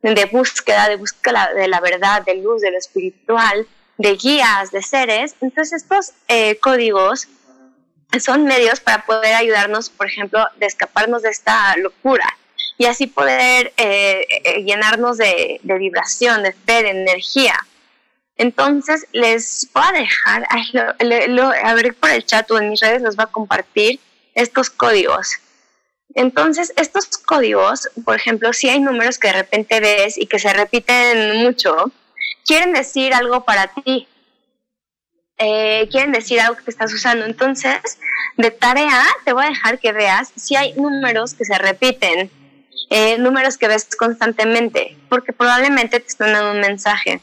de 0.00 0.24
búsqueda, 0.26 0.88
de 0.88 0.96
búsqueda 0.96 1.52
de 1.54 1.68
la 1.68 1.80
verdad, 1.80 2.22
de 2.24 2.36
luz, 2.36 2.62
de 2.62 2.70
lo 2.70 2.78
espiritual, 2.78 3.66
de 3.98 4.16
guías, 4.16 4.70
de 4.70 4.82
seres. 4.82 5.36
Entonces 5.40 5.82
estos 5.82 6.12
eh, 6.28 6.58
códigos 6.58 7.28
son 8.20 8.44
medios 8.44 8.80
para 8.80 9.04
poder 9.04 9.34
ayudarnos, 9.34 9.90
por 9.90 10.06
ejemplo, 10.06 10.46
de 10.56 10.66
escaparnos 10.66 11.22
de 11.22 11.30
esta 11.30 11.76
locura 11.76 12.26
y 12.78 12.86
así 12.86 13.06
poder 13.06 13.72
eh, 13.76 14.26
eh, 14.44 14.62
llenarnos 14.64 15.18
de, 15.18 15.60
vibración, 15.62 16.42
de 16.42 16.52
fe, 16.52 16.82
de 16.82 16.90
energía. 16.90 17.54
Entonces 18.36 19.06
les 19.12 19.68
voy 19.72 19.84
a 19.86 19.92
dejar, 19.92 20.48
a 20.50 21.74
ver 21.74 21.94
por 21.94 22.10
el 22.10 22.24
chat 22.24 22.50
o 22.50 22.58
en 22.58 22.70
mis 22.70 22.80
redes 22.80 23.02
les 23.02 23.16
voy 23.16 23.24
a 23.24 23.32
compartir 23.32 24.00
estos 24.34 24.70
códigos. 24.70 25.38
Entonces, 26.14 26.72
estos 26.76 27.06
códigos, 27.18 27.88
por 28.04 28.16
ejemplo, 28.16 28.52
si 28.52 28.68
hay 28.68 28.80
números 28.80 29.18
que 29.18 29.28
de 29.28 29.34
repente 29.34 29.80
ves 29.80 30.18
y 30.18 30.26
que 30.26 30.38
se 30.38 30.52
repiten 30.52 31.42
mucho, 31.42 31.90
quieren 32.44 32.72
decir 32.72 33.14
algo 33.14 33.44
para 33.44 33.68
ti, 33.68 34.06
eh, 35.44 35.88
quieren 35.90 36.12
decir 36.12 36.40
algo 36.40 36.56
que 36.56 36.70
estás 36.70 36.92
usando. 36.92 37.24
Entonces, 37.24 37.98
de 38.36 38.50
tarea, 38.52 39.04
te 39.24 39.32
voy 39.32 39.44
a 39.44 39.48
dejar 39.48 39.80
que 39.80 39.92
veas 39.92 40.32
si 40.36 40.54
hay 40.54 40.72
números 40.74 41.34
que 41.34 41.44
se 41.44 41.58
repiten, 41.58 42.30
eh, 42.90 43.18
números 43.18 43.58
que 43.58 43.66
ves 43.66 43.88
constantemente, 43.96 44.96
porque 45.08 45.32
probablemente 45.32 45.98
te 45.98 46.06
están 46.06 46.32
dando 46.32 46.52
un 46.52 46.60
mensaje. 46.60 47.20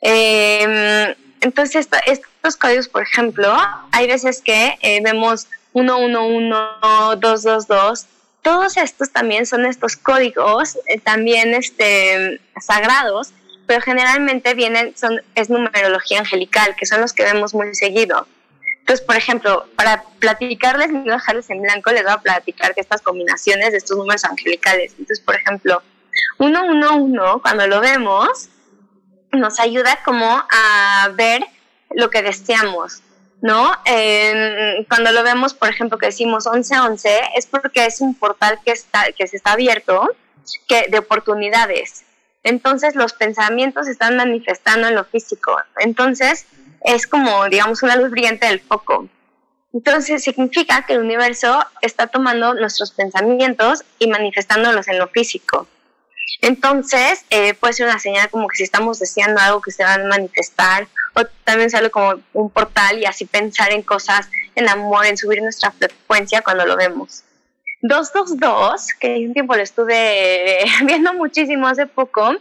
Em, 0.00 1.14
entonces, 1.42 1.88
estos 2.06 2.56
códigos, 2.56 2.88
por 2.88 3.02
ejemplo, 3.02 3.54
hay 3.92 4.06
veces 4.06 4.40
que 4.40 4.78
eh, 4.80 5.00
vemos 5.02 5.46
111, 5.74 7.20
222, 7.20 8.06
todos 8.40 8.76
estos 8.78 9.10
también 9.10 9.44
son 9.44 9.66
estos 9.66 9.96
códigos, 9.96 10.78
también 11.04 11.52
este, 11.52 12.40
sagrados, 12.60 13.32
pero 13.66 13.80
generalmente 13.80 14.54
vienen, 14.54 14.96
son, 14.96 15.20
es 15.34 15.50
numerología 15.50 16.20
angelical, 16.20 16.76
que 16.76 16.86
son 16.86 17.00
los 17.00 17.12
que 17.12 17.24
vemos 17.24 17.54
muy 17.54 17.74
seguido. 17.74 18.26
Entonces, 18.80 19.04
por 19.04 19.16
ejemplo, 19.16 19.66
para 19.74 20.04
platicarles, 20.20 20.92
no 20.92 21.12
dejarles 21.12 21.50
en 21.50 21.60
blanco, 21.60 21.90
les 21.90 22.04
voy 22.04 22.12
a 22.12 22.18
platicar 22.18 22.74
de 22.74 22.80
estas 22.80 23.02
combinaciones 23.02 23.72
de 23.72 23.78
estos 23.78 23.96
números 23.96 24.24
angelicales. 24.24 24.92
Entonces, 24.92 25.20
por 25.20 25.34
ejemplo, 25.34 25.82
111, 26.38 27.42
cuando 27.42 27.66
lo 27.66 27.80
vemos, 27.80 28.48
nos 29.32 29.58
ayuda 29.58 29.98
como 30.04 30.26
a 30.48 31.10
ver 31.14 31.44
lo 31.90 32.10
que 32.10 32.22
deseamos, 32.22 33.02
¿no? 33.42 33.72
cuando 34.88 35.12
lo 35.12 35.22
vemos, 35.22 35.52
por 35.52 35.68
ejemplo, 35.68 35.98
que 35.98 36.06
decimos 36.06 36.46
1111, 36.46 37.20
es 37.36 37.46
porque 37.46 37.86
es 37.86 38.00
un 38.00 38.14
portal 38.14 38.60
que, 38.64 38.70
está, 38.70 39.06
que 39.16 39.26
se 39.26 39.36
está 39.36 39.52
abierto 39.52 40.08
que, 40.68 40.86
de 40.88 40.98
oportunidades 40.98 42.05
entonces 42.46 42.94
los 42.94 43.12
pensamientos 43.12 43.86
se 43.86 43.92
están 43.92 44.16
manifestando 44.16 44.86
en 44.86 44.94
lo 44.94 45.04
físico. 45.04 45.58
Entonces 45.78 46.46
es 46.84 47.08
como, 47.08 47.48
digamos, 47.48 47.82
una 47.82 47.96
luz 47.96 48.10
brillante 48.10 48.46
del 48.46 48.60
foco. 48.60 49.08
Entonces 49.72 50.22
significa 50.22 50.86
que 50.86 50.92
el 50.92 51.00
universo 51.00 51.58
está 51.82 52.06
tomando 52.06 52.54
nuestros 52.54 52.92
pensamientos 52.92 53.82
y 53.98 54.06
manifestándolos 54.06 54.86
en 54.86 54.98
lo 54.98 55.08
físico. 55.08 55.66
Entonces 56.40 57.24
eh, 57.30 57.54
puede 57.54 57.74
ser 57.74 57.88
una 57.88 57.98
señal 57.98 58.30
como 58.30 58.46
que 58.46 58.58
si 58.58 58.62
estamos 58.62 59.00
deseando 59.00 59.40
algo 59.40 59.60
que 59.60 59.72
se 59.72 59.82
va 59.82 59.94
a 59.94 59.98
manifestar, 59.98 60.86
o 61.14 61.24
también 61.42 61.68
sale 61.68 61.90
como 61.90 62.20
un 62.32 62.50
portal 62.50 62.98
y 62.98 63.06
así 63.06 63.24
pensar 63.24 63.72
en 63.72 63.82
cosas, 63.82 64.28
en 64.54 64.68
amor, 64.68 65.04
en 65.06 65.16
subir 65.16 65.42
nuestra 65.42 65.72
frecuencia 65.72 66.42
cuando 66.42 66.64
lo 66.64 66.76
vemos. 66.76 67.24
222, 67.88 68.94
que 68.98 69.26
un 69.26 69.32
tiempo 69.32 69.54
lo 69.54 69.62
estuve 69.62 70.58
viendo 70.84 71.14
muchísimo 71.14 71.66
hace 71.66 71.86
poco, 71.86 72.36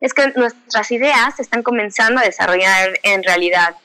es 0.00 0.12
que 0.12 0.32
nuestras 0.36 0.90
ideas 0.90 1.36
se 1.36 1.42
están 1.42 1.62
comenzando 1.62 2.20
a 2.20 2.24
desarrollar 2.24 2.98
en 3.02 3.22
realidad. 3.22 3.76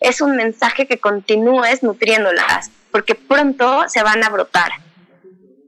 Es 0.00 0.20
un 0.20 0.36
mensaje 0.36 0.86
que 0.86 0.98
continúes 0.98 1.82
nutriéndolas, 1.82 2.70
porque 2.90 3.14
pronto 3.14 3.88
se 3.88 4.02
van 4.02 4.22
a 4.22 4.28
brotar. 4.28 4.70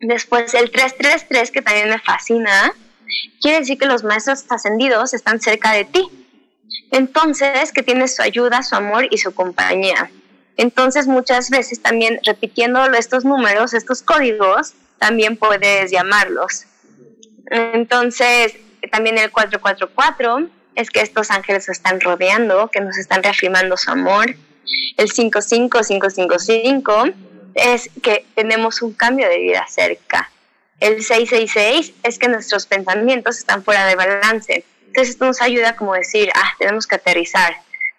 Después 0.00 0.54
el 0.54 0.70
333, 0.70 1.50
que 1.50 1.62
también 1.62 1.88
me 1.88 1.98
fascina, 1.98 2.72
quiere 3.40 3.60
decir 3.60 3.78
que 3.78 3.86
los 3.86 4.04
maestros 4.04 4.44
ascendidos 4.48 5.14
están 5.14 5.40
cerca 5.40 5.72
de 5.72 5.84
ti. 5.84 6.08
Entonces, 6.90 7.72
que 7.72 7.82
tienes 7.82 8.14
su 8.14 8.22
ayuda, 8.22 8.62
su 8.62 8.76
amor 8.76 9.06
y 9.10 9.18
su 9.18 9.34
compañía. 9.34 10.10
Entonces, 10.56 11.06
muchas 11.06 11.50
veces 11.50 11.80
también 11.82 12.18
repitiendo 12.24 12.84
estos 12.92 13.24
números, 13.24 13.74
estos 13.74 14.02
códigos, 14.02 14.74
también 14.98 15.36
puedes 15.36 15.90
llamarlos. 15.90 16.64
Entonces, 17.50 18.54
también 18.90 19.18
el 19.18 19.30
444 19.30 20.48
es 20.74 20.90
que 20.90 21.00
estos 21.00 21.30
ángeles 21.30 21.68
están 21.68 22.00
rodeando, 22.00 22.68
que 22.68 22.80
nos 22.80 22.96
están 22.98 23.22
reafirmando 23.22 23.76
su 23.76 23.90
amor. 23.90 24.34
El 24.96 25.12
55555 25.12 27.04
es 27.54 27.90
que 28.02 28.24
tenemos 28.34 28.82
un 28.82 28.92
cambio 28.92 29.28
de 29.28 29.38
vida 29.38 29.66
cerca. 29.68 30.30
El 30.80 31.02
666 31.02 31.94
es 32.02 32.18
que 32.18 32.28
nuestros 32.28 32.66
pensamientos 32.66 33.38
están 33.38 33.64
fuera 33.64 33.86
de 33.86 33.94
balance. 33.94 34.64
Entonces 34.86 35.10
esto 35.14 35.24
nos 35.24 35.40
ayuda 35.40 35.76
como 35.76 35.94
decir, 35.94 36.30
ah, 36.34 36.52
tenemos 36.58 36.86
que 36.86 36.96
aterrizar, 36.96 37.56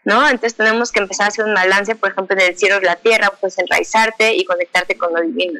¿no? 0.07 0.25
Entonces 0.25 0.55
tenemos 0.55 0.93
que 0.93 1.01
empezar 1.01 1.25
a 1.25 1.27
hacer 1.27 1.43
un 1.43 1.53
balance, 1.53 1.93
por 1.95 2.11
ejemplo, 2.11 2.33
en 2.37 2.41
el 2.41 2.57
cielo 2.57 2.79
de 2.79 2.85
la 2.85 2.95
tierra, 2.95 3.29
pues 3.41 3.57
enraizarte 3.59 4.35
y 4.35 4.45
conectarte 4.45 4.97
con 4.97 5.13
lo 5.13 5.21
divino. 5.21 5.59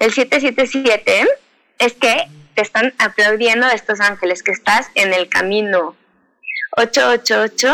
El 0.00 0.12
777 0.12 1.28
es 1.78 1.92
que 1.92 2.26
te 2.56 2.62
están 2.62 2.92
aplaudiendo 2.98 3.68
estos 3.68 4.00
ángeles, 4.00 4.42
que 4.42 4.50
estás 4.50 4.88
en 4.96 5.14
el 5.14 5.28
camino. 5.28 5.94
888 6.78 7.72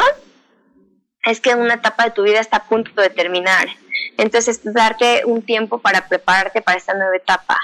es 1.25 1.41
que 1.41 1.55
una 1.55 1.75
etapa 1.75 2.05
de 2.05 2.11
tu 2.11 2.25
vida 2.25 2.41
está 2.41 2.59
a 2.59 2.65
punto 2.65 3.01
de 3.01 3.09
terminar. 3.09 3.67
Entonces, 4.19 4.61
darte 4.63 5.23
un 5.25 5.41
tiempo 5.41 5.79
para 5.79 6.09
prepararte 6.09 6.61
para 6.61 6.77
esta 6.77 6.93
nueva 6.93 7.17
etapa. 7.17 7.57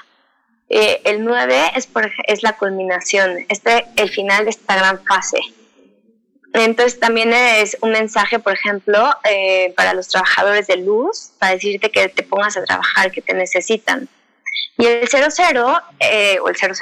Eh, 0.70 1.02
el 1.04 1.22
9 1.22 1.72
es, 1.74 1.86
por, 1.86 2.10
es 2.26 2.42
la 2.42 2.56
culminación, 2.56 3.44
este, 3.50 3.84
el 3.96 4.08
final 4.08 4.44
de 4.44 4.50
esta 4.52 4.74
gran 4.74 5.04
fase. 5.04 5.40
Entonces 6.64 6.98
también 6.98 7.32
es 7.32 7.76
un 7.82 7.90
mensaje, 7.90 8.38
por 8.38 8.54
ejemplo, 8.54 9.10
eh, 9.24 9.74
para 9.76 9.92
los 9.92 10.08
trabajadores 10.08 10.66
de 10.66 10.78
luz, 10.78 11.32
para 11.38 11.52
decirte 11.52 11.90
que 11.90 12.08
te 12.08 12.22
pongas 12.22 12.56
a 12.56 12.64
trabajar, 12.64 13.10
que 13.10 13.20
te 13.20 13.34
necesitan. 13.34 14.08
Y 14.78 14.86
el 14.86 15.08
00 15.08 15.82
eh, 16.00 16.38
o 16.40 16.48
el 16.48 16.56
000 16.56 16.72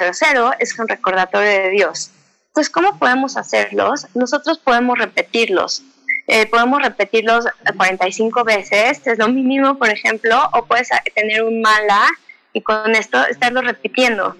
es 0.59 0.79
un 0.79 0.87
recordatorio 0.87 1.49
de 1.49 1.69
Dios. 1.71 2.11
Pues, 2.53 2.69
¿cómo 2.69 2.97
podemos 2.97 3.35
hacerlos? 3.35 4.07
Nosotros 4.13 4.59
podemos 4.59 4.97
repetirlos. 4.97 5.83
Eh, 6.27 6.47
podemos 6.47 6.81
repetirlos 6.81 7.45
45 7.75 8.43
veces, 8.45 9.05
es 9.05 9.19
lo 9.19 9.27
mínimo, 9.27 9.77
por 9.77 9.89
ejemplo, 9.89 10.49
o 10.53 10.65
puedes 10.65 10.89
tener 11.13 11.43
un 11.43 11.61
mala 11.61 12.07
y 12.53 12.61
con 12.61 12.95
esto 12.95 13.23
estarlo 13.27 13.61
repitiendo. 13.61 14.37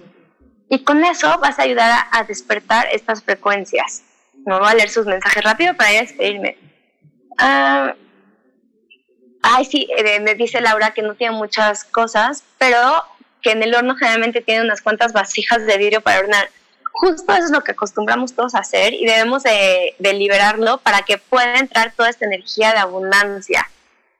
Y 0.68 0.82
con 0.82 1.04
eso 1.04 1.38
vas 1.38 1.58
a 1.58 1.62
ayudar 1.62 2.06
a, 2.10 2.24
despertar 2.24 2.88
estas 2.90 3.22
frecuencias. 3.22 4.02
No 4.46 4.60
voy 4.60 4.68
a 4.68 4.74
leer 4.74 4.88
sus 4.88 5.04
mensajes 5.06 5.42
rápido 5.42 5.76
para 5.76 5.92
ir 5.92 5.98
a 5.98 6.02
despedirme. 6.02 6.56
Ah, 7.36 7.94
ay, 9.42 9.64
sí, 9.64 9.88
eh, 9.96 10.20
me 10.20 10.34
dice 10.36 10.60
Laura 10.60 10.92
que 10.92 11.02
no 11.02 11.14
tiene 11.16 11.36
muchas 11.36 11.84
cosas, 11.84 12.44
pero 12.56 12.78
que 13.42 13.50
en 13.50 13.62
el 13.62 13.74
horno 13.74 13.96
generalmente 13.96 14.40
tiene 14.40 14.62
unas 14.62 14.80
cuantas 14.80 15.12
vasijas 15.12 15.66
de 15.66 15.76
vidrio 15.76 16.00
para 16.00 16.20
hornear. 16.20 16.48
Justo 16.92 17.32
eso 17.32 17.44
es 17.44 17.50
lo 17.50 17.62
que 17.62 17.72
acostumbramos 17.72 18.34
todos 18.34 18.54
a 18.54 18.60
hacer 18.60 18.94
y 18.94 19.04
debemos 19.04 19.42
de, 19.42 19.94
liberarlo 19.98 20.78
para 20.78 21.02
que 21.02 21.18
pueda 21.18 21.56
entrar 21.56 21.92
toda 21.94 22.08
esta 22.08 22.24
energía 22.24 22.72
de 22.72 22.78
abundancia. 22.78 23.68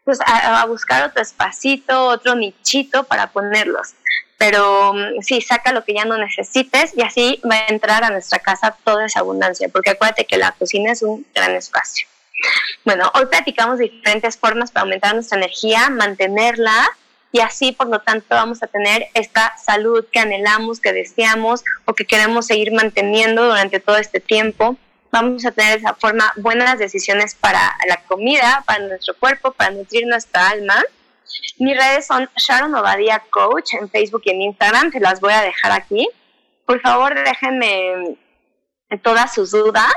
Pues 0.07 0.21
a, 0.25 0.65
buscar 0.67 1.03
otro 1.03 1.21
espacito, 1.21 2.07
otro 2.07 2.37
nichito 2.37 3.05
para 3.05 3.33
ponerlos. 3.33 3.95
Pero 4.39 4.95
mm, 4.95 5.21
sí, 5.21 5.41
saca 5.41 5.73
lo 5.73 5.85
que 5.85 5.95
ya 5.95 6.05
no 6.05 6.17
necesites 6.17 6.97
y 6.97 7.03
así 7.03 7.41
va 7.45 7.57
a 7.57 7.67
entrar 7.67 8.05
a 8.05 8.11
nuestra 8.11 8.39
casa 8.39 8.77
toda 8.85 9.07
esa 9.07 9.21
abundancia, 9.21 9.69
porque 9.69 9.91
acuérdate 9.91 10.25
que 10.25 10.39
la 10.39 10.53
cocina 10.53 10.93
es 10.93 11.03
un 11.03 11.27
gran 11.35 11.57
espacio. 11.57 12.07
Bueno, 12.85 13.11
hoy 13.15 13.27
platicamos 13.27 13.81
diferentes 13.81 14.37
formas 14.37 14.71
para 14.71 14.83
aumentar 14.83 15.13
nuestra 15.13 15.39
energía, 15.39 15.91
mantenerla 15.91 16.89
y 17.33 17.41
así 17.41 17.73
por 17.73 17.89
lo 17.89 17.99
tanto 17.99 18.27
vamos 18.31 18.63
a 18.63 18.69
tener 18.69 19.09
esta 19.15 19.59
salud 19.59 20.07
que 20.13 20.21
anhelamos, 20.21 20.79
que 20.79 20.93
deseamos 20.93 21.65
o 21.85 21.95
que 21.95 22.05
queremos 22.05 22.47
seguir 22.47 22.73
manteniendo 22.73 23.45
durante 23.45 23.81
todo 23.81 23.97
este 23.97 24.21
tiempo. 24.21 24.77
Vamos 25.11 25.45
a 25.45 25.53
tener 25.53 25.75
de 25.75 25.79
esa 25.79 25.95
forma 25.95 26.33
buenas 26.37 26.79
decisiones 26.79 27.35
para 27.35 27.77
la 27.89 27.97
comida, 28.03 28.63
para 28.67 28.87
nuestro 28.87 29.15
cuerpo, 29.17 29.53
para 29.53 29.71
nutrir 29.71 30.07
nuestra 30.07 30.49
alma. 30.49 30.83
Mis 31.59 31.77
redes 31.77 32.07
son 32.07 32.29
Sharon 32.37 32.75
Obadia 32.75 33.23
Coach 33.31 33.75
en 33.75 33.89
Facebook 33.89 34.23
y 34.25 34.31
en 34.31 34.43
Instagram, 34.43 34.91
te 34.91 35.01
las 35.01 35.21
voy 35.21 35.33
a 35.33 35.43
dejar 35.43 35.73
aquí. 35.73 36.09
Por 36.67 36.81
favor, 36.81 37.15
déjenme 37.15 38.17
todas 39.03 39.35
sus 39.35 39.51
dudas 39.51 39.95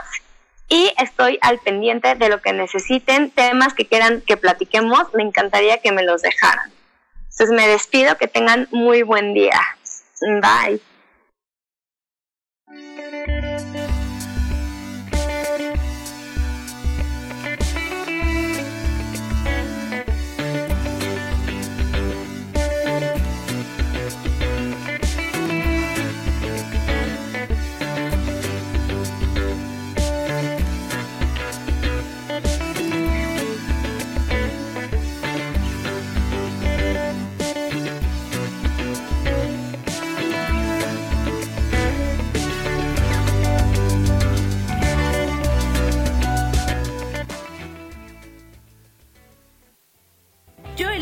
y 0.68 0.94
estoy 0.98 1.40
al 1.42 1.60
pendiente 1.60 2.16
de 2.16 2.30
lo 2.30 2.42
que 2.42 2.54
necesiten, 2.54 3.32
temas 3.32 3.74
que 3.74 3.88
quieran 3.88 4.22
que 4.22 4.38
platiquemos, 4.38 5.14
me 5.14 5.24
encantaría 5.24 5.80
que 5.80 5.92
me 5.92 6.04
los 6.04 6.22
dejaran. 6.22 6.72
Entonces 7.24 7.50
me 7.52 7.68
despido, 7.68 8.18
que 8.18 8.28
tengan 8.28 8.68
muy 8.72 9.02
buen 9.04 9.34
día. 9.34 9.60
Bye. 10.22 10.82